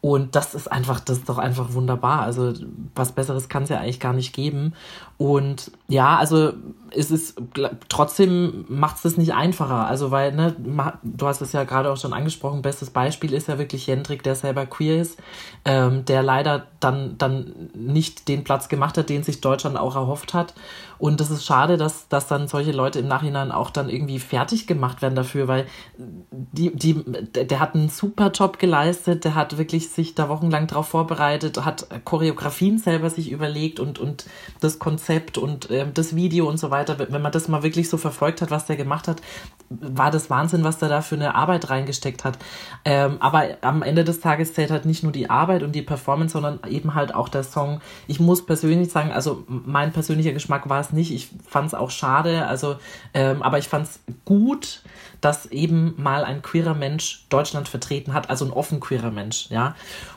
Und 0.00 0.36
das 0.36 0.54
ist 0.54 0.70
einfach, 0.70 1.00
das 1.00 1.18
ist 1.18 1.28
doch 1.28 1.38
einfach 1.38 1.72
wunderbar. 1.72 2.22
Also 2.22 2.52
was 2.94 3.12
Besseres 3.12 3.48
kann 3.48 3.64
es 3.64 3.70
ja 3.70 3.78
eigentlich 3.78 4.00
gar 4.00 4.12
nicht 4.12 4.32
geben. 4.32 4.74
Und 5.18 5.72
ja, 5.88 6.16
also 6.16 6.52
es 6.90 7.10
ist 7.10 7.40
trotzdem 7.88 8.66
macht 8.68 8.96
es 8.96 9.02
das 9.02 9.16
nicht 9.16 9.34
einfacher. 9.34 9.86
Also 9.86 10.10
weil, 10.10 10.32
ne, 10.32 10.54
du 11.02 11.26
hast 11.26 11.40
es 11.40 11.52
ja 11.52 11.64
gerade 11.64 11.90
auch 11.90 11.96
schon 11.96 12.12
angesprochen, 12.12 12.62
bestes 12.62 12.90
Beispiel 12.90 13.32
ist 13.32 13.48
ja 13.48 13.58
wirklich 13.58 13.86
Jendrik, 13.86 14.22
der 14.22 14.34
selber 14.34 14.66
queer 14.66 15.00
ist, 15.00 15.18
ähm, 15.64 16.04
der 16.04 16.22
leider 16.22 16.66
dann, 16.80 17.16
dann 17.18 17.70
nicht 17.74 18.28
den 18.28 18.44
Platz 18.44 18.68
gemacht 18.68 18.98
hat, 18.98 19.08
den 19.08 19.22
sich 19.22 19.40
Deutschland 19.40 19.76
auch 19.76 19.96
erhofft 19.96 20.34
hat. 20.34 20.54
Und 20.98 21.20
das 21.20 21.30
ist 21.30 21.44
schade, 21.44 21.76
dass, 21.76 22.08
dass 22.08 22.26
dann 22.26 22.48
solche 22.48 22.72
Leute 22.72 22.98
im 22.98 23.08
Nachhinein 23.08 23.52
auch 23.52 23.70
dann 23.70 23.88
irgendwie 23.88 24.18
fertig 24.18 24.66
gemacht 24.66 25.02
werden 25.02 25.14
dafür, 25.14 25.48
weil 25.48 25.66
die, 25.96 26.74
die, 26.74 27.02
der 27.04 27.60
hat 27.60 27.74
einen 27.74 27.88
super 27.88 28.30
Job 28.30 28.58
geleistet, 28.58 29.24
der 29.24 29.34
hat 29.34 29.58
wirklich 29.58 29.90
sich 29.90 30.14
da 30.14 30.28
wochenlang 30.28 30.66
drauf 30.66 30.88
vorbereitet, 30.88 31.64
hat 31.64 31.86
Choreografien 32.04 32.78
selber 32.78 33.10
sich 33.10 33.30
überlegt 33.30 33.80
und, 33.80 33.98
und 33.98 34.26
das 34.60 34.78
Konzept 34.78 35.38
und 35.38 35.70
äh, 35.70 35.86
das 35.92 36.16
Video 36.16 36.48
und 36.48 36.58
so 36.58 36.70
weiter. 36.70 36.98
Wenn 36.98 37.22
man 37.22 37.32
das 37.32 37.48
mal 37.48 37.62
wirklich 37.62 37.88
so 37.88 37.96
verfolgt 37.96 38.42
hat, 38.42 38.50
was 38.50 38.66
der 38.66 38.76
gemacht 38.76 39.08
hat, 39.08 39.20
war 39.68 40.10
das 40.10 40.30
Wahnsinn, 40.30 40.64
was 40.64 40.78
der 40.78 40.88
da 40.88 41.02
für 41.02 41.16
eine 41.16 41.34
Arbeit 41.34 41.70
reingesteckt 41.70 42.24
hat. 42.24 42.38
Ähm, 42.84 43.16
aber 43.20 43.58
am 43.62 43.82
Ende 43.82 44.04
des 44.04 44.20
Tages 44.20 44.54
zählt 44.54 44.70
halt 44.70 44.84
nicht 44.84 45.02
nur 45.02 45.12
die 45.12 45.28
Arbeit 45.28 45.62
und 45.62 45.72
die 45.72 45.82
Performance, 45.82 46.32
sondern 46.32 46.60
eben 46.68 46.94
halt 46.94 47.14
auch 47.14 47.28
der 47.28 47.42
Song. 47.42 47.80
Ich 48.06 48.20
muss 48.20 48.46
persönlich 48.46 48.90
sagen, 48.90 49.10
also 49.10 49.44
mein 49.48 49.92
persönlicher 49.92 50.32
Geschmack 50.32 50.68
war 50.68 50.80
es 50.86 50.92
nicht. 50.92 51.12
Ich 51.12 51.28
fand 51.48 51.68
es 51.68 51.74
auch 51.74 51.90
schade, 51.90 52.46
also, 52.46 52.76
ähm, 53.14 53.42
aber 53.42 53.58
ich 53.58 53.68
fand 53.68 53.86
es 53.86 54.00
gut, 54.24 54.82
dass 55.20 55.46
eben 55.46 55.94
mal 55.96 56.24
ein 56.24 56.42
queerer 56.42 56.74
Mensch 56.74 57.26
Deutschland 57.28 57.68
vertreten 57.68 58.14
hat, 58.14 58.30
also 58.30 58.44
ein 58.44 58.52
offen 58.52 58.80
queerer 58.80 59.10
Mensch, 59.10 59.48
ja. 59.50 59.74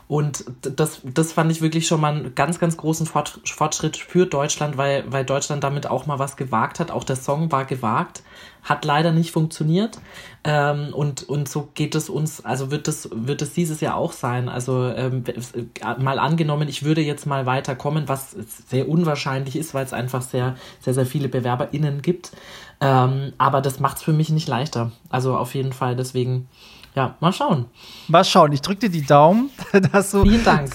Und 0.08 0.46
das, 0.62 1.02
das 1.04 1.34
fand 1.34 1.52
ich 1.52 1.62
wirklich 1.62 1.88
schon 1.88 2.02
mal 2.02 2.14
einen 2.14 2.36
ganz, 2.36 2.60
ganz 2.60 2.78
großen 2.78 3.06
Fortschritt 3.06 3.98
für 3.98 4.26
Deutschland, 4.26 4.76
weil, 4.76 5.04
weil 5.12 5.24
Deutschland 5.24 5.64
damit 5.64 5.86
auch 5.86 6.08
mal 6.08 6.18
was 6.18 6.36
gewagt 6.36 6.80
hat. 6.80 6.90
Auch 6.90 7.04
der 7.04 7.16
Song 7.16 7.52
war 7.52 7.66
gewagt, 7.66 8.24
hat 8.64 8.86
leider 8.86 9.12
nicht 9.12 9.32
funktioniert. 9.32 10.00
Ähm, 10.44 10.94
und, 10.94 11.24
und 11.28 11.50
so 11.50 11.70
geht 11.74 11.96
es 11.96 12.10
uns, 12.10 12.46
also 12.46 12.72
wird 12.72 12.88
es, 12.88 13.10
wird 13.12 13.42
es 13.42 13.54
dieses 13.54 13.82
Jahr 13.82 13.96
auch 13.96 14.14
sein. 14.14 14.48
Also 14.50 14.88
ähm, 14.88 15.24
mal 16.00 16.20
angenommen, 16.20 16.68
ich 16.70 16.84
würde 16.84 17.02
jetzt 17.02 17.26
mal 17.26 17.46
weiterkommen, 17.46 18.08
was 18.08 18.32
sehr 18.32 18.88
unwahrscheinlich 18.88 19.56
ist, 19.56 19.74
weil 19.74 19.86
es 19.86 19.94
einfach 19.94 20.22
sehr, 20.22 20.56
sehr, 20.80 20.94
sehr 20.94 21.06
viele 21.06 21.30
BewerberInnen 21.30 22.02
gibt. 22.02 22.32
Ähm, 22.82 23.34
aber 23.38 23.62
das 23.62 23.80
macht 23.80 23.98
es 23.98 24.04
für 24.04 24.14
mich 24.14 24.30
nicht 24.30 24.48
leichter. 24.48 24.92
Also 25.10 25.36
auf 25.36 25.56
jeden 25.56 25.74
Fall, 25.74 25.96
deswegen 25.96 26.48
ja, 26.96 27.16
mal 27.20 27.32
schauen. 27.32 27.66
Mal 28.08 28.24
schauen. 28.24 28.52
Ich 28.52 28.62
drücke 28.62 28.82
dir 28.82 28.90
die 28.90 29.06
Daumen, 29.06 29.52
dass 29.94 30.12
du 30.12 30.24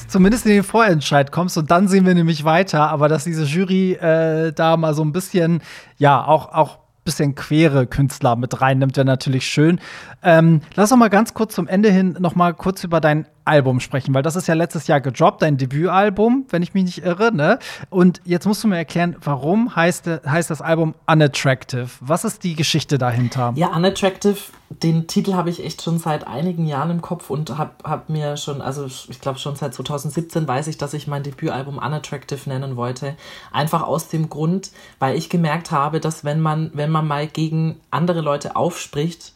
zumindest 0.09 0.47
in 0.47 0.53
den 0.53 0.63
Vorentscheid 0.63 1.33
kommst 1.33 1.59
und 1.59 1.71
dann 1.71 1.89
sehen 1.89 2.07
wir 2.07 2.15
nämlich 2.15 2.45
weiter. 2.45 2.89
Aber 2.91 3.09
dass 3.09 3.25
diese 3.25 3.45
Jury 3.45 3.93
äh, 3.93 4.53
da 4.53 4.77
mal 4.77 4.95
so 4.95 5.03
ein 5.03 5.13
bisschen, 5.13 5.63
ja, 5.99 6.25
auch, 6.25 6.53
auch 6.53 6.79
bisschen 7.05 7.35
quere 7.35 7.87
Künstler 7.87 8.37
mit 8.37 8.61
reinnimmt, 8.61 8.97
wäre 8.97 9.07
natürlich 9.07 9.47
schön. 9.47 9.81
Ähm, 10.25 10.63
lass 10.75 10.91
uns 10.91 10.99
mal 10.99 11.11
ganz 11.11 11.35
kurz 11.35 11.55
zum 11.55 11.69
Ende 11.69 11.91
hin 11.91 12.17
noch 12.19 12.35
mal 12.35 12.55
kurz 12.55 12.83
über 12.83 13.01
dein 13.01 13.27
Album 13.45 13.81
sprechen, 13.81 14.15
weil 14.15 14.23
das 14.23 14.37
ist 14.37 14.49
ja 14.49 14.55
letztes 14.55 14.87
Jahr 14.87 15.03
gedroppt, 15.03 15.43
dein 15.43 15.59
Debütalbum, 15.59 16.47
wenn 16.49 16.63
ich 16.63 16.73
mich 16.73 16.85
nicht 16.85 17.05
irre, 17.05 17.31
ne? 17.31 17.59
Und 17.91 18.23
jetzt 18.25 18.47
musst 18.47 18.65
du 18.65 18.69
mir 18.69 18.79
erklären, 18.79 19.17
warum 19.23 19.77
heißt, 19.77 20.09
heißt 20.27 20.49
das 20.49 20.63
Album 20.63 20.95
Unattractive? 21.07 21.89
Was 22.01 22.25
ist 22.25 22.43
die 22.43 22.55
Geschichte 22.55 22.97
dahinter? 22.97 23.53
Ja, 23.57 23.69
Unattractive, 23.77 24.39
den 24.71 25.07
Titel 25.07 25.35
habe 25.35 25.51
ich 25.51 25.63
echt 25.63 25.83
schon 25.83 25.99
seit 25.99 26.27
einigen 26.27 26.67
Jahren 26.67 26.91
im 26.91 27.03
Kopf 27.03 27.29
und 27.29 27.59
habe 27.59 27.73
hab 27.85 28.09
mir 28.09 28.39
schon, 28.39 28.63
also 28.63 28.87
ich 28.87 29.21
glaube 29.21 29.39
schon 29.39 29.57
seit 29.57 29.75
2017 29.75 30.49
weiß 30.49 30.69
ich, 30.69 30.79
dass 30.79 30.95
ich 30.95 31.07
mein 31.07 31.23
Debütalbum 31.23 31.77
Unattractive 31.77 32.49
nennen 32.49 32.77
wollte. 32.77 33.15
Einfach 33.53 33.83
aus 33.83 34.09
dem 34.09 34.31
Grund, 34.31 34.71
weil 34.99 35.17
ich 35.19 35.29
gemerkt 35.29 35.71
habe, 35.71 36.01
dass 36.01 36.25
wenn 36.25 36.41
man, 36.41 36.71
wenn 36.73 36.91
man 36.91 37.07
mal 37.07 37.27
gegen 37.27 37.77
andere 37.91 38.23
Leute 38.23 38.57
aufspricht 38.57 39.35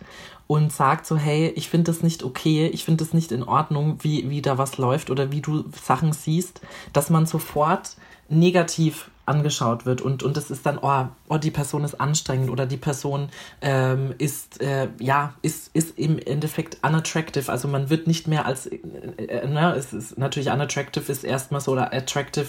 und 0.49 0.73
sagt 0.73 1.07
so, 1.07 1.17
hey, 1.17 1.53
ich 1.55 1.69
finde 1.69 1.93
das 1.93 2.03
nicht 2.03 2.25
okay, 2.25 2.67
ich 2.67 2.85
finde 2.85 3.05
das 3.05 3.15
nicht 3.15 3.31
in 3.31 3.45
Ordnung, 3.45 3.99
wie, 4.01 4.29
wie 4.31 4.43
da 4.43 4.59
was 4.59 4.79
läuft 4.79 5.11
oder 5.11 5.31
wie 5.31 5.43
du 5.43 5.65
Sachen 5.81 6.13
siehst, 6.13 6.63
dass 6.93 7.11
man 7.11 7.27
sofort 7.27 7.97
negativ 8.29 9.11
angeschaut 9.27 9.87
wird 9.87 10.01
und, 10.01 10.23
und 10.23 10.37
es 10.37 10.51
ist 10.51 10.65
dann, 10.65 10.79
oh, 10.79 11.07
oh, 11.29 11.39
die 11.39 11.51
Person 11.51 11.85
ist 11.85 12.01
anstrengend 12.01 12.51
oder 12.51 12.67
die 12.67 12.77
Person 12.77 13.29
ähm, 13.61 14.15
ist, 14.19 14.61
äh, 14.61 14.89
ja, 14.99 15.35
ist, 15.43 15.71
ist 15.75 15.99
im 15.99 16.19
Endeffekt 16.19 16.79
unattractive. 16.83 17.51
Also 17.51 17.69
man 17.69 17.91
wird 17.91 18.07
nicht 18.07 18.29
mehr 18.29 18.47
als, 18.47 18.67
äh, 18.67 18.77
äh, 18.77 19.47
ne, 19.47 19.75
es 19.77 19.93
ist 19.93 20.19
natürlich 20.19 20.51
unattractive 20.51 21.11
ist 21.11 21.25
erstmal 21.25 21.61
so 21.61 21.73
oder 21.73 21.93
attractive 21.93 22.47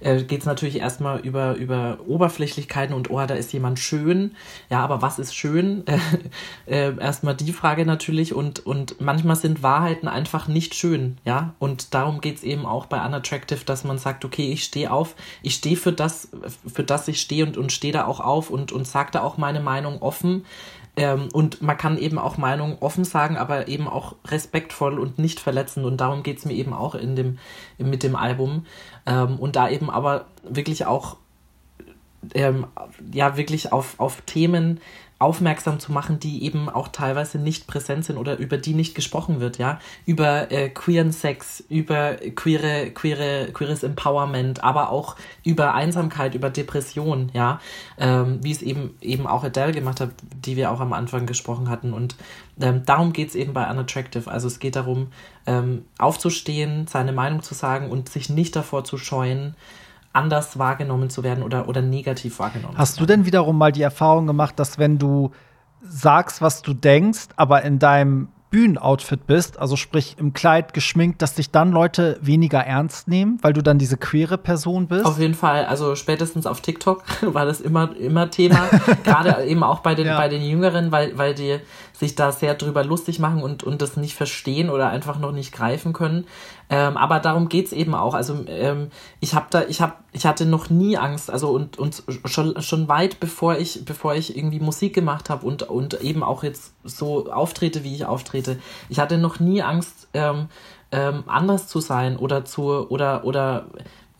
äh, 0.00 0.22
geht 0.22 0.40
es 0.40 0.46
natürlich 0.46 0.78
erstmal 0.78 1.20
über, 1.20 1.54
über 1.56 1.98
Oberflächlichkeiten 2.06 2.94
und 2.94 3.10
oh, 3.10 3.24
da 3.26 3.34
ist 3.34 3.52
jemand 3.52 3.78
schön. 3.78 4.36
Ja, 4.68 4.80
aber 4.80 5.02
was 5.02 5.18
ist 5.18 5.34
schön? 5.34 5.84
äh, 6.66 6.96
erstmal 6.96 7.34
die 7.34 7.52
Frage 7.52 7.86
natürlich 7.86 8.34
und, 8.34 8.64
und 8.66 9.00
manchmal 9.00 9.36
sind 9.36 9.62
Wahrheiten 9.62 10.08
einfach 10.08 10.48
nicht 10.48 10.74
schön, 10.74 11.18
ja. 11.24 11.54
Und 11.58 11.94
darum 11.94 12.20
geht 12.20 12.36
es 12.36 12.42
eben 12.42 12.66
auch 12.66 12.86
bei 12.86 13.04
unattractive, 13.04 13.64
dass 13.64 13.84
man 13.84 13.98
sagt, 13.98 14.24
okay, 14.24 14.52
ich 14.52 14.64
stehe 14.64 14.90
auf, 14.90 15.14
ich 15.42 15.54
stehe 15.54 15.76
für 15.76 15.92
das, 15.92 16.28
für 16.72 16.84
das 16.84 17.08
ich 17.08 17.20
stehe 17.20 17.44
und, 17.44 17.56
und 17.56 17.72
stehe 17.72 17.92
da 17.92 18.06
auch 18.06 18.19
auf 18.20 18.50
und, 18.50 18.72
und 18.72 18.86
sage 18.86 19.10
da 19.12 19.22
auch 19.22 19.36
meine 19.36 19.60
Meinung 19.60 20.02
offen. 20.02 20.44
Ähm, 20.96 21.28
und 21.32 21.62
man 21.62 21.76
kann 21.76 21.98
eben 21.98 22.18
auch 22.18 22.36
Meinungen 22.36 22.76
offen 22.80 23.04
sagen, 23.04 23.36
aber 23.36 23.68
eben 23.68 23.88
auch 23.88 24.16
respektvoll 24.26 24.98
und 24.98 25.18
nicht 25.18 25.40
verletzen. 25.40 25.84
Und 25.84 25.98
darum 25.98 26.22
geht 26.22 26.38
es 26.38 26.44
mir 26.44 26.54
eben 26.54 26.72
auch 26.72 26.94
in 26.94 27.16
dem, 27.16 27.38
mit 27.78 28.02
dem 28.02 28.16
Album. 28.16 28.66
Ähm, 29.06 29.38
und 29.38 29.56
da 29.56 29.68
eben 29.68 29.88
aber 29.90 30.26
wirklich 30.42 30.86
auch 30.86 31.16
ähm, 32.34 32.66
ja 33.12 33.36
wirklich 33.36 33.72
auf, 33.72 33.98
auf 33.98 34.20
Themen 34.22 34.80
aufmerksam 35.20 35.78
zu 35.78 35.92
machen, 35.92 36.18
die 36.18 36.44
eben 36.44 36.70
auch 36.70 36.88
teilweise 36.88 37.38
nicht 37.38 37.66
präsent 37.66 38.06
sind 38.06 38.16
oder 38.16 38.38
über 38.38 38.56
die 38.56 38.72
nicht 38.72 38.94
gesprochen 38.94 39.38
wird, 39.38 39.58
ja, 39.58 39.78
über 40.06 40.50
äh, 40.50 40.70
queeren 40.70 41.12
Sex, 41.12 41.62
über 41.68 42.14
queere, 42.14 42.90
queere, 42.90 43.52
queeres 43.52 43.82
Empowerment, 43.82 44.64
aber 44.64 44.88
auch 44.88 45.16
über 45.44 45.74
Einsamkeit, 45.74 46.34
über 46.34 46.48
Depression, 46.48 47.30
ja, 47.34 47.60
ähm, 47.98 48.38
wie 48.42 48.50
es 48.50 48.62
eben 48.62 48.96
eben 49.02 49.26
auch 49.26 49.44
Adele 49.44 49.72
gemacht 49.72 50.00
hat, 50.00 50.10
die 50.44 50.56
wir 50.56 50.70
auch 50.70 50.80
am 50.80 50.94
Anfang 50.94 51.26
gesprochen 51.26 51.68
hatten. 51.68 51.92
Und 51.92 52.16
ähm, 52.58 52.86
darum 52.86 53.12
geht 53.12 53.28
es 53.28 53.34
eben 53.34 53.52
bei 53.52 53.70
Unattractive, 53.70 54.30
also 54.30 54.46
es 54.46 54.58
geht 54.58 54.74
darum, 54.74 55.08
ähm, 55.44 55.84
aufzustehen, 55.98 56.86
seine 56.86 57.12
Meinung 57.12 57.42
zu 57.42 57.52
sagen 57.52 57.90
und 57.90 58.08
sich 58.08 58.30
nicht 58.30 58.56
davor 58.56 58.84
zu 58.84 58.96
scheuen, 58.96 59.54
anders 60.12 60.58
wahrgenommen 60.58 61.10
zu 61.10 61.22
werden 61.22 61.42
oder, 61.44 61.68
oder 61.68 61.82
negativ 61.82 62.38
wahrgenommen 62.38 62.76
Hast 62.76 63.00
du 63.00 63.06
denn 63.06 63.24
wiederum 63.26 63.56
mal 63.56 63.72
die 63.72 63.82
Erfahrung 63.82 64.26
gemacht, 64.26 64.58
dass 64.58 64.78
wenn 64.78 64.98
du 64.98 65.30
sagst, 65.82 66.42
was 66.42 66.62
du 66.62 66.74
denkst, 66.74 67.28
aber 67.36 67.62
in 67.62 67.78
deinem 67.78 68.28
Bühnenoutfit 68.50 69.26
bist, 69.26 69.58
also 69.58 69.76
sprich 69.76 70.16
im 70.18 70.32
Kleid 70.32 70.74
geschminkt, 70.74 71.22
dass 71.22 71.34
dich 71.34 71.50
dann 71.50 71.70
Leute 71.70 72.18
weniger 72.20 72.58
ernst 72.58 73.06
nehmen, 73.06 73.38
weil 73.42 73.52
du 73.52 73.62
dann 73.62 73.78
diese 73.78 73.96
queere 73.96 74.38
Person 74.38 74.88
bist? 74.88 75.06
Auf 75.06 75.20
jeden 75.20 75.34
Fall, 75.34 75.66
also 75.66 75.94
spätestens 75.94 76.46
auf 76.46 76.60
TikTok 76.60 77.04
war 77.22 77.46
das 77.46 77.60
immer, 77.60 77.96
immer 77.96 78.30
Thema, 78.30 78.68
gerade 79.04 79.44
eben 79.44 79.62
auch 79.62 79.80
bei 79.80 79.94
den, 79.94 80.06
ja. 80.06 80.18
bei 80.18 80.28
den 80.28 80.42
Jüngeren, 80.42 80.90
weil, 80.90 81.16
weil 81.16 81.34
die 81.34 81.60
sich 81.92 82.14
da 82.14 82.32
sehr 82.32 82.54
drüber 82.54 82.82
lustig 82.82 83.18
machen 83.18 83.42
und, 83.42 83.62
und 83.62 83.82
das 83.82 83.96
nicht 83.96 84.16
verstehen 84.16 84.70
oder 84.70 84.88
einfach 84.88 85.18
noch 85.18 85.32
nicht 85.32 85.52
greifen 85.52 85.92
können. 85.92 86.26
Ähm, 86.70 86.96
aber 86.96 87.18
darum 87.18 87.48
geht's 87.48 87.72
eben 87.72 87.94
auch. 87.94 88.14
Also 88.14 88.44
ähm, 88.46 88.90
ich 89.18 89.34
habe 89.34 89.46
da, 89.50 89.64
ich 89.68 89.80
habe, 89.80 89.94
ich 90.12 90.24
hatte 90.24 90.46
noch 90.46 90.70
nie 90.70 90.96
Angst. 90.96 91.30
Also 91.30 91.50
und, 91.50 91.78
und 91.78 92.02
schon, 92.24 92.60
schon 92.62 92.88
weit 92.88 93.20
bevor 93.20 93.58
ich, 93.58 93.84
bevor 93.84 94.14
ich 94.14 94.36
irgendwie 94.36 94.60
Musik 94.60 94.94
gemacht 94.94 95.28
habe 95.28 95.44
und, 95.44 95.64
und 95.64 96.00
eben 96.00 96.22
auch 96.22 96.42
jetzt 96.42 96.72
so 96.84 97.30
auftrete, 97.30 97.84
wie 97.84 97.94
ich 97.94 98.06
auftrete. 98.06 98.39
Ich 98.88 98.98
hatte 98.98 99.18
noch 99.18 99.40
nie 99.40 99.62
Angst, 99.62 100.08
ähm, 100.14 100.48
ähm, 100.92 101.24
anders 101.26 101.68
zu 101.68 101.80
sein 101.80 102.16
oder 102.16 102.44
zu 102.44 102.64
oder 102.88 103.24
oder 103.24 103.66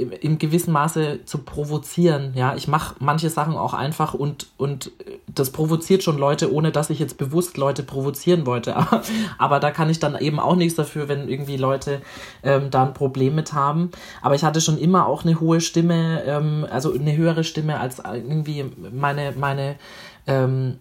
im 0.01 0.39
gewissen 0.39 0.73
Maße 0.73 1.25
zu 1.25 1.39
provozieren. 1.39 2.33
Ja, 2.35 2.55
ich 2.55 2.69
mache 2.69 2.95
manche 3.01 3.31
Sachen 3.31 3.55
auch 3.57 3.75
einfach 3.75 4.15
und, 4.15 4.49
und 4.57 4.93
das 5.27 5.51
provoziert 5.51 6.03
schon 6.03 6.19
Leute, 6.19 6.53
ohne 6.53 6.73
dass 6.73 6.91
ich 6.91 6.99
jetzt 6.99 7.19
bewusst 7.19 7.57
Leute 7.57 7.83
provozieren 7.83 8.47
wollte. 8.47 8.77
Aber, 8.81 9.03
aber 9.39 9.61
da 9.61 9.71
kann 9.71 9.91
ich 9.91 9.99
dann 9.99 10.17
eben 10.19 10.41
auch 10.41 10.57
nichts 10.57 10.75
dafür, 10.75 11.09
wenn 11.09 11.29
irgendwie 11.29 11.57
Leute 11.57 12.01
ähm, 12.43 12.71
da 12.71 12.85
ein 12.85 12.95
Problem 12.95 13.35
mit 13.35 13.53
haben. 13.53 13.91
Aber 14.23 14.35
ich 14.35 14.43
hatte 14.43 14.61
schon 14.61 14.79
immer 14.79 15.07
auch 15.07 15.25
eine 15.25 15.39
hohe 15.39 15.61
Stimme, 15.61 16.23
ähm, 16.25 16.67
also 16.71 16.95
eine 16.95 17.17
höhere 17.17 17.45
Stimme 17.45 17.79
als 17.79 17.99
irgendwie 17.99 18.65
meine, 18.93 19.33
meine 19.37 19.77
ähm, 20.27 20.79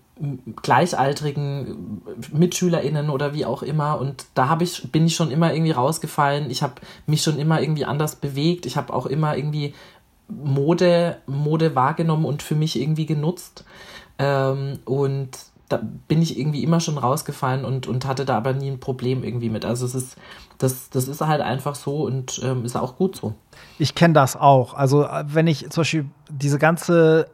gleichaltrigen 0.62 2.02
MitschülerInnen 2.32 3.10
oder 3.10 3.34
wie 3.34 3.46
auch 3.46 3.64
immer. 3.64 4.00
Und 4.00 4.26
da 4.34 4.50
habe 4.50 4.64
ich, 4.64 4.92
bin 4.92 5.06
ich 5.06 5.16
schon 5.16 5.32
immer 5.32 5.54
irgendwie 5.54 5.72
rausgefallen. 5.72 6.50
Ich 6.50 6.62
habe 6.62 6.76
mich 7.06 7.24
schon 7.24 7.40
immer 7.40 7.62
irgendwie 7.62 7.86
anders 7.86 8.16
bewegt. 8.16 8.66
Ich 8.66 8.78
habe 8.78 8.94
auch 8.94 9.06
immer 9.06 9.38
irgendwie 9.38 9.74
Mode, 10.28 11.18
Mode 11.26 11.76
wahrgenommen 11.76 12.26
und 12.26 12.44
für 12.44 12.56
mich 12.56 12.80
irgendwie 12.80 13.06
genutzt. 13.06 13.64
Ähm, 14.18 14.80
und 14.86 15.38
da 15.70 15.80
bin 16.08 16.22
ich 16.22 16.38
irgendwie 16.38 16.64
immer 16.64 16.80
schon 16.80 16.98
rausgefallen 16.98 17.64
und, 17.64 17.88
und 17.88 18.06
hatte 18.06 18.26
da 18.26 18.36
aber 18.38 18.54
nie 18.54 18.72
ein 18.72 18.80
Problem 18.80 19.24
irgendwie 19.24 19.50
mit. 19.50 19.66
Also 19.66 19.86
es 19.86 19.96
ist, 19.96 20.18
das, 20.58 20.90
das 20.90 21.08
ist 21.08 21.22
halt 21.22 21.42
einfach 21.42 21.76
so 21.76 22.04
und 22.04 22.42
ähm, 22.44 22.66
ist 22.66 22.76
auch 22.76 22.98
gut 22.98 23.16
so. 23.16 23.36
Ich 23.78 23.94
kenne 23.96 24.16
das 24.16 24.36
auch. 24.36 24.74
Also 24.74 25.08
wenn 25.26 25.48
ich 25.48 25.70
zum 25.70 25.82
Beispiel 25.82 26.06
diese 26.30 26.58
ganze 26.58 27.28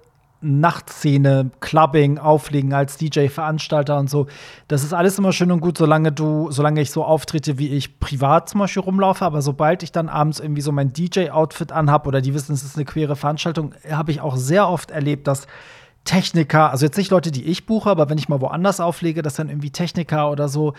Nachtszene, 0.45 1.49
Clubbing, 1.59 2.17
Auflegen 2.19 2.73
als 2.73 2.97
DJ, 2.97 3.27
Veranstalter 3.27 3.97
und 3.97 4.09
so. 4.09 4.27
Das 4.67 4.83
ist 4.83 4.93
alles 4.93 5.17
immer 5.17 5.33
schön 5.33 5.51
und 5.51 5.59
gut, 5.59 5.77
solange 5.77 6.11
du, 6.11 6.51
solange 6.51 6.81
ich 6.81 6.91
so 6.91 7.03
auftrete, 7.03 7.57
wie 7.57 7.69
ich 7.69 7.99
privat 7.99 8.49
zum 8.49 8.59
Beispiel 8.59 8.83
rumlaufe. 8.83 9.25
Aber 9.25 9.41
sobald 9.41 9.83
ich 9.83 9.91
dann 9.91 10.07
abends 10.07 10.39
irgendwie 10.39 10.61
so 10.61 10.71
mein 10.71 10.93
DJ-Outfit 10.93 11.71
anhab 11.71 12.07
oder 12.07 12.21
die 12.21 12.33
wissen, 12.33 12.53
es 12.53 12.63
ist 12.63 12.75
eine 12.75 12.85
queere 12.85 13.15
Veranstaltung, 13.15 13.73
habe 13.89 14.11
ich 14.11 14.21
auch 14.21 14.37
sehr 14.37 14.69
oft 14.69 14.91
erlebt, 14.91 15.27
dass 15.27 15.47
Techniker, 16.05 16.69
also 16.69 16.85
jetzt 16.85 16.97
nicht 16.97 17.09
Leute, 17.09 17.31
die 17.31 17.45
ich 17.45 17.65
buche, 17.65 17.89
aber 17.89 18.09
wenn 18.09 18.19
ich 18.19 18.29
mal 18.29 18.39
woanders 18.39 18.79
auflege, 18.79 19.23
dass 19.23 19.35
dann 19.35 19.49
irgendwie 19.49 19.71
Techniker 19.71 20.29
oder 20.29 20.47
so 20.47 20.73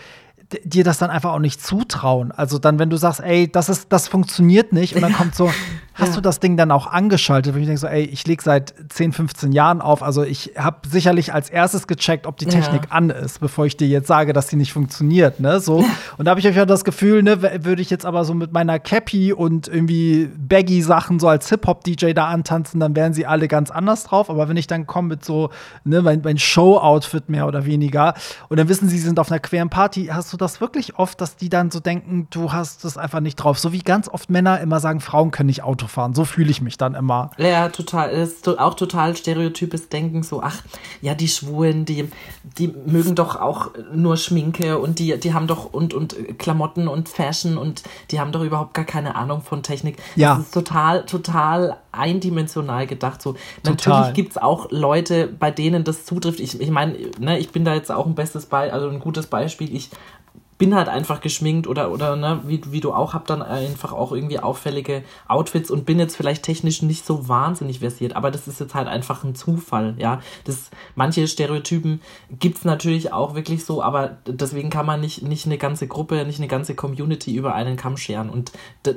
dir 0.63 0.83
das 0.83 0.97
dann 0.97 1.09
einfach 1.09 1.33
auch 1.33 1.39
nicht 1.39 1.61
zutrauen. 1.61 2.31
Also 2.31 2.57
dann, 2.57 2.79
wenn 2.79 2.89
du 2.89 2.97
sagst, 2.97 3.19
ey, 3.19 3.51
das 3.51 3.67
ist, 3.67 3.87
das 3.91 4.07
funktioniert 4.07 4.71
nicht, 4.71 4.95
und 4.95 5.01
dann 5.01 5.13
kommt 5.13 5.35
so, 5.35 5.51
hast 5.97 6.09
ja. 6.09 6.15
du 6.15 6.21
das 6.21 6.39
Ding 6.39 6.55
dann 6.55 6.71
auch 6.71 6.87
angeschaltet? 6.87 7.53
Wenn 7.53 7.61
ich 7.61 7.67
denke 7.67 7.81
so, 7.81 7.87
ey, 7.87 8.03
ich 8.03 8.25
lege 8.27 8.41
seit 8.41 8.73
10, 8.89 9.13
15 9.13 9.51
Jahren 9.51 9.81
auf, 9.81 10.03
also 10.03 10.23
ich 10.23 10.53
habe 10.57 10.87
sicherlich 10.87 11.33
als 11.33 11.49
erstes 11.49 11.87
gecheckt, 11.87 12.27
ob 12.27 12.37
die 12.37 12.45
Technik 12.45 12.83
ja. 12.85 12.91
an 12.91 13.09
ist, 13.09 13.39
bevor 13.39 13.65
ich 13.65 13.75
dir 13.75 13.87
jetzt 13.87 14.07
sage, 14.07 14.31
dass 14.31 14.47
die 14.47 14.55
nicht 14.55 14.71
funktioniert, 14.71 15.39
ne? 15.39 15.59
So. 15.59 15.83
Und 16.17 16.25
da 16.25 16.31
habe 16.31 16.39
ich 16.39 16.47
euch 16.47 16.55
ja 16.55 16.65
das 16.65 16.85
Gefühl, 16.85 17.23
ne, 17.23 17.41
würde 17.65 17.81
ich 17.81 17.89
jetzt 17.89 18.05
aber 18.05 18.23
so 18.23 18.33
mit 18.33 18.53
meiner 18.53 18.79
Cappy 18.79 19.33
und 19.33 19.67
irgendwie 19.67 20.29
Baggy-Sachen 20.37 21.19
so 21.19 21.27
als 21.27 21.49
Hip-Hop-DJ 21.49 22.13
da 22.13 22.27
antanzen, 22.27 22.79
dann 22.79 22.95
wären 22.95 23.13
sie 23.13 23.25
alle 23.25 23.47
ganz 23.47 23.71
anders 23.71 24.03
drauf. 24.05 24.29
Aber 24.29 24.47
wenn 24.47 24.57
ich 24.57 24.67
dann 24.67 24.87
komme 24.87 25.09
mit 25.09 25.25
so, 25.25 25.49
ne, 25.83 26.01
mein, 26.01 26.21
mein 26.23 26.37
Show-Outfit 26.37 27.29
mehr 27.29 27.47
oder 27.47 27.65
weniger, 27.65 28.13
und 28.49 28.57
dann 28.57 28.69
wissen 28.69 28.87
sie, 28.87 28.97
sie 28.97 29.07
sind 29.07 29.19
auf 29.19 29.31
einer 29.31 29.39
queeren 29.39 29.69
Party, 29.69 30.07
hast 30.11 30.31
du 30.31 30.36
das 30.37 30.61
wirklich 30.61 30.97
oft, 30.97 31.19
dass 31.21 31.35
die 31.35 31.49
dann 31.49 31.71
so 31.71 31.79
denken, 31.79 32.27
du 32.29 32.51
hast 32.51 32.83
das 32.83 32.97
einfach 32.97 33.19
nicht 33.19 33.35
drauf. 33.35 33.59
So 33.59 33.71
wie 33.71 33.79
ganz 33.79 34.07
oft 34.07 34.29
Männer 34.29 34.59
immer 34.61 34.79
sagen, 34.79 34.99
Frauen 34.99 35.31
können 35.31 35.47
nicht 35.47 35.63
Auto 35.63 35.87
fahren. 35.87 36.13
So 36.13 36.25
fühle 36.25 36.49
ich 36.51 36.61
mich 36.61 36.77
dann 36.77 36.95
immer. 36.95 37.31
Ja, 37.37 37.69
total. 37.69 38.11
Das 38.11 38.29
ist 38.29 38.47
auch 38.47 38.75
total 38.75 39.15
stereotypes 39.15 39.89
Denken. 39.89 40.23
So, 40.23 40.41
ach, 40.41 40.61
ja, 41.01 41.15
die 41.15 41.27
Schwulen, 41.27 41.85
die, 41.85 42.09
die 42.43 42.73
mögen 42.85 43.15
doch 43.15 43.35
auch 43.35 43.71
nur 43.93 44.17
Schminke 44.17 44.77
und 44.77 44.99
die, 44.99 45.19
die 45.19 45.33
haben 45.33 45.47
doch 45.47 45.73
und, 45.73 45.93
und 45.93 46.15
Klamotten 46.37 46.87
und 46.87 47.09
Fashion 47.09 47.57
und 47.57 47.83
die 48.11 48.19
haben 48.19 48.31
doch 48.31 48.43
überhaupt 48.43 48.73
gar 48.73 48.85
keine 48.85 49.15
Ahnung 49.15 49.41
von 49.41 49.63
Technik. 49.63 49.97
Ja. 50.15 50.35
Das 50.35 50.45
ist 50.45 50.53
total, 50.53 51.05
total 51.05 51.77
eindimensional 51.91 52.87
gedacht. 52.87 53.21
So, 53.21 53.35
total. 53.63 53.93
natürlich 53.93 54.13
gibt 54.13 54.31
es 54.31 54.37
auch 54.37 54.71
Leute, 54.71 55.27
bei 55.27 55.51
denen 55.51 55.83
das 55.83 56.05
zutrifft. 56.05 56.39
Ich, 56.39 56.59
ich 56.59 56.69
meine, 56.69 56.95
ne, 57.19 57.39
ich 57.39 57.51
bin 57.51 57.65
da 57.65 57.73
jetzt 57.73 57.91
auch 57.91 58.05
ein 58.05 58.15
bestes 58.15 58.45
Beispiel, 58.45 58.73
also 58.73 58.89
ein 58.89 58.99
gutes 58.99 59.27
Beispiel. 59.27 59.75
Ich 59.75 59.89
bin 60.57 60.75
halt 60.75 60.89
einfach 60.89 61.21
geschminkt 61.21 61.67
oder, 61.67 61.91
oder 61.91 62.15
ne, 62.15 62.41
wie, 62.45 62.61
wie 62.71 62.79
du 62.79 62.93
auch, 62.93 63.13
hab 63.13 63.27
dann 63.27 63.41
einfach 63.41 63.93
auch 63.93 64.11
irgendwie 64.11 64.39
auffällige 64.39 65.03
Outfits 65.27 65.69
und 65.69 65.85
bin 65.85 65.99
jetzt 65.99 66.15
vielleicht 66.15 66.43
technisch 66.43 66.81
nicht 66.81 67.05
so 67.05 67.27
wahnsinnig 67.27 67.79
versiert, 67.79 68.15
aber 68.15 68.31
das 68.31 68.47
ist 68.47 68.59
jetzt 68.59 68.75
halt 68.75 68.87
einfach 68.87 69.23
ein 69.23 69.35
Zufall, 69.35 69.95
ja. 69.97 70.21
Das, 70.45 70.69
manche 70.95 71.27
Stereotypen 71.27 72.01
gibt's 72.39 72.65
natürlich 72.65 73.13
auch 73.13 73.35
wirklich 73.35 73.65
so, 73.65 73.83
aber 73.83 74.17
deswegen 74.25 74.69
kann 74.69 74.85
man 74.85 74.99
nicht, 74.99 75.21
nicht 75.21 75.45
eine 75.45 75.57
ganze 75.57 75.87
Gruppe, 75.87 76.25
nicht 76.25 76.39
eine 76.39 76.47
ganze 76.47 76.75
Community 76.75 77.35
über 77.35 77.53
einen 77.53 77.77
Kamm 77.77 77.97
scheren 77.97 78.29
und 78.29 78.51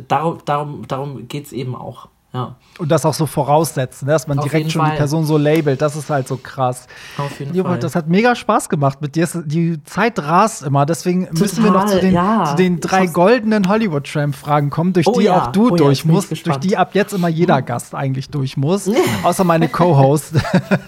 darum, 0.09 0.39
darum, 0.45 0.89
darum 0.89 1.29
geht's 1.29 1.53
eben 1.53 1.75
auch. 1.75 2.09
Ja. 2.33 2.55
Und 2.78 2.91
das 2.93 3.05
auch 3.05 3.14
so 3.14 3.26
voraussetzen, 3.26 4.07
ne? 4.07 4.12
dass 4.12 4.28
man 4.28 4.39
Auf 4.39 4.45
direkt 4.45 4.70
schon 4.70 4.83
Fall. 4.83 4.93
die 4.93 4.97
Person 4.99 5.26
so 5.26 5.37
labelt. 5.37 5.83
Das 5.83 5.97
ist 5.97 6.11
halt 6.11 6.28
so 6.28 6.37
krass. 6.37 6.87
Auf 7.18 7.41
jeden 7.41 7.55
Job, 7.55 7.66
Fall. 7.66 7.78
Das 7.81 7.97
hat 7.97 8.09
mega 8.09 8.37
Spaß 8.37 8.68
gemacht 8.68 9.03
mit 9.03 9.16
dir. 9.16 9.28
Die 9.45 9.83
Zeit 9.83 10.18
rast 10.20 10.62
immer. 10.62 10.87
Deswegen 10.87 11.26
Total, 11.26 11.41
müssen 11.41 11.64
wir 11.64 11.70
noch 11.72 11.87
zu 11.87 11.99
den, 12.01 12.14
ja. 12.14 12.45
zu 12.45 12.55
den 12.55 12.78
drei 12.78 13.07
goldenen 13.07 13.68
Hollywood-Tramp-Fragen 13.68 14.70
kommen, 14.70 14.93
durch 14.93 15.09
oh, 15.09 15.18
die 15.18 15.24
ja. 15.24 15.43
auch 15.43 15.47
du 15.49 15.70
oh, 15.70 15.76
durch 15.76 16.05
musst. 16.05 16.31
Durch 16.47 16.59
die 16.59 16.76
ab 16.76 16.95
jetzt 16.95 17.12
immer 17.12 17.28
jeder 17.28 17.57
hm. 17.57 17.66
Gast 17.66 17.97
eigentlich 17.97 18.31
durch 18.31 18.57
muss. 18.57 18.89
außer 19.24 19.43
meine 19.43 19.68
Co-Host. 19.68 20.35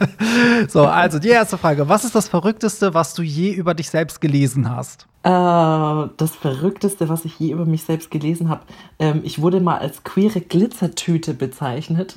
so, 0.69 0.87
also 0.87 1.19
die 1.19 1.31
erste 1.31 1.59
Frage. 1.59 1.89
Was 1.89 2.05
ist 2.05 2.15
das 2.15 2.29
Verrückteste, 2.29 2.95
was 2.95 3.15
du 3.15 3.23
je 3.23 3.51
über 3.51 3.75
dich 3.75 3.91
selbst 3.91 4.21
gelesen 4.21 4.71
hast? 4.71 5.09
Äh, 5.25 6.09
das 6.17 6.35
Verrückteste, 6.35 7.09
was 7.09 7.25
ich 7.25 7.39
je 7.39 7.53
über 7.53 7.65
mich 7.65 7.85
selbst 7.85 8.11
gelesen 8.11 8.49
habe. 8.49 8.63
Ähm, 8.99 9.21
ich 9.23 9.41
wurde 9.41 9.61
mal 9.61 9.79
als 9.79 10.03
queere 10.03 10.41
Glitzertüte 10.41 11.33
bezeichnet. 11.35 12.13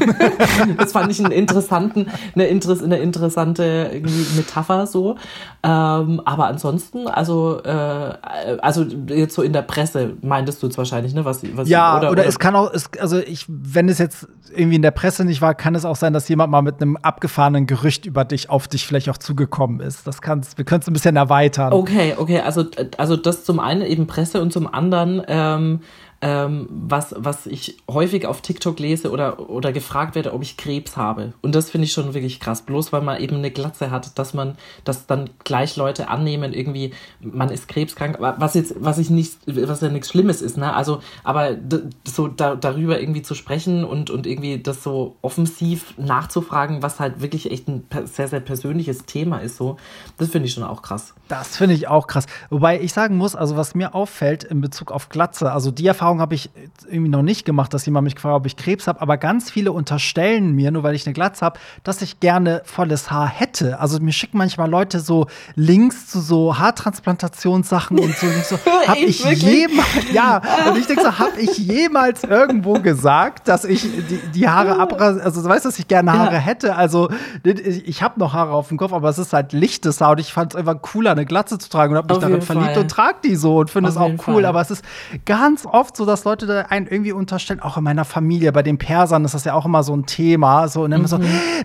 das 0.76 0.92
fand 0.92 1.10
ich 1.10 1.18
einen 1.18 1.32
interessanten, 1.32 2.08
eine, 2.34 2.46
Interess 2.48 2.82
eine 2.82 2.98
interessante 2.98 4.02
Metapher 4.36 4.86
so. 4.86 5.16
Ähm, 5.62 6.20
aber 6.26 6.48
ansonsten, 6.48 7.08
also, 7.08 7.62
äh, 7.62 8.18
also 8.60 8.84
jetzt 9.08 9.34
so 9.34 9.40
in 9.40 9.54
der 9.54 9.62
Presse 9.62 10.18
meintest 10.20 10.62
du 10.62 10.66
es 10.66 10.76
wahrscheinlich, 10.76 11.14
ne? 11.14 11.24
Was, 11.24 11.40
was 11.56 11.70
ja, 11.70 11.96
oder, 11.96 12.10
oder, 12.10 12.20
oder, 12.20 12.26
es 12.26 12.38
kann 12.38 12.54
auch, 12.54 12.70
es, 12.70 12.90
also 13.00 13.16
ich, 13.16 13.46
wenn 13.48 13.88
es 13.88 13.96
jetzt 13.96 14.28
irgendwie 14.54 14.76
in 14.76 14.82
der 14.82 14.90
Presse 14.90 15.24
nicht 15.24 15.40
war, 15.40 15.54
kann 15.54 15.74
es 15.74 15.86
auch 15.86 15.96
sein, 15.96 16.12
dass 16.12 16.28
jemand 16.28 16.50
mal 16.50 16.60
mit 16.60 16.82
einem 16.82 16.98
abgefahrenen 16.98 17.66
Gerücht 17.66 18.04
über 18.04 18.26
dich 18.26 18.50
auf 18.50 18.68
dich 18.68 18.86
vielleicht 18.86 19.08
auch 19.08 19.18
zugekommen 19.18 19.80
ist. 19.80 20.06
Das 20.06 20.20
kannst, 20.20 20.58
wir 20.58 20.66
können 20.66 20.82
es 20.82 20.86
ein 20.86 20.92
bisschen 20.92 21.16
erweitern. 21.16 21.72
Okay, 21.72 22.14
okay 22.16 22.25
okay, 22.26 22.40
also, 22.40 22.64
also 22.96 23.16
das 23.16 23.44
zum 23.44 23.60
einen 23.60 23.82
eben 23.82 24.06
Presse 24.08 24.42
und 24.42 24.52
zum 24.52 24.72
anderen 24.72 25.22
ähm, 25.28 25.80
ähm, 26.26 26.66
was, 26.68 27.14
was 27.16 27.46
ich 27.46 27.76
häufig 27.88 28.26
auf 28.26 28.40
TikTok 28.40 28.80
lese 28.80 29.12
oder, 29.12 29.48
oder 29.48 29.72
gefragt 29.72 30.16
werde, 30.16 30.32
ob 30.32 30.42
ich 30.42 30.56
Krebs 30.56 30.96
habe. 30.96 31.34
Und 31.40 31.54
das 31.54 31.70
finde 31.70 31.84
ich 31.84 31.92
schon 31.92 32.14
wirklich 32.14 32.40
krass. 32.40 32.62
Bloß 32.62 32.92
weil 32.92 33.02
man 33.02 33.20
eben 33.20 33.36
eine 33.36 33.52
Glatze 33.52 33.92
hat, 33.92 34.18
dass 34.18 34.34
man, 34.34 34.56
dass 34.82 35.06
dann 35.06 35.30
gleich 35.44 35.76
Leute 35.76 36.08
annehmen, 36.08 36.52
irgendwie, 36.52 36.92
man 37.20 37.50
ist 37.50 37.68
krebskrank, 37.68 38.16
was 38.18 38.54
jetzt, 38.54 38.74
was 38.80 38.98
ich 38.98 39.08
nicht, 39.08 39.36
was 39.46 39.80
ja 39.82 39.88
nichts 39.88 40.08
Schlimmes 40.10 40.42
ist, 40.42 40.56
ne? 40.56 40.74
Also, 40.74 41.00
aber 41.22 41.56
so 42.04 42.26
da, 42.26 42.56
darüber 42.56 42.98
irgendwie 42.98 43.22
zu 43.22 43.36
sprechen 43.36 43.84
und, 43.84 44.10
und 44.10 44.26
irgendwie 44.26 44.58
das 44.58 44.82
so 44.82 45.14
offensiv 45.22 45.94
nachzufragen, 45.96 46.82
was 46.82 46.98
halt 46.98 47.20
wirklich 47.20 47.52
echt 47.52 47.68
ein 47.68 47.86
sehr, 48.06 48.26
sehr 48.26 48.40
persönliches 48.40 49.06
Thema 49.06 49.38
ist, 49.38 49.58
so, 49.58 49.76
das 50.18 50.30
finde 50.30 50.48
ich 50.48 50.54
schon 50.54 50.64
auch 50.64 50.82
krass. 50.82 51.14
Das 51.28 51.56
finde 51.56 51.76
ich 51.76 51.86
auch 51.86 52.08
krass. 52.08 52.26
Wobei 52.50 52.80
ich 52.80 52.92
sagen 52.92 53.16
muss, 53.16 53.36
also 53.36 53.56
was 53.56 53.76
mir 53.76 53.94
auffällt 53.94 54.42
in 54.42 54.60
Bezug 54.60 54.90
auf 54.90 55.08
Glatze, 55.08 55.52
also 55.52 55.70
die 55.70 55.86
Erfahrung 55.86 56.15
Erfahrung 56.16 56.20
habe 56.20 56.34
ich 56.34 56.50
irgendwie 56.90 57.10
noch 57.10 57.22
nicht 57.22 57.44
gemacht, 57.44 57.72
dass 57.74 57.86
jemand 57.86 58.04
mich 58.04 58.14
gefragt 58.14 58.34
hat, 58.34 58.40
ob 58.40 58.46
ich 58.46 58.56
Krebs 58.56 58.86
habe, 58.86 59.00
aber 59.00 59.16
ganz 59.16 59.50
viele 59.50 59.72
unterstellen 59.72 60.52
mir, 60.52 60.70
nur 60.70 60.82
weil 60.82 60.94
ich 60.94 61.06
eine 61.06 61.14
Glatze 61.14 61.44
habe, 61.44 61.58
dass 61.84 62.02
ich 62.02 62.20
gerne 62.20 62.62
volles 62.64 63.10
Haar 63.10 63.28
hätte. 63.28 63.78
Also 63.80 64.00
mir 64.00 64.12
schicken 64.12 64.38
manchmal 64.38 64.68
Leute 64.68 65.00
so 65.00 65.26
Links 65.54 66.06
zu 66.08 66.20
so 66.20 66.58
Haartransplantationssachen 66.58 67.98
und 67.98 68.16
so. 68.16 68.26
Und 68.26 68.36
ich 68.36 68.44
so, 68.44 68.58
hab 68.86 68.96
ich, 68.96 69.24
jemals, 69.24 70.12
ja, 70.12 70.42
und 70.68 70.78
ich 70.78 70.86
denke 70.86 71.02
so, 71.02 71.18
habe 71.18 71.40
ich 71.40 71.58
jemals 71.58 72.24
irgendwo 72.24 72.74
gesagt, 72.74 73.48
dass 73.48 73.64
ich 73.64 73.82
die, 73.82 74.20
die 74.34 74.48
Haare 74.48 74.78
abrasiere, 74.78 75.24
also 75.24 75.42
du 75.42 75.48
weißt, 75.48 75.64
dass 75.64 75.78
ich 75.78 75.88
gerne 75.88 76.12
Haare 76.12 76.34
ja. 76.34 76.40
hätte. 76.40 76.76
Also 76.76 77.10
ich 77.42 78.02
habe 78.02 78.18
noch 78.18 78.32
Haare 78.32 78.52
auf 78.52 78.68
dem 78.68 78.76
Kopf, 78.76 78.92
aber 78.92 79.08
es 79.08 79.18
ist 79.18 79.32
halt 79.32 79.52
lichtes 79.52 80.00
Haar 80.00 80.12
und 80.12 80.20
ich 80.20 80.32
fand 80.32 80.52
es 80.52 80.56
einfach 80.56 80.80
cooler, 80.82 81.12
eine 81.12 81.26
Glatze 81.26 81.58
zu 81.58 81.68
tragen 81.68 81.92
und 81.92 81.98
habe 81.98 82.12
mich 82.14 82.22
darin 82.22 82.42
verliebt 82.42 82.72
Fall. 82.72 82.82
und 82.82 82.90
trage 82.90 83.18
die 83.24 83.36
so 83.36 83.58
und 83.58 83.70
finde 83.70 83.90
es 83.90 83.96
auch 83.96 84.10
cool. 84.26 84.34
Fall. 84.34 84.44
Aber 84.46 84.60
es 84.60 84.70
ist 84.70 84.84
ganz 85.24 85.66
oft 85.66 85.95
so, 85.96 86.06
dass 86.06 86.24
Leute 86.24 86.46
da 86.46 86.60
einen 86.62 86.86
irgendwie 86.86 87.12
unterstellen, 87.12 87.60
auch 87.60 87.76
in 87.76 87.84
meiner 87.84 88.04
Familie, 88.04 88.52
bei 88.52 88.62
den 88.62 88.78
Persern 88.78 89.24
ist 89.24 89.34
das 89.34 89.44
ja 89.44 89.54
auch 89.54 89.64
immer 89.64 89.82
so 89.82 89.94
ein 89.94 90.06
Thema. 90.06 90.68
So, 90.68 90.82
und 90.82 90.90
dann 90.90 91.02
mhm. 91.02 91.06
so, 91.06 91.18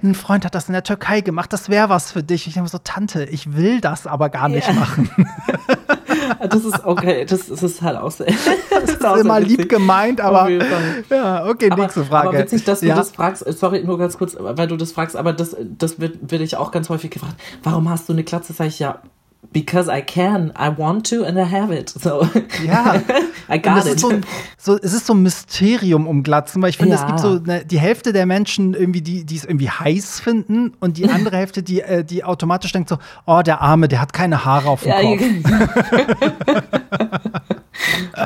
ein 0.04 0.16
Freund 0.16 0.46
hat 0.46 0.56
das 0.56 0.68
in 0.68 0.74
der 0.74 0.84
Türkei 0.84 1.22
gemacht, 1.22 1.52
das 1.54 1.70
wäre 1.70 1.90
was 1.90 2.12
für 2.12 2.24
dich. 2.24 2.48
Ich 2.48 2.54
denke 2.54 2.70
so, 2.70 2.80
Tante, 2.84 3.26
ich 3.26 3.56
will 3.56 3.82
das 3.82 4.08
aber 4.08 4.30
gar 4.30 4.50
nicht 4.50 4.68
yeah. 4.68 4.80
machen. 4.80 5.10
das 6.50 6.66
ist 6.66 6.86
okay, 6.86 7.26
das, 7.26 7.48
das 7.48 7.64
ist 7.64 7.82
halt 7.82 7.98
auch 7.98 8.12
sehr. 8.12 8.28
Das 8.72 8.90
ist, 8.90 9.04
das 9.04 9.16
ist 9.18 9.26
immer 9.26 9.40
lieb 9.40 9.70
gemeint, 9.70 10.22
aber. 10.22 10.50
Ja, 10.50 11.46
okay, 11.46 11.70
aber, 11.72 11.84
nächste 11.84 12.06
Frage. 12.06 12.30
Aber 12.30 12.40
witzig, 12.40 12.64
dass 12.64 12.80
du 12.80 12.88
ja. 12.88 12.96
das 12.96 13.12
fragst. 13.12 13.46
Sorry, 13.60 13.84
nur 13.84 13.98
ganz 13.98 14.18
kurz, 14.18 14.36
weil 14.40 14.68
du 14.68 14.78
das 14.78 14.92
fragst, 14.92 15.16
aber 15.16 15.34
das, 15.34 15.56
das 15.60 16.00
wird, 16.00 16.32
wird 16.32 16.42
ich 16.42 16.58
auch 16.58 16.72
ganz 16.72 16.90
häufig 16.90 17.12
gefragt. 17.12 17.36
Warum 17.64 17.90
hast 17.90 18.10
du 18.10 18.14
eine 18.14 18.24
Glatze? 18.24 18.54
Sag 18.54 18.68
ich 18.68 18.80
ja, 18.80 19.02
because 19.52 19.90
I 19.90 20.02
can, 20.02 20.54
I 20.56 20.70
want 20.70 21.06
to 21.10 21.26
and 21.26 21.38
I 21.38 21.44
have 21.44 21.72
it. 21.72 21.90
So. 21.90 22.28
Ja, 22.66 23.02
I 23.50 23.58
got 23.62 23.86
it. 23.86 24.00
So, 24.00 24.12
so, 24.58 24.78
es 24.78 24.94
ist 24.94 25.06
so 25.08 25.14
ein 25.14 25.22
Mysterium 25.24 26.08
um 26.08 26.24
Glatzen, 26.24 26.62
weil 26.62 26.70
ich 26.70 26.78
finde, 26.78 26.96
ja. 26.96 27.02
es 27.02 27.08
gibt 27.08 27.20
so 27.20 27.36
ne, 27.40 27.66
die 27.66 27.80
Hälfte 27.80 28.14
der 28.14 28.26
Menschen 28.26 28.74
irgendwie, 28.74 29.02
die, 29.02 29.26
die 29.26 29.36
es 29.36 29.44
irgendwie 29.44 29.70
heiß 29.70 30.22
finden 30.22 30.74
und 30.80 30.98
die 30.98 31.10
andere 31.10 31.36
Hälfte, 31.42 31.64
die, 31.64 31.82
äh, 31.82 32.04
die 32.04 32.24
automatisch 32.24 32.72
denkt 32.72 32.90
so, 32.90 32.98
oh, 33.26 33.42
der 33.42 33.62
Arme, 33.62 33.88
der 33.88 34.02
hat 34.02 34.14
keine 34.14 34.46
Haare 34.46 34.70
auf 34.70 34.84
dem 34.84 34.92
ja, 34.92 35.02
Kopf. 35.02 35.22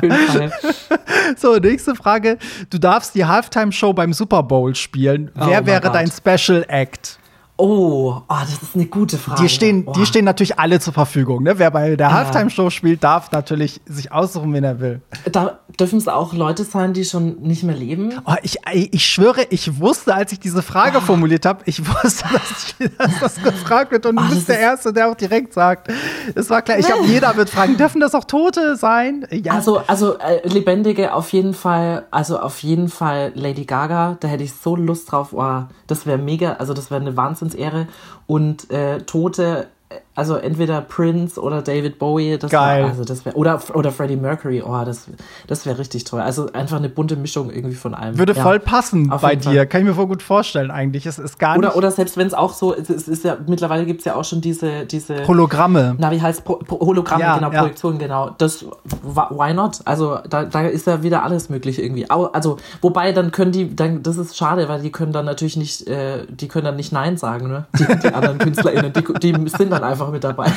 so, 1.36 1.56
nächste 1.56 1.94
Frage. 1.96 2.38
Du 2.70 2.78
darfst 2.78 3.14
die 3.14 3.24
Halftime-Show 3.24 3.92
beim 3.92 4.12
Super 4.12 4.42
Bowl 4.42 4.74
spielen. 4.74 5.30
Oh 5.36 5.46
Wer 5.46 5.66
wäre 5.66 5.90
dein 5.90 6.10
Special 6.10 6.64
Act? 6.68 7.18
Oh, 7.58 8.16
oh, 8.28 8.34
das 8.40 8.62
ist 8.62 8.74
eine 8.74 8.84
gute 8.84 9.16
Frage. 9.16 9.42
Die 9.42 9.48
stehen, 9.48 9.84
oh. 9.86 9.92
die 9.92 10.04
stehen 10.04 10.26
natürlich 10.26 10.58
alle 10.58 10.78
zur 10.78 10.92
Verfügung. 10.92 11.42
Ne? 11.42 11.58
Wer 11.58 11.70
bei 11.70 11.96
der 11.96 12.12
Halftime-Show 12.12 12.68
spielt, 12.68 13.02
darf 13.02 13.32
natürlich 13.32 13.80
sich 13.86 14.12
aussuchen, 14.12 14.52
wen 14.52 14.64
er 14.64 14.78
will. 14.78 15.00
Da 15.32 15.60
dürfen 15.80 15.96
es 15.96 16.06
auch 16.06 16.34
Leute 16.34 16.64
sein, 16.64 16.92
die 16.92 17.06
schon 17.06 17.40
nicht 17.40 17.62
mehr 17.62 17.74
leben. 17.74 18.12
Oh, 18.26 18.34
ich, 18.42 18.58
ich 18.72 19.06
schwöre, 19.06 19.46
ich 19.48 19.80
wusste, 19.80 20.14
als 20.14 20.32
ich 20.32 20.40
diese 20.40 20.60
Frage 20.60 20.98
oh. 20.98 21.00
formuliert 21.00 21.46
habe, 21.46 21.62
ich 21.64 21.80
wusste, 21.80 22.24
dass, 22.30 22.74
ich, 22.78 22.90
dass, 22.98 23.20
das 23.20 23.42
gefragt 23.42 23.90
wird. 23.90 24.04
Und 24.04 24.16
du 24.16 24.28
bist 24.28 24.50
der 24.50 24.60
Erste, 24.60 24.92
der 24.92 25.08
auch 25.08 25.14
direkt 25.14 25.54
sagt. 25.54 25.90
Es 26.34 26.50
war 26.50 26.60
klar. 26.60 26.78
Ich 26.78 26.86
glaube, 26.86 27.06
jeder 27.06 27.36
wird 27.36 27.48
fragen, 27.48 27.76
dürfen 27.78 28.02
das 28.02 28.14
auch 28.14 28.24
Tote 28.24 28.76
sein? 28.76 29.26
Ja. 29.30 29.54
Also, 29.54 29.78
also 29.86 30.18
äh, 30.18 30.46
Lebendige 30.46 31.14
auf 31.14 31.32
jeden 31.32 31.54
Fall, 31.54 32.04
also 32.10 32.38
auf 32.38 32.62
jeden 32.62 32.88
Fall 32.88 33.32
Lady 33.34 33.64
Gaga. 33.64 34.18
Da 34.20 34.28
hätte 34.28 34.44
ich 34.44 34.52
so 34.52 34.76
Lust 34.76 35.10
drauf. 35.10 35.32
Oh, 35.32 35.62
das 35.86 36.04
wäre 36.04 36.18
mega, 36.18 36.54
also 36.54 36.74
das 36.74 36.90
wäre 36.90 37.00
eine 37.00 37.16
Wahnsinn 37.16 37.45
Wahnsinnsehre 37.46 37.88
und 38.26 38.70
äh, 38.70 39.00
Tote 39.02 39.68
also 40.16 40.36
entweder 40.36 40.80
Prince 40.80 41.38
oder 41.38 41.60
David 41.60 41.98
Bowie, 41.98 42.38
das 42.38 42.50
Geil. 42.50 42.82
War, 42.82 42.90
also 42.90 43.04
das 43.04 43.26
wär, 43.26 43.36
oder 43.36 43.60
oder 43.74 43.92
Freddie 43.92 44.16
Mercury, 44.16 44.62
oh, 44.66 44.82
das 44.84 45.06
das 45.46 45.66
wäre 45.66 45.78
richtig 45.78 46.04
toll. 46.04 46.22
Also 46.22 46.50
einfach 46.52 46.78
eine 46.78 46.88
bunte 46.88 47.16
Mischung 47.16 47.50
irgendwie 47.50 47.76
von 47.76 47.94
allem. 47.94 48.18
Würde 48.18 48.32
ja. 48.32 48.42
voll 48.42 48.58
passen 48.58 49.08
bei 49.20 49.36
dir, 49.36 49.50
Fall. 49.50 49.66
kann 49.66 49.82
ich 49.82 49.86
mir 49.86 49.94
voll 49.94 50.06
gut 50.06 50.22
vorstellen 50.22 50.70
eigentlich. 50.70 51.04
Es 51.04 51.18
ist 51.18 51.38
gar 51.38 51.58
oder, 51.58 51.68
nicht 51.68 51.76
oder 51.76 51.90
selbst 51.90 52.16
wenn 52.16 52.26
es 52.26 52.32
auch 52.32 52.54
so 52.54 52.74
es 52.74 52.88
ist 52.88 53.24
ja 53.24 53.36
mittlerweile 53.46 53.84
gibt 53.84 54.00
es 54.00 54.04
ja 54.06 54.14
auch 54.14 54.24
schon 54.24 54.40
diese 54.40 54.86
diese 54.86 55.28
Hologramme. 55.28 55.96
Na, 55.98 56.10
wie 56.10 56.22
heißt 56.22 56.44
Pro, 56.44 56.56
Pro, 56.56 56.80
Hologramme 56.80 57.22
ja, 57.22 57.34
genau, 57.36 57.52
ja. 57.52 57.60
Projektion 57.60 57.98
genau. 57.98 58.30
Das 58.38 58.64
why 59.04 59.52
not? 59.52 59.80
Also 59.84 60.18
da, 60.30 60.44
da 60.44 60.62
ist 60.62 60.86
ja 60.86 61.02
wieder 61.02 61.24
alles 61.24 61.50
möglich 61.50 61.78
irgendwie. 61.78 62.08
Also 62.08 62.56
wobei 62.80 63.12
dann 63.12 63.32
können 63.32 63.52
die 63.52 63.76
dann 63.76 64.02
das 64.02 64.16
ist 64.16 64.34
schade, 64.34 64.66
weil 64.70 64.80
die 64.80 64.90
können 64.90 65.12
dann 65.12 65.26
natürlich 65.26 65.58
nicht 65.58 65.86
äh, 65.86 66.26
die 66.28 66.48
können 66.48 66.64
dann 66.64 66.76
nicht 66.76 66.92
nein 66.92 67.18
sagen, 67.18 67.48
ne? 67.48 67.66
Die, 67.78 67.84
die 67.84 68.14
anderen 68.14 68.38
Künstlerinnen, 68.38 68.94
die, 68.94 69.32
die 69.32 69.48
sind 69.50 69.70
dann 69.70 69.84
einfach 69.84 70.05
mit 70.10 70.24
dabei. 70.24 70.46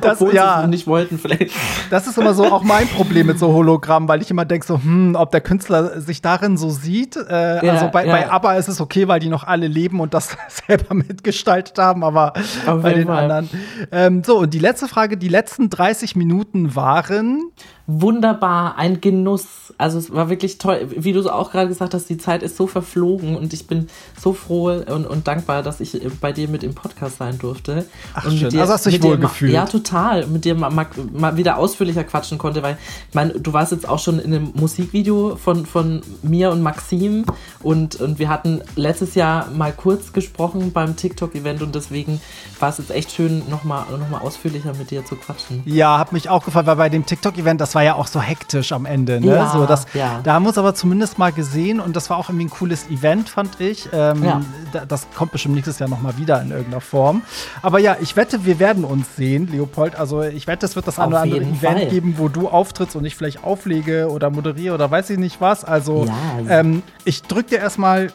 Das, 0.00 0.20
Obwohl 0.20 0.34
ja, 0.34 0.62
sie 0.62 0.68
nicht 0.68 0.86
wollten, 0.86 1.18
vielleicht. 1.18 1.54
Das 1.90 2.06
ist 2.06 2.16
immer 2.18 2.34
so 2.34 2.44
auch 2.44 2.62
mein 2.62 2.86
Problem 2.88 3.26
mit 3.26 3.38
so 3.38 3.52
Hologrammen, 3.52 4.08
weil 4.08 4.22
ich 4.22 4.30
immer 4.30 4.44
denke 4.44 4.66
so, 4.66 4.76
hm, 4.76 5.16
ob 5.18 5.30
der 5.30 5.40
Künstler 5.40 6.00
sich 6.00 6.22
darin 6.22 6.56
so 6.56 6.70
sieht. 6.70 7.16
Äh, 7.16 7.64
ja, 7.64 7.72
also 7.72 7.88
bei, 7.90 8.06
ja. 8.06 8.12
bei 8.12 8.30
ABBA 8.30 8.54
ist 8.54 8.68
es 8.68 8.80
okay, 8.80 9.08
weil 9.08 9.20
die 9.20 9.28
noch 9.28 9.44
alle 9.44 9.66
leben 9.66 10.00
und 10.00 10.14
das 10.14 10.36
selber 10.66 10.94
mitgestaltet 10.94 11.78
haben, 11.78 12.04
aber 12.04 12.34
Auf 12.66 12.82
bei 12.82 12.94
den 12.94 13.06
Fall. 13.06 13.30
anderen. 13.30 13.50
Ähm, 13.90 14.22
so, 14.24 14.38
und 14.38 14.54
die 14.54 14.58
letzte 14.58 14.88
Frage, 14.88 15.16
die 15.16 15.28
letzten 15.28 15.70
30 15.70 16.16
Minuten 16.16 16.74
waren 16.76 17.50
wunderbar, 17.86 18.78
ein 18.78 19.00
Genuss. 19.00 19.74
Also 19.76 19.98
es 19.98 20.12
war 20.12 20.30
wirklich 20.30 20.58
toll. 20.58 20.88
Wie 20.96 21.12
du 21.12 21.28
auch 21.30 21.50
gerade 21.50 21.68
gesagt 21.68 21.92
hast, 21.92 22.08
die 22.08 22.16
Zeit 22.16 22.42
ist 22.42 22.56
so 22.56 22.66
verflogen 22.66 23.36
und 23.36 23.52
ich 23.52 23.66
bin 23.66 23.88
so 24.18 24.32
froh 24.32 24.70
und, 24.70 25.06
und 25.06 25.26
dankbar, 25.26 25.62
dass 25.62 25.80
ich 25.80 26.00
bei 26.20 26.32
dir 26.32 26.48
mit 26.48 26.62
im 26.62 26.74
Podcast 26.74 27.18
sein 27.18 27.38
durfte. 27.38 27.84
Ach, 28.14 28.24
und 28.24 28.38
schön. 28.38 28.50
Dir, 28.50 28.60
also 28.62 28.72
hast 28.72 28.86
du 28.86 28.90
dich 28.90 29.02
wohl 29.02 29.18
gefühlt. 29.18 29.52
Ja, 29.52 29.66
total. 29.66 30.26
Mit 30.26 30.44
dir 30.44 30.54
mal, 30.54 30.70
mal, 30.70 30.86
mal, 31.12 31.36
wieder 31.36 31.58
ausführlicher 31.58 32.04
quatschen 32.04 32.38
konnte, 32.38 32.62
weil 32.62 32.78
ich 33.08 33.14
meine, 33.14 33.32
du 33.32 33.52
warst 33.52 33.72
jetzt 33.72 33.88
auch 33.88 33.98
schon 33.98 34.18
in 34.18 34.34
einem 34.34 34.52
Musikvideo 34.54 35.36
von, 35.36 35.66
von 35.66 36.00
mir 36.22 36.50
und 36.50 36.62
Maxim 36.62 37.26
und, 37.62 37.96
und 37.96 38.18
wir 38.18 38.28
hatten 38.30 38.62
letztes 38.76 39.14
Jahr 39.14 39.50
mal 39.50 39.72
kurz 39.72 40.12
gesprochen 40.12 40.72
beim 40.72 40.96
TikTok-Event 40.96 41.60
und 41.60 41.74
deswegen 41.74 42.20
war 42.60 42.70
es 42.70 42.78
jetzt 42.78 42.90
echt 42.90 43.12
schön, 43.12 43.42
nochmal 43.50 43.84
noch 43.90 44.08
mal 44.08 44.20
ausführlicher 44.20 44.72
mit 44.74 44.90
dir 44.90 45.04
zu 45.04 45.16
quatschen. 45.16 45.62
Ja, 45.66 45.98
hat 45.98 46.12
mich 46.12 46.30
auch 46.30 46.44
gefallen, 46.44 46.66
weil 46.66 46.76
bei 46.76 46.88
dem 46.88 47.04
TikTok-Event, 47.04 47.60
das 47.60 47.73
war 47.74 47.82
ja 47.82 47.94
auch 47.94 48.06
so 48.06 48.20
hektisch 48.20 48.72
am 48.72 48.86
Ende. 48.86 49.20
Ne? 49.20 49.34
Ja, 49.34 49.50
so, 49.50 49.66
das, 49.66 49.86
ja. 49.94 50.20
Da 50.22 50.34
haben 50.34 50.44
wir 50.44 50.48
uns 50.48 50.58
aber 50.58 50.74
zumindest 50.74 51.18
mal 51.18 51.32
gesehen 51.32 51.80
und 51.80 51.96
das 51.96 52.10
war 52.10 52.16
auch 52.16 52.28
irgendwie 52.28 52.46
ein 52.46 52.50
cooles 52.50 52.88
Event, 52.90 53.28
fand 53.28 53.60
ich. 53.60 53.88
Ähm, 53.92 54.24
ja. 54.24 54.40
Das 54.88 55.06
kommt 55.14 55.32
bestimmt 55.32 55.54
nächstes 55.54 55.78
Jahr 55.78 55.88
nochmal 55.88 56.16
wieder 56.18 56.40
in 56.42 56.50
irgendeiner 56.50 56.80
Form. 56.80 57.22
Aber 57.62 57.78
ja, 57.78 57.96
ich 58.00 58.16
wette, 58.16 58.44
wir 58.44 58.58
werden 58.58 58.84
uns 58.84 59.16
sehen, 59.16 59.48
Leopold. 59.50 59.96
Also 59.96 60.22
ich 60.22 60.46
wette, 60.46 60.66
es 60.66 60.76
wird 60.76 60.86
das 60.86 60.98
eine 60.98 61.08
oder 61.08 61.22
andere 61.22 61.40
Event 61.40 61.60
Fall. 61.60 61.86
geben, 61.86 62.14
wo 62.18 62.28
du 62.28 62.48
auftrittst 62.48 62.96
und 62.96 63.04
ich 63.04 63.16
vielleicht 63.16 63.44
auflege 63.44 64.08
oder 64.10 64.30
moderiere 64.30 64.74
oder 64.74 64.90
weiß 64.90 65.10
ich 65.10 65.18
nicht 65.18 65.40
was. 65.40 65.64
Also 65.64 66.06
ähm, 66.48 66.82
ich 67.04 67.22
drücke 67.22 67.50
dir 67.50 67.58
erstmal 67.58 68.12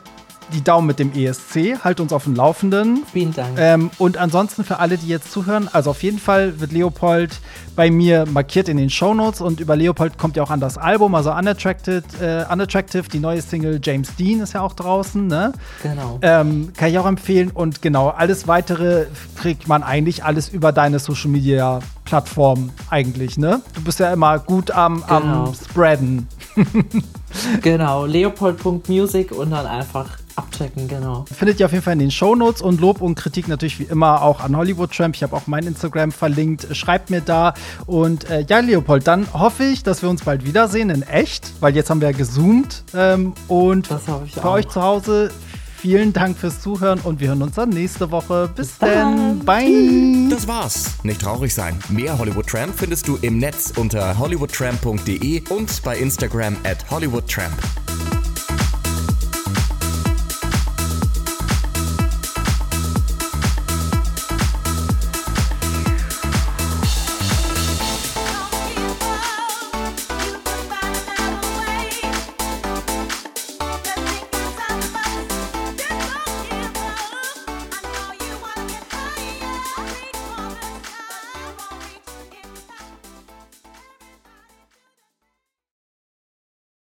die 0.54 0.64
Daumen 0.64 0.88
mit 0.88 1.00
dem 1.00 1.14
ESC. 1.14 1.84
Halt 1.84 2.00
uns 2.00 2.14
auf 2.14 2.24
dem 2.24 2.36
Laufenden. 2.36 3.04
Vielen 3.12 3.34
Dank. 3.34 3.58
Ähm, 3.58 3.92
und 3.98 4.18
ansonsten 4.18 4.64
für 4.64 4.80
alle, 4.80 4.98
die 4.98 5.08
jetzt 5.08 5.32
zuhören, 5.32 5.70
also 5.72 5.92
auf 5.92 6.04
jeden 6.04 6.20
Fall 6.20 6.60
wird 6.60 6.72
Leopold 6.72 7.40
bei 7.76 7.90
mir 7.90 8.26
markiert 8.30 8.68
in 8.68 8.78
den 8.78 8.90
Shownotes 8.90 9.40
und 9.40 9.60
über 9.60 9.76
Leopold 9.76 10.18
kommt 10.18 10.36
ja 10.36 10.44
auch 10.44 10.52
an 10.52 10.60
das 10.60 10.78
Album, 10.78 11.16
also 11.16 11.32
Unattracted, 11.32 12.04
äh, 12.22 12.44
Unattractive, 12.52 13.04
die 13.04 13.20
neue 13.20 13.42
Single 13.42 13.80
James 13.82 14.16
Dean 14.18 14.42
ist 14.42 14.54
ja 14.54 14.62
auch 14.62 14.74
draußen, 14.74 15.26
ne? 15.26 15.54
Genau. 15.82 16.20
Ähm, 16.22 16.74
kann 16.76 16.90
ich 16.90 17.00
auch 17.00 17.06
empfehlen 17.06 17.52
und 17.52 17.82
genau, 17.82 18.10
alles 18.10 18.48
weitere 18.50 19.06
kriegt 19.36 19.70
man 19.70 19.84
eigentlich 19.84 20.26
alles 20.26 20.50
über 20.50 20.74
deine 20.74 21.00
Social 21.00 21.30
Media 21.30 21.80
Plattform 22.04 22.72
eigentlich, 22.90 23.38
ne? 23.38 23.62
Du 23.76 23.82
bist 23.82 24.00
ja 24.00 24.12
immer 24.12 24.40
gut 24.40 24.72
am, 24.72 25.04
genau. 25.08 25.46
am 25.46 25.54
Spreaden. 25.54 26.28
genau, 27.62 28.06
leopold.music 28.06 29.32
und 29.32 29.52
dann 29.52 29.66
einfach 29.68 30.19
abchecken, 30.40 30.88
genau. 30.88 31.26
Findet 31.32 31.60
ihr 31.60 31.66
auf 31.66 31.72
jeden 31.72 31.84
Fall 31.84 31.94
in 31.94 32.00
den 32.00 32.12
Shownotes 32.12 32.62
und 32.62 32.82
Lob 32.82 33.02
und 33.02 33.16
Kritik 33.16 33.48
natürlich 33.48 33.80
wie 33.80 33.84
immer 33.84 34.22
auch 34.22 34.40
an 34.40 34.56
Hollywood 34.56 34.92
Tramp. 34.92 35.16
Ich 35.16 35.24
habe 35.24 35.36
auch 35.36 35.48
mein 35.48 35.66
Instagram 35.66 36.12
verlinkt. 36.12 36.68
Schreibt 36.76 37.10
mir 37.10 37.22
da. 37.22 37.54
Und 37.86 38.30
äh, 38.30 38.46
ja, 38.48 38.60
Leopold, 38.60 39.08
dann 39.08 39.28
hoffe 39.34 39.64
ich, 39.64 39.84
dass 39.84 40.02
wir 40.02 40.10
uns 40.10 40.24
bald 40.24 40.46
wiedersehen 40.46 40.90
in 40.90 41.04
echt, 41.04 41.52
weil 41.60 41.76
jetzt 41.76 41.90
haben 41.90 42.02
wir 42.02 42.10
ja 42.12 42.18
gezoomt. 42.18 42.84
Ähm, 42.96 43.34
und 43.48 43.90
das 43.92 44.04
für 44.04 44.46
auch. 44.46 44.54
euch 44.54 44.68
zu 44.68 44.82
Hause 44.82 45.32
vielen 45.80 46.12
Dank 46.14 46.38
fürs 46.38 46.60
Zuhören 46.60 47.00
und 47.00 47.20
wir 47.20 47.30
hören 47.30 47.42
uns 47.42 47.56
dann 47.56 47.70
nächste 47.70 48.12
Woche. 48.12 48.50
Bis, 48.56 48.68
Bis 48.68 48.78
dann. 48.80 49.40
Bye. 49.40 50.28
Das 50.30 50.48
war's. 50.48 50.96
Nicht 51.04 51.22
traurig 51.22 51.54
sein. 51.54 51.80
Mehr 51.90 52.18
Hollywood 52.18 52.48
Tramp 52.48 52.78
findest 52.78 53.08
du 53.08 53.18
im 53.22 53.38
Netz 53.38 53.74
unter 53.76 54.18
hollywoodtramp.de 54.18 55.44
und 55.50 55.84
bei 55.84 55.98
Instagram 55.98 56.58
at 56.64 56.90
hollywoodtramp. 56.92 57.56